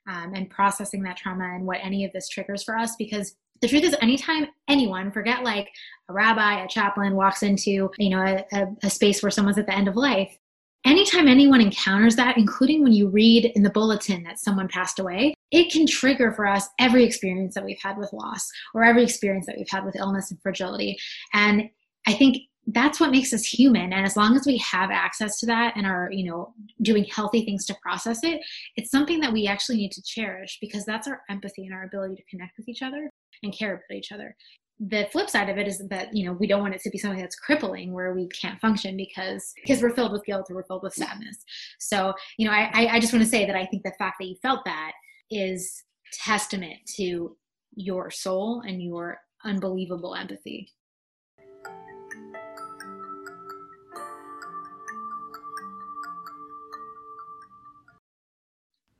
um, 0.08 0.32
and 0.34 0.48
processing 0.48 1.02
that 1.02 1.16
trauma 1.16 1.54
and 1.54 1.66
what 1.66 1.78
any 1.82 2.04
of 2.04 2.12
this 2.12 2.28
triggers 2.28 2.62
for 2.62 2.76
us 2.76 2.94
because 2.96 3.34
the 3.60 3.68
truth 3.68 3.84
is 3.84 3.96
anytime 4.00 4.46
anyone 4.68 5.10
forget 5.10 5.42
like 5.42 5.68
a 6.08 6.12
rabbi 6.12 6.62
a 6.62 6.68
chaplain 6.68 7.14
walks 7.14 7.42
into 7.42 7.90
you 7.98 8.10
know 8.10 8.22
a, 8.22 8.44
a, 8.56 8.66
a 8.84 8.90
space 8.90 9.22
where 9.22 9.30
someone's 9.30 9.58
at 9.58 9.66
the 9.66 9.76
end 9.76 9.88
of 9.88 9.96
life 9.96 10.36
anytime 10.84 11.28
anyone 11.28 11.60
encounters 11.60 12.16
that 12.16 12.38
including 12.38 12.82
when 12.82 12.92
you 12.92 13.08
read 13.08 13.52
in 13.54 13.62
the 13.62 13.70
bulletin 13.70 14.22
that 14.22 14.38
someone 14.38 14.68
passed 14.68 14.98
away 14.98 15.34
it 15.50 15.70
can 15.70 15.86
trigger 15.86 16.32
for 16.32 16.46
us 16.46 16.68
every 16.78 17.04
experience 17.04 17.54
that 17.54 17.64
we've 17.64 17.80
had 17.82 17.98
with 17.98 18.12
loss 18.12 18.48
or 18.74 18.84
every 18.84 19.02
experience 19.02 19.46
that 19.46 19.56
we've 19.56 19.70
had 19.70 19.84
with 19.84 19.96
illness 19.96 20.30
and 20.30 20.40
fragility. 20.42 20.96
And 21.34 21.64
i 22.06 22.12
think 22.12 22.38
that's 22.72 23.00
what 23.00 23.10
makes 23.10 23.32
us 23.32 23.44
human. 23.44 23.92
And 23.92 24.06
as 24.06 24.16
long 24.16 24.36
as 24.36 24.46
we 24.46 24.58
have 24.58 24.90
access 24.90 25.38
to 25.40 25.46
that 25.46 25.76
and 25.76 25.86
are 25.86 26.10
you 26.12 26.30
know 26.30 26.54
doing 26.82 27.04
healthy 27.04 27.44
things 27.44 27.64
to 27.66 27.76
process 27.82 28.20
it 28.22 28.40
it's 28.76 28.90
something 28.90 29.20
that 29.20 29.32
we 29.32 29.46
actually 29.46 29.76
need 29.76 29.92
to 29.92 30.02
cherish 30.02 30.58
because 30.60 30.84
that's 30.84 31.08
our 31.08 31.22
empathy 31.28 31.64
and 31.64 31.74
our 31.74 31.84
ability 31.84 32.16
to 32.16 32.22
connect 32.30 32.56
with 32.56 32.68
each 32.68 32.82
other 32.82 33.10
and 33.42 33.56
care 33.56 33.74
about 33.74 33.96
each 33.96 34.12
other. 34.12 34.36
The 34.78 35.08
flip 35.12 35.28
side 35.28 35.50
of 35.50 35.58
it 35.58 35.68
is 35.68 35.78
that 35.88 36.14
you 36.14 36.24
know 36.24 36.32
we 36.32 36.46
don't 36.46 36.60
want 36.60 36.74
it 36.74 36.82
to 36.82 36.90
be 36.90 36.98
something 36.98 37.20
that's 37.20 37.36
crippling 37.36 37.92
where 37.92 38.14
we 38.14 38.28
can't 38.28 38.60
function 38.60 38.96
because 38.96 39.52
because 39.56 39.82
we're 39.82 39.94
filled 39.94 40.12
with 40.12 40.24
guilt 40.24 40.46
or 40.50 40.56
we're 40.56 40.64
filled 40.64 40.82
with 40.82 40.94
sadness. 40.94 41.36
So 41.78 42.14
you 42.38 42.46
know 42.46 42.52
i 42.52 42.88
i 42.90 43.00
just 43.00 43.12
want 43.12 43.24
to 43.24 43.30
say 43.30 43.46
that 43.46 43.56
i 43.56 43.66
think 43.66 43.82
the 43.82 43.92
fact 43.98 44.16
that 44.20 44.26
you 44.26 44.36
felt 44.42 44.64
that 44.64 44.92
is 45.30 45.84
testament 46.12 46.78
to 46.96 47.36
your 47.74 48.10
soul 48.10 48.62
and 48.66 48.82
your 48.82 49.18
unbelievable 49.44 50.14
empathy 50.14 50.72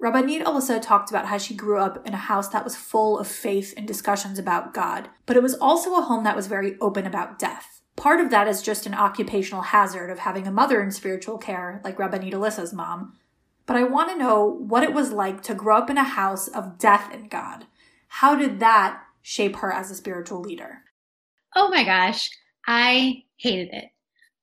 Rabbanit 0.03 0.45
Alissa 0.45 0.81
talked 0.81 1.11
about 1.11 1.27
how 1.27 1.37
she 1.37 1.55
grew 1.55 1.79
up 1.79 2.07
in 2.07 2.15
a 2.15 2.19
house 2.19 2.49
that 2.49 2.65
was 2.65 2.75
full 2.75 3.19
of 3.19 3.29
faith 3.29 3.75
and 3.77 3.87
discussions 3.87 4.39
about 4.39 4.73
God, 4.73 5.11
but 5.27 5.37
it 5.37 5.43
was 5.43 5.55
also 5.55 5.95
a 5.95 6.01
home 6.01 6.25
that 6.25 6.37
was 6.37 6.47
very 6.47 6.77
open 6.81 7.07
about 7.07 7.39
death. 7.39 7.83
Part 7.97 8.19
of 8.19 8.31
that 8.31 8.49
is 8.49 8.63
just 8.63 8.87
an 8.87 8.95
occupational 8.95 9.61
hazard 9.61 10.09
of 10.09 10.21
having 10.21 10.47
a 10.47 10.51
mother 10.53 10.83
in 10.83 10.91
spiritual 10.91 11.37
care, 11.37 11.83
like 11.85 11.99
Rabbi 11.99 12.17
Rabbanit 12.17 12.33
Alissa's 12.33 12.73
mom. 12.73 13.19
But 13.67 13.77
I 13.77 13.83
want 13.83 14.09
to 14.09 14.17
know 14.17 14.45
what 14.47 14.83
it 14.83 14.95
was 14.95 15.13
like 15.13 15.43
to 15.43 15.55
grow 15.55 15.77
up 15.77 15.91
in 15.91 15.99
a 15.99 16.05
house 16.05 16.49
of 16.49 16.79
death 16.79 17.13
and 17.13 17.31
God. 17.31 17.67
How 18.09 18.35
did 18.35 18.59
that 18.61 19.03
shape 19.21 19.57
her 19.57 19.71
as 19.71 19.91
a 19.91 19.95
spiritual 19.95 20.41
leader? 20.41 20.83
Oh 21.55 21.69
my 21.69 21.85
gosh, 21.85 22.31
I 22.67 23.25
hated 23.37 23.69
it. 23.73 23.91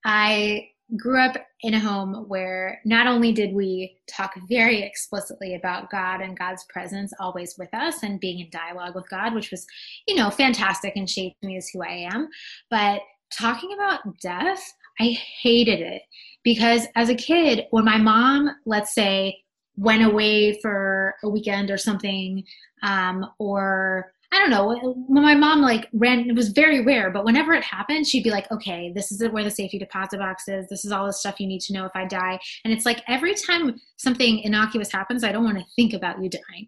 I 0.05 0.69
grew 0.95 1.19
up 1.19 1.35
in 1.61 1.73
a 1.73 1.79
home 1.79 2.25
where 2.27 2.79
not 2.85 3.07
only 3.07 3.33
did 3.33 3.53
we 3.53 3.97
talk 4.07 4.33
very 4.47 4.81
explicitly 4.81 5.55
about 5.55 5.89
God 5.89 6.21
and 6.21 6.37
God's 6.37 6.63
presence 6.69 7.11
always 7.19 7.55
with 7.57 7.73
us 7.73 8.03
and 8.03 8.19
being 8.19 8.39
in 8.39 8.49
dialogue 8.49 8.95
with 8.95 9.09
God, 9.09 9.33
which 9.33 9.51
was, 9.51 9.65
you 10.07 10.15
know, 10.15 10.29
fantastic 10.29 10.95
and 10.95 11.09
shaped 11.09 11.43
me 11.43 11.57
as 11.57 11.69
who 11.69 11.83
I 11.83 12.07
am, 12.13 12.29
but 12.69 13.01
talking 13.37 13.73
about 13.73 14.17
death, 14.21 14.63
I 14.99 15.17
hated 15.41 15.81
it 15.81 16.03
because 16.43 16.87
as 16.95 17.09
a 17.09 17.15
kid, 17.15 17.65
when 17.71 17.83
my 17.83 17.97
mom, 17.97 18.49
let's 18.65 18.95
say, 18.95 19.43
went 19.75 20.03
away 20.03 20.59
for 20.61 21.15
a 21.23 21.29
weekend 21.29 21.69
or 21.69 21.77
something, 21.77 22.43
um, 22.83 23.25
or 23.39 24.11
I 24.33 24.39
don't 24.39 24.49
know. 24.49 24.75
When 25.07 25.23
my 25.23 25.35
mom 25.35 25.61
like 25.61 25.87
ran, 25.93 26.29
it 26.29 26.35
was 26.35 26.49
very 26.49 26.83
rare, 26.83 27.09
but 27.11 27.23
whenever 27.23 27.53
it 27.53 27.63
happened, 27.63 28.05
she'd 28.05 28.23
be 28.23 28.29
like, 28.29 28.51
okay, 28.51 28.91
this 28.93 29.11
is 29.11 29.21
where 29.29 29.43
the 29.43 29.49
safety 29.49 29.79
deposit 29.79 30.19
box 30.19 30.47
is. 30.47 30.67
This 30.67 30.83
is 30.83 30.91
all 30.91 31.05
the 31.05 31.13
stuff 31.13 31.39
you 31.39 31.47
need 31.47 31.61
to 31.61 31.73
know 31.73 31.85
if 31.85 31.93
I 31.95 32.05
die. 32.05 32.37
And 32.65 32.73
it's 32.73 32.85
like 32.85 33.01
every 33.07 33.33
time 33.35 33.79
something 33.95 34.39
innocuous 34.39 34.91
happens, 34.91 35.23
I 35.23 35.31
don't 35.31 35.45
want 35.45 35.57
to 35.59 35.65
think 35.75 35.93
about 35.93 36.21
you 36.21 36.29
dying. 36.29 36.67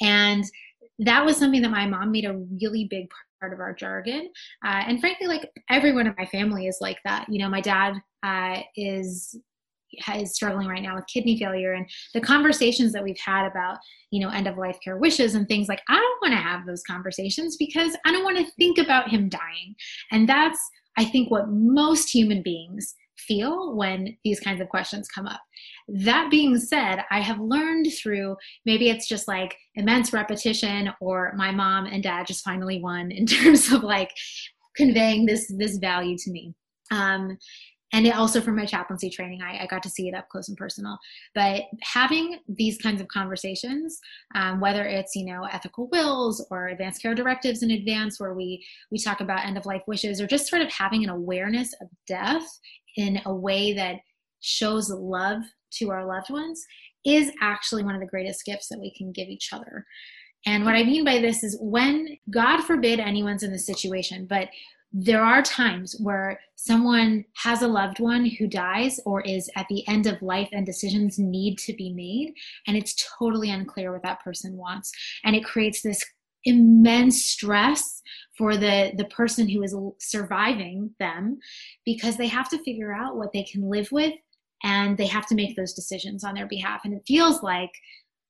And 0.00 0.44
that 1.00 1.24
was 1.24 1.36
something 1.36 1.60
that 1.62 1.70
my 1.70 1.86
mom 1.86 2.10
made 2.10 2.24
a 2.24 2.38
really 2.60 2.86
big 2.90 3.08
part 3.40 3.52
of 3.52 3.60
our 3.60 3.74
jargon. 3.74 4.30
Uh, 4.64 4.84
and 4.86 5.00
frankly, 5.00 5.26
like 5.26 5.50
everyone 5.68 6.06
in 6.06 6.14
my 6.16 6.26
family 6.26 6.66
is 6.66 6.78
like 6.80 6.98
that. 7.04 7.26
You 7.28 7.38
know, 7.38 7.50
my 7.50 7.60
dad 7.60 7.94
uh, 8.22 8.60
is 8.76 9.36
is 10.16 10.34
struggling 10.34 10.68
right 10.68 10.82
now 10.82 10.94
with 10.94 11.06
kidney 11.06 11.38
failure 11.38 11.72
and 11.72 11.88
the 12.12 12.20
conversations 12.20 12.92
that 12.92 13.02
we've 13.02 13.18
had 13.24 13.46
about 13.46 13.78
you 14.10 14.20
know 14.20 14.30
end 14.30 14.46
of 14.46 14.58
life 14.58 14.78
care 14.82 14.96
wishes 14.96 15.34
and 15.34 15.48
things 15.48 15.68
like 15.68 15.82
i 15.88 15.94
don't 15.94 16.22
want 16.22 16.32
to 16.32 16.42
have 16.42 16.66
those 16.66 16.82
conversations 16.82 17.56
because 17.56 17.96
i 18.04 18.12
don't 18.12 18.24
want 18.24 18.36
to 18.36 18.50
think 18.58 18.78
about 18.78 19.08
him 19.08 19.28
dying. 19.28 19.74
And 20.10 20.28
that's 20.28 20.58
i 20.96 21.04
think 21.04 21.30
what 21.30 21.48
most 21.48 22.08
human 22.08 22.42
beings 22.42 22.94
feel 23.16 23.74
when 23.74 24.16
these 24.22 24.40
kinds 24.40 24.60
of 24.60 24.68
questions 24.68 25.08
come 25.08 25.26
up. 25.26 25.40
That 25.88 26.30
being 26.30 26.58
said 26.58 27.04
i 27.10 27.20
have 27.20 27.38
learned 27.40 27.88
through 28.00 28.36
maybe 28.64 28.88
it's 28.88 29.08
just 29.08 29.28
like 29.28 29.56
immense 29.74 30.12
repetition 30.12 30.90
or 31.00 31.32
my 31.36 31.50
mom 31.50 31.86
and 31.86 32.02
dad 32.02 32.26
just 32.26 32.44
finally 32.44 32.80
won 32.80 33.10
in 33.10 33.26
terms 33.36 33.72
of 33.72 33.82
like 33.82 34.10
conveying 34.74 35.26
this 35.26 35.52
this 35.56 35.76
value 35.78 36.16
to 36.18 36.30
me. 36.30 36.54
Um, 36.90 37.38
and 37.94 38.06
it 38.08 38.16
also 38.16 38.40
from 38.40 38.56
my 38.56 38.66
chaplaincy 38.66 39.08
training 39.08 39.40
I, 39.40 39.62
I, 39.62 39.66
got 39.66 39.82
to 39.84 39.88
see 39.88 40.08
it 40.08 40.14
up 40.14 40.28
close 40.28 40.48
and 40.48 40.56
personal. 40.56 40.98
But 41.34 41.62
having 41.80 42.40
these 42.48 42.76
kinds 42.76 43.00
of 43.00 43.08
conversations 43.08 43.98
um, 44.34 44.60
whether 44.60 44.84
it's 44.84 45.14
you 45.14 45.24
know 45.24 45.44
ethical 45.50 45.88
wills 45.90 46.44
or 46.50 46.68
advanced 46.68 47.00
care 47.00 47.14
directives 47.14 47.62
in 47.62 47.70
advance 47.70 48.18
where 48.18 48.34
we 48.34 48.64
we 48.90 48.98
talk 48.98 49.20
about 49.20 49.46
end 49.46 49.56
of 49.56 49.64
life 49.64 49.82
wishes 49.86 50.20
or 50.20 50.26
just 50.26 50.48
sort 50.48 50.60
of 50.60 50.72
having 50.72 51.04
an 51.04 51.10
awareness 51.10 51.72
of 51.80 51.88
death 52.06 52.46
in 52.96 53.20
a 53.26 53.34
way 53.34 53.72
that 53.72 53.96
shows 54.40 54.90
love 54.90 55.42
to 55.72 55.90
our 55.90 56.04
loved 56.04 56.30
ones 56.30 56.64
is 57.04 57.30
actually 57.40 57.84
one 57.84 57.94
of 57.94 58.00
the 58.00 58.06
greatest 58.06 58.44
gifts 58.44 58.68
that 58.68 58.80
we 58.80 58.92
can 58.94 59.12
give 59.12 59.28
each 59.28 59.52
other. 59.52 59.86
And 60.46 60.64
what 60.64 60.74
I 60.74 60.84
mean 60.84 61.04
by 61.04 61.20
this 61.20 61.42
is 61.42 61.56
when, 61.60 62.18
God 62.30 62.62
forbid 62.62 63.00
anyone's 63.00 63.42
in 63.42 63.52
this 63.52 63.66
situation, 63.66 64.26
but 64.28 64.48
there 64.96 65.24
are 65.24 65.42
times 65.42 65.96
where 65.98 66.38
someone 66.54 67.24
has 67.34 67.62
a 67.62 67.66
loved 67.66 67.98
one 67.98 68.24
who 68.24 68.46
dies 68.46 69.00
or 69.04 69.20
is 69.22 69.50
at 69.56 69.66
the 69.68 69.86
end 69.88 70.06
of 70.06 70.22
life 70.22 70.48
and 70.52 70.64
decisions 70.64 71.18
need 71.18 71.58
to 71.58 71.72
be 71.72 71.92
made 71.92 72.32
and 72.68 72.76
it's 72.76 72.94
totally 73.18 73.50
unclear 73.50 73.92
what 73.92 74.04
that 74.04 74.22
person 74.22 74.56
wants. 74.56 74.92
And 75.24 75.34
it 75.34 75.44
creates 75.44 75.82
this 75.82 76.00
immense 76.44 77.24
stress 77.24 78.02
for 78.38 78.56
the 78.56 78.92
the 78.96 79.06
person 79.06 79.48
who 79.48 79.62
is 79.64 79.74
surviving 79.98 80.94
them 81.00 81.38
because 81.84 82.16
they 82.16 82.28
have 82.28 82.48
to 82.50 82.62
figure 82.62 82.92
out 82.92 83.16
what 83.16 83.32
they 83.32 83.42
can 83.42 83.68
live 83.68 83.88
with 83.90 84.12
and 84.62 84.96
they 84.96 85.06
have 85.06 85.26
to 85.26 85.34
make 85.34 85.56
those 85.56 85.74
decisions 85.74 86.22
on 86.22 86.34
their 86.34 86.46
behalf. 86.46 86.82
And 86.84 86.94
it 86.94 87.02
feels 87.06 87.42
like 87.42 87.72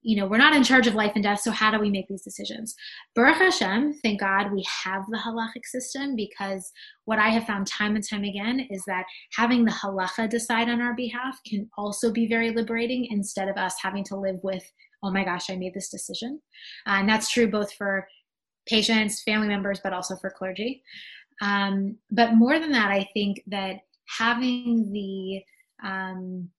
you 0.04 0.16
know, 0.16 0.26
we're 0.26 0.36
not 0.36 0.54
in 0.54 0.62
charge 0.62 0.86
of 0.86 0.94
life 0.94 1.12
and 1.14 1.24
death, 1.24 1.40
so 1.40 1.50
how 1.50 1.70
do 1.70 1.78
we 1.78 1.90
make 1.90 2.06
these 2.08 2.22
decisions? 2.22 2.74
Baruch 3.14 3.38
Hashem, 3.38 3.94
thank 4.02 4.20
God 4.20 4.52
we 4.52 4.62
have 4.84 5.02
the 5.08 5.16
halachic 5.16 5.64
system 5.64 6.14
because 6.14 6.70
what 7.06 7.18
I 7.18 7.30
have 7.30 7.46
found 7.46 7.66
time 7.66 7.96
and 7.96 8.06
time 8.06 8.22
again 8.22 8.68
is 8.70 8.84
that 8.86 9.06
having 9.32 9.64
the 9.64 9.70
halacha 9.70 10.28
decide 10.28 10.68
on 10.68 10.82
our 10.82 10.94
behalf 10.94 11.40
can 11.48 11.70
also 11.78 12.12
be 12.12 12.28
very 12.28 12.50
liberating 12.50 13.08
instead 13.10 13.48
of 13.48 13.56
us 13.56 13.76
having 13.82 14.04
to 14.04 14.16
live 14.16 14.36
with, 14.42 14.70
oh 15.02 15.10
my 15.10 15.24
gosh, 15.24 15.48
I 15.48 15.56
made 15.56 15.72
this 15.72 15.88
decision. 15.88 16.38
Uh, 16.86 16.96
and 16.98 17.08
that's 17.08 17.32
true 17.32 17.50
both 17.50 17.72
for 17.72 18.06
patients, 18.68 19.22
family 19.22 19.48
members, 19.48 19.80
but 19.82 19.94
also 19.94 20.16
for 20.16 20.30
clergy. 20.30 20.82
Um, 21.40 21.96
but 22.10 22.34
more 22.34 22.58
than 22.58 22.72
that, 22.72 22.90
I 22.90 23.08
think 23.14 23.42
that 23.46 23.76
having 24.18 24.92
the 24.92 25.42
um, 25.82 26.50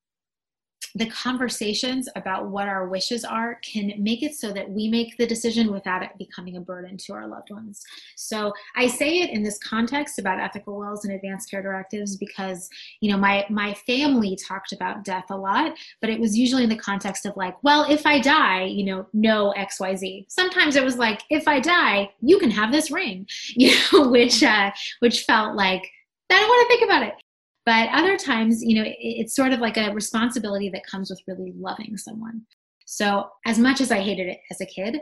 the 0.96 1.06
conversations 1.08 2.08
about 2.16 2.50
what 2.50 2.70
our 2.70 2.88
wishes 2.88 3.26
are 3.26 3.56
can 3.56 3.92
make 3.98 4.24
it 4.24 4.34
so 4.34 4.54
that 4.54 4.70
we 4.70 4.88
make 4.88 5.18
the 5.18 5.28
decision 5.28 5.72
without 5.72 6.02
it 6.02 6.12
becoming 6.18 6.56
a 6.56 6.62
burden 6.62 6.96
to 6.98 7.14
our 7.14 7.28
loved 7.28 7.52
ones. 7.52 7.84
So 8.16 8.54
I 8.78 8.88
say 8.88 9.20
it 9.20 9.30
in 9.30 9.44
this 9.44 9.58
context 9.58 10.20
about 10.20 10.40
ethical 10.40 10.80
wills 10.80 11.04
and 11.04 11.14
advanced 11.14 11.52
care 11.52 11.62
directives 11.62 12.16
because, 12.16 12.70
you 13.02 13.12
know, 13.12 13.18
my 13.18 13.46
my 13.50 13.74
family 13.74 14.38
talked 14.48 14.72
about 14.72 15.04
death 15.04 15.26
a 15.30 15.36
lot, 15.36 15.74
but 16.00 16.10
it 16.10 16.20
was 16.20 16.38
usually 16.38 16.64
in 16.64 16.70
the 16.70 16.78
context 16.78 17.26
of 17.26 17.36
like, 17.36 17.62
well, 17.62 17.86
if 17.90 18.06
I 18.06 18.20
die, 18.20 18.64
you 18.64 18.86
know, 18.86 19.06
no 19.14 19.54
XYZ. 19.58 20.26
Sometimes 20.30 20.78
it 20.78 20.84
was 20.84 20.98
like, 20.98 21.22
if 21.30 21.48
I 21.48 21.60
die, 21.60 22.10
you 22.22 22.40
can 22.40 22.52
have 22.52 22.72
this 22.72 22.90
ring, 22.90 23.28
you 23.50 23.76
know, 23.92 24.08
which 24.08 24.44
uh, 24.44 24.72
which 25.00 25.24
felt 25.24 25.56
like 25.56 25.92
I 26.30 26.40
don't 26.40 26.50
want 26.50 26.70
to 26.70 26.78
think 26.78 26.90
about 26.90 27.04
it. 27.04 27.25
But 27.66 27.90
other 27.92 28.16
times, 28.18 28.64
you 28.64 28.76
know, 28.76 28.90
it's 29.00 29.36
sort 29.36 29.52
of 29.52 29.60
like 29.60 29.78
a 29.78 29.92
responsibility 29.92 30.70
that 30.70 30.86
comes 30.86 31.10
with 31.10 31.22
really 31.28 31.54
loving 31.58 31.98
someone. 31.98 32.42
So, 32.86 33.30
as 33.46 33.58
much 33.58 33.82
as 33.82 33.92
I 33.92 34.00
hated 34.00 34.28
it 34.28 34.40
as 34.52 34.62
a 34.62 34.66
kid, 34.66 35.00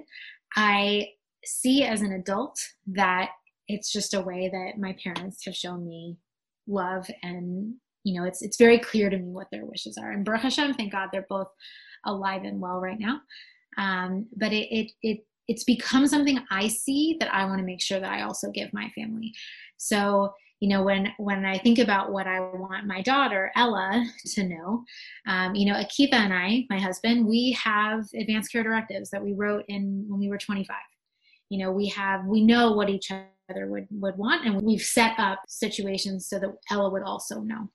I 0.55 1.09
see 1.43 1.83
as 1.83 2.01
an 2.01 2.13
adult 2.13 2.57
that 2.87 3.31
it's 3.67 3.91
just 3.91 4.13
a 4.13 4.21
way 4.21 4.49
that 4.51 4.79
my 4.79 4.95
parents 5.03 5.43
have 5.45 5.55
shown 5.55 5.85
me 5.85 6.17
love 6.67 7.09
and 7.23 7.73
you 8.05 8.17
know 8.17 8.25
it's 8.25 8.41
it's 8.41 8.57
very 8.57 8.79
clear 8.79 9.09
to 9.09 9.17
me 9.17 9.29
what 9.31 9.47
their 9.51 9.65
wishes 9.65 9.97
are. 9.97 10.11
And 10.11 10.23
Baruch 10.23 10.41
Hashem 10.41 10.73
thank 10.73 10.91
God 10.91 11.09
they're 11.11 11.25
both 11.29 11.49
alive 12.05 12.43
and 12.43 12.59
well 12.59 12.79
right 12.79 12.99
now. 12.99 13.19
Um, 13.77 14.27
but 14.35 14.53
it, 14.53 14.73
it 14.73 14.91
it 15.01 15.25
it's 15.47 15.63
become 15.65 16.07
something 16.07 16.39
I 16.51 16.67
see 16.67 17.17
that 17.19 17.33
I 17.33 17.45
want 17.45 17.59
to 17.59 17.65
make 17.65 17.81
sure 17.81 17.99
that 17.99 18.11
I 18.11 18.21
also 18.21 18.49
give 18.51 18.73
my 18.73 18.89
family. 18.95 19.33
So 19.77 20.33
you 20.63 20.69
know 20.69 20.81
when 20.81 21.11
when 21.17 21.43
i 21.43 21.57
think 21.57 21.77
about 21.77 22.13
what 22.13 22.25
i 22.25 22.39
want 22.39 22.87
my 22.87 23.01
daughter 23.01 23.51
ella 23.57 24.05
to 24.25 24.47
know 24.47 24.81
um, 25.27 25.53
you 25.53 25.65
know 25.65 25.77
akiva 25.77 26.13
and 26.13 26.33
i 26.33 26.65
my 26.69 26.79
husband 26.79 27.27
we 27.27 27.51
have 27.51 28.05
advanced 28.17 28.49
care 28.49 28.63
directives 28.63 29.09
that 29.09 29.21
we 29.21 29.33
wrote 29.33 29.65
in 29.67 30.05
when 30.07 30.21
we 30.21 30.29
were 30.29 30.37
25 30.37 30.77
you 31.49 31.59
know 31.59 31.69
we 31.69 31.87
have 31.87 32.25
we 32.25 32.41
know 32.45 32.71
what 32.71 32.89
each 32.89 33.11
other 33.11 33.67
would 33.67 33.87
would 33.91 34.17
want 34.17 34.45
and 34.45 34.61
we've 34.61 34.81
set 34.81 35.13
up 35.19 35.39
situations 35.47 36.27
so 36.27 36.39
that 36.39 36.49
ella 36.71 36.89
would 36.89 37.03
also 37.03 37.41
know. 37.41 37.69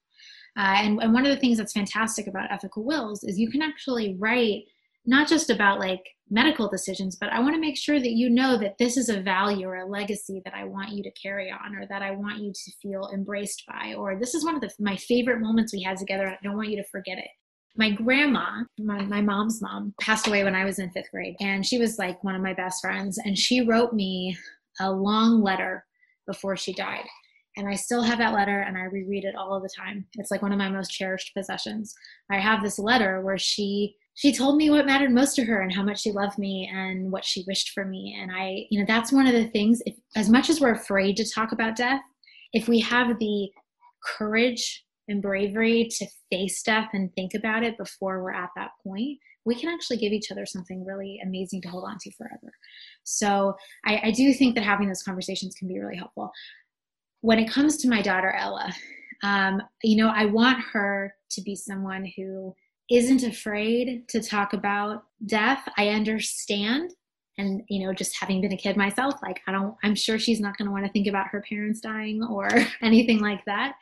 Uh, 0.56 0.74
and, 0.82 1.00
and 1.00 1.12
one 1.12 1.24
of 1.24 1.32
the 1.32 1.40
things 1.40 1.58
that's 1.58 1.72
fantastic 1.72 2.26
about 2.26 2.50
ethical 2.50 2.84
wills 2.84 3.22
is 3.22 3.38
you 3.38 3.50
can 3.50 3.62
actually 3.62 4.16
write 4.18 4.64
not 5.06 5.28
just 5.28 5.50
about 5.50 5.80
like 5.80 6.02
medical 6.30 6.68
decisions, 6.68 7.16
but 7.16 7.30
I 7.30 7.40
want 7.40 7.54
to 7.54 7.60
make 7.60 7.76
sure 7.76 7.98
that 7.98 8.12
you 8.12 8.28
know 8.28 8.58
that 8.58 8.76
this 8.78 8.96
is 8.96 9.08
a 9.08 9.20
value 9.20 9.66
or 9.66 9.76
a 9.76 9.88
legacy 9.88 10.42
that 10.44 10.54
I 10.54 10.64
want 10.64 10.90
you 10.92 11.02
to 11.02 11.10
carry 11.12 11.50
on 11.50 11.74
or 11.74 11.86
that 11.88 12.02
I 12.02 12.10
want 12.10 12.38
you 12.38 12.52
to 12.52 12.72
feel 12.82 13.08
embraced 13.12 13.64
by, 13.66 13.94
or 13.94 14.18
this 14.18 14.34
is 14.34 14.44
one 14.44 14.54
of 14.54 14.60
the, 14.60 14.70
my 14.78 14.96
favorite 14.96 15.40
moments 15.40 15.72
we 15.72 15.82
had 15.82 15.96
together. 15.96 16.28
I 16.28 16.36
don't 16.42 16.56
want 16.56 16.68
you 16.68 16.76
to 16.76 16.88
forget 16.88 17.18
it. 17.18 17.28
My 17.76 17.90
grandma, 17.90 18.64
my, 18.78 19.02
my 19.02 19.20
mom's 19.22 19.62
mom, 19.62 19.94
passed 20.00 20.26
away 20.26 20.42
when 20.44 20.54
I 20.54 20.64
was 20.64 20.78
in 20.78 20.90
fifth 20.90 21.10
grade, 21.12 21.36
and 21.40 21.64
she 21.64 21.78
was 21.78 21.98
like 21.98 22.22
one 22.24 22.34
of 22.34 22.42
my 22.42 22.52
best 22.52 22.82
friends. 22.82 23.18
And 23.18 23.38
she 23.38 23.60
wrote 23.60 23.92
me 23.92 24.36
a 24.80 24.90
long 24.90 25.42
letter 25.42 25.84
before 26.26 26.56
she 26.56 26.72
died. 26.74 27.04
And 27.56 27.68
I 27.68 27.74
still 27.74 28.02
have 28.02 28.18
that 28.18 28.34
letter 28.34 28.60
and 28.60 28.78
I 28.78 28.82
reread 28.82 29.24
it 29.24 29.34
all 29.34 29.60
the 29.60 29.68
time. 29.76 30.06
It's 30.14 30.30
like 30.30 30.42
one 30.42 30.52
of 30.52 30.58
my 30.58 30.68
most 30.68 30.92
cherished 30.92 31.34
possessions. 31.34 31.92
I 32.30 32.38
have 32.38 32.62
this 32.62 32.78
letter 32.78 33.20
where 33.22 33.38
she 33.38 33.96
she 34.18 34.34
told 34.34 34.56
me 34.56 34.68
what 34.68 34.84
mattered 34.84 35.12
most 35.12 35.36
to 35.36 35.44
her 35.44 35.60
and 35.60 35.72
how 35.72 35.82
much 35.84 36.00
she 36.00 36.10
loved 36.10 36.38
me 36.38 36.68
and 36.74 37.12
what 37.12 37.24
she 37.24 37.44
wished 37.46 37.70
for 37.70 37.84
me. 37.84 38.18
And 38.20 38.32
i 38.32 38.66
you 38.68 38.80
know 38.80 38.84
that's 38.86 39.12
one 39.12 39.26
of 39.26 39.32
the 39.32 39.46
things 39.48 39.80
if, 39.86 39.94
as 40.16 40.28
much 40.28 40.50
as 40.50 40.60
we're 40.60 40.72
afraid 40.72 41.16
to 41.16 41.30
talk 41.30 41.52
about 41.52 41.76
death 41.76 42.00
if 42.52 42.68
we 42.68 42.80
have 42.80 43.18
the 43.18 43.48
courage 44.04 44.84
and 45.06 45.22
bravery 45.22 45.88
to 45.98 46.06
face 46.30 46.62
death 46.62 46.88
and 46.92 47.14
think 47.14 47.34
about 47.34 47.62
it 47.62 47.78
before 47.78 48.22
we're 48.22 48.32
at 48.32 48.50
that 48.56 48.70
point 48.82 49.18
we 49.44 49.54
can 49.54 49.68
actually 49.70 49.96
give 49.96 50.12
each 50.12 50.30
other 50.30 50.44
something 50.44 50.84
really 50.84 51.20
amazing 51.24 51.62
to 51.62 51.68
hold 51.68 51.84
on 51.84 51.96
to 51.98 52.12
forever. 52.12 52.52
So 53.04 53.54
I, 53.86 54.00
I 54.04 54.10
do 54.10 54.34
think 54.34 54.54
that 54.54 54.64
having 54.64 54.88
those 54.88 55.02
conversations 55.02 55.54
can 55.54 55.68
be 55.68 55.78
really 55.78 55.96
helpful. 55.96 56.30
When 57.22 57.38
it 57.38 57.50
comes 57.50 57.78
to 57.78 57.88
my 57.88 58.02
daughter 58.02 58.30
ella 58.32 58.74
um, 59.22 59.62
you 59.82 59.96
know 59.96 60.12
i 60.14 60.26
want 60.26 60.58
her 60.72 61.14
to 61.30 61.42
be 61.42 61.56
someone 61.56 62.10
who 62.16 62.54
isn't 62.90 63.22
afraid 63.22 64.08
to 64.08 64.22
talk 64.22 64.52
about 64.52 65.04
death. 65.26 65.68
I 65.76 65.88
understand. 65.88 66.92
And, 67.36 67.62
you 67.68 67.86
know, 67.86 67.92
just 67.92 68.16
having 68.18 68.40
been 68.40 68.52
a 68.52 68.56
kid 68.56 68.76
myself, 68.76 69.14
like, 69.22 69.40
I 69.46 69.52
don't, 69.52 69.76
I'm 69.84 69.94
sure 69.94 70.18
she's 70.18 70.40
not 70.40 70.56
going 70.56 70.66
to 70.66 70.72
want 70.72 70.86
to 70.86 70.92
think 70.92 71.06
about 71.06 71.28
her 71.28 71.44
parents 71.48 71.80
dying 71.80 72.22
or 72.22 72.48
anything 72.82 73.20
like 73.20 73.44
that. 73.44 73.74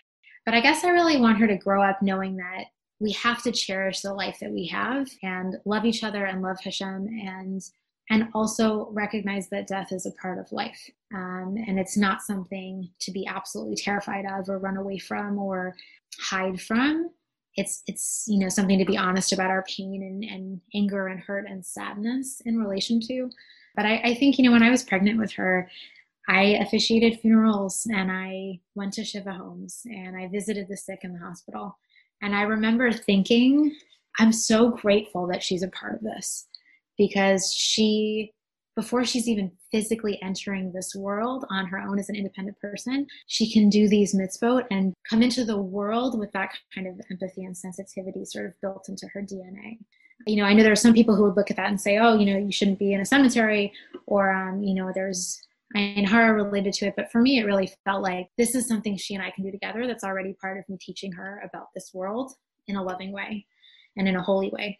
But 0.44 0.54
I 0.54 0.60
guess 0.60 0.84
I 0.84 0.90
really 0.90 1.18
want 1.18 1.38
her 1.38 1.46
to 1.46 1.56
grow 1.56 1.82
up 1.82 2.02
knowing 2.02 2.36
that 2.36 2.66
we 3.00 3.12
have 3.12 3.42
to 3.42 3.52
cherish 3.52 4.00
the 4.00 4.12
life 4.12 4.38
that 4.40 4.52
we 4.52 4.66
have 4.68 5.08
and 5.22 5.56
love 5.64 5.84
each 5.84 6.02
other 6.02 6.24
and 6.24 6.42
love 6.42 6.58
Hashem 6.62 7.08
and 7.08 7.62
and 8.08 8.28
also 8.34 8.88
recognize 8.92 9.48
that 9.48 9.66
death 9.66 9.90
is 9.90 10.06
a 10.06 10.12
part 10.12 10.38
of 10.38 10.52
life 10.52 10.78
um, 11.12 11.56
and 11.66 11.78
it's 11.78 11.96
not 11.96 12.22
something 12.22 12.88
to 13.00 13.10
be 13.10 13.26
absolutely 13.26 13.74
terrified 13.74 14.24
of 14.24 14.48
or 14.48 14.58
run 14.58 14.76
away 14.76 14.96
from 14.96 15.38
or 15.38 15.74
hide 16.20 16.60
from 16.60 17.10
it's 17.56 17.82
it's 17.86 18.24
you 18.28 18.38
know 18.38 18.48
something 18.48 18.78
to 18.78 18.84
be 18.84 18.96
honest 18.96 19.32
about 19.32 19.50
our 19.50 19.64
pain 19.64 20.02
and, 20.02 20.24
and 20.24 20.60
anger 20.74 21.08
and 21.08 21.20
hurt 21.20 21.46
and 21.48 21.64
sadness 21.64 22.42
in 22.44 22.58
relation 22.58 23.00
to. 23.00 23.30
But 23.74 23.86
I, 23.86 24.00
I 24.04 24.14
think 24.14 24.38
you 24.38 24.44
know 24.44 24.52
when 24.52 24.62
i 24.62 24.70
was 24.70 24.84
pregnant 24.84 25.18
with 25.18 25.32
her 25.32 25.68
i 26.28 26.42
officiated 26.60 27.20
funerals 27.20 27.86
and 27.90 28.10
i 28.10 28.58
went 28.74 28.92
to 28.94 29.04
shiva 29.04 29.32
homes 29.32 29.82
and 29.84 30.16
i 30.16 30.28
visited 30.28 30.68
the 30.68 30.76
sick 30.76 31.00
in 31.02 31.12
the 31.12 31.18
hospital. 31.18 31.78
And 32.22 32.34
i 32.34 32.42
remember 32.42 32.92
thinking 32.92 33.74
i'm 34.18 34.32
so 34.32 34.70
grateful 34.70 35.26
that 35.28 35.42
she's 35.42 35.62
a 35.62 35.68
part 35.68 35.94
of 35.94 36.00
this 36.02 36.46
because 36.96 37.52
she 37.52 38.32
before 38.76 39.04
she's 39.04 39.26
even 39.26 39.50
physically 39.72 40.20
entering 40.22 40.70
this 40.70 40.94
world 40.94 41.46
on 41.50 41.66
her 41.66 41.78
own 41.78 41.98
as 41.98 42.10
an 42.10 42.14
independent 42.14 42.60
person, 42.60 43.06
she 43.26 43.50
can 43.50 43.70
do 43.70 43.88
these 43.88 44.14
mitzvot 44.14 44.66
and 44.70 44.94
come 45.08 45.22
into 45.22 45.44
the 45.44 45.56
world 45.56 46.18
with 46.18 46.30
that 46.32 46.50
kind 46.74 46.86
of 46.86 47.00
empathy 47.10 47.44
and 47.44 47.56
sensitivity 47.56 48.24
sort 48.24 48.46
of 48.46 48.60
built 48.60 48.88
into 48.90 49.06
her 49.08 49.22
DNA. 49.22 49.78
You 50.26 50.36
know, 50.36 50.44
I 50.44 50.52
know 50.52 50.62
there 50.62 50.72
are 50.72 50.76
some 50.76 50.94
people 50.94 51.16
who 51.16 51.24
would 51.24 51.36
look 51.36 51.50
at 51.50 51.56
that 51.56 51.70
and 51.70 51.80
say, 51.80 51.98
oh, 51.98 52.18
you 52.18 52.26
know, 52.26 52.38
you 52.38 52.52
shouldn't 52.52 52.78
be 52.78 52.92
in 52.92 53.00
a 53.00 53.06
cemetery, 53.06 53.72
or, 54.06 54.30
um, 54.30 54.62
you 54.62 54.74
know, 54.74 54.92
there's 54.94 55.40
and 55.74 56.08
horror 56.08 56.34
related 56.34 56.72
to 56.74 56.86
it. 56.86 56.94
But 56.96 57.10
for 57.10 57.20
me, 57.20 57.38
it 57.38 57.44
really 57.44 57.72
felt 57.84 58.02
like 58.02 58.28
this 58.38 58.54
is 58.54 58.68
something 58.68 58.96
she 58.96 59.14
and 59.14 59.22
I 59.22 59.30
can 59.30 59.44
do 59.44 59.50
together 59.50 59.86
that's 59.86 60.04
already 60.04 60.34
part 60.34 60.58
of 60.58 60.68
me 60.68 60.78
teaching 60.80 61.12
her 61.12 61.42
about 61.44 61.68
this 61.74 61.90
world 61.92 62.32
in 62.68 62.76
a 62.76 62.82
loving 62.82 63.12
way 63.12 63.46
and 63.96 64.06
in 64.08 64.16
a 64.16 64.22
holy 64.22 64.50
way. 64.50 64.78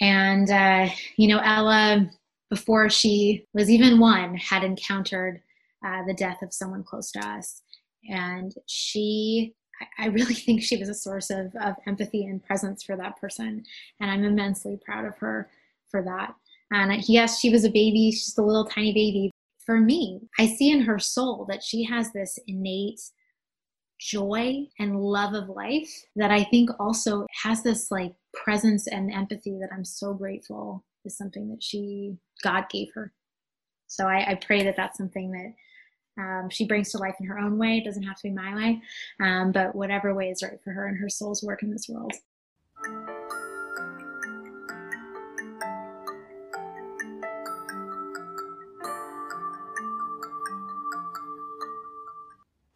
And, 0.00 0.50
uh, 0.50 0.88
you 1.16 1.28
know, 1.28 1.38
Ella 1.38 2.10
before 2.50 2.88
she 2.88 3.46
was 3.52 3.70
even 3.70 3.98
one, 3.98 4.36
had 4.36 4.62
encountered 4.62 5.40
uh, 5.84 6.04
the 6.06 6.14
death 6.14 6.42
of 6.42 6.52
someone 6.52 6.84
close 6.84 7.10
to 7.12 7.20
us. 7.26 7.62
And 8.08 8.54
she 8.66 9.54
I 9.98 10.06
really 10.06 10.34
think 10.46 10.62
she 10.62 10.76
was 10.76 10.88
a 10.88 10.94
source 10.94 11.30
of, 11.30 11.54
of 11.60 11.74
empathy 11.86 12.24
and 12.24 12.44
presence 12.44 12.82
for 12.82 12.96
that 12.96 13.20
person. 13.20 13.64
And 14.00 14.10
I'm 14.10 14.24
immensely 14.24 14.78
proud 14.84 15.04
of 15.04 15.16
her 15.18 15.48
for 15.90 16.02
that. 16.02 16.34
And 16.70 17.08
yes, 17.08 17.38
she 17.38 17.50
was 17.50 17.64
a 17.64 17.70
baby, 17.70 18.10
she's 18.10 18.36
a 18.38 18.42
little 18.42 18.64
tiny 18.64 18.92
baby. 18.92 19.30
For 19.64 19.80
me, 19.80 20.20
I 20.38 20.46
see 20.46 20.70
in 20.70 20.82
her 20.82 20.98
soul 20.98 21.46
that 21.48 21.62
she 21.62 21.84
has 21.84 22.12
this 22.12 22.38
innate 22.46 23.00
joy 24.00 24.66
and 24.78 25.00
love 25.00 25.34
of 25.34 25.48
life 25.48 25.90
that 26.16 26.30
I 26.30 26.44
think 26.44 26.70
also 26.78 27.26
has 27.42 27.62
this 27.62 27.90
like 27.90 28.14
presence 28.34 28.86
and 28.88 29.12
empathy 29.12 29.58
that 29.60 29.70
I'm 29.72 29.84
so 29.84 30.12
grateful 30.12 30.84
is 31.06 31.16
something 31.16 31.48
that 31.48 31.62
she, 31.62 32.16
God 32.42 32.64
gave 32.70 32.88
her. 32.94 33.12
So 33.86 34.06
I, 34.06 34.32
I 34.32 34.34
pray 34.34 34.64
that 34.64 34.76
that's 34.76 34.98
something 34.98 35.30
that 35.32 36.22
um, 36.22 36.50
she 36.50 36.66
brings 36.66 36.90
to 36.92 36.98
life 36.98 37.14
in 37.20 37.26
her 37.26 37.38
own 37.38 37.58
way. 37.58 37.78
It 37.78 37.84
doesn't 37.84 38.02
have 38.02 38.16
to 38.16 38.22
be 38.24 38.30
my 38.30 38.54
way, 38.54 38.82
um, 39.20 39.52
but 39.52 39.74
whatever 39.74 40.14
way 40.14 40.30
is 40.30 40.42
right 40.42 40.60
for 40.62 40.72
her 40.72 40.88
and 40.88 40.98
her 40.98 41.08
soul's 41.08 41.42
work 41.42 41.62
in 41.62 41.70
this 41.70 41.88
world. 41.88 42.12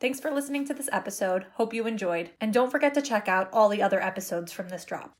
Thanks 0.00 0.18
for 0.18 0.30
listening 0.30 0.66
to 0.66 0.72
this 0.72 0.88
episode. 0.92 1.44
Hope 1.56 1.74
you 1.74 1.86
enjoyed. 1.86 2.30
And 2.40 2.54
don't 2.54 2.70
forget 2.70 2.94
to 2.94 3.02
check 3.02 3.28
out 3.28 3.50
all 3.52 3.68
the 3.68 3.82
other 3.82 4.02
episodes 4.02 4.50
from 4.50 4.70
this 4.70 4.86
drop. 4.86 5.14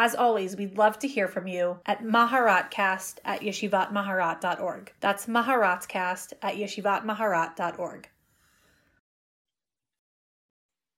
As 0.00 0.14
always, 0.14 0.56
we'd 0.56 0.78
love 0.78 1.00
to 1.00 1.08
hear 1.08 1.26
from 1.26 1.48
you 1.48 1.80
at 1.84 2.04
maharatcast 2.04 3.18
at 3.24 3.40
yeshivatmaharat.org. 3.40 4.92
That's 5.00 5.26
maharatcast 5.26 6.34
at 6.40 6.54
yeshivatmaharat.org. 6.54 8.08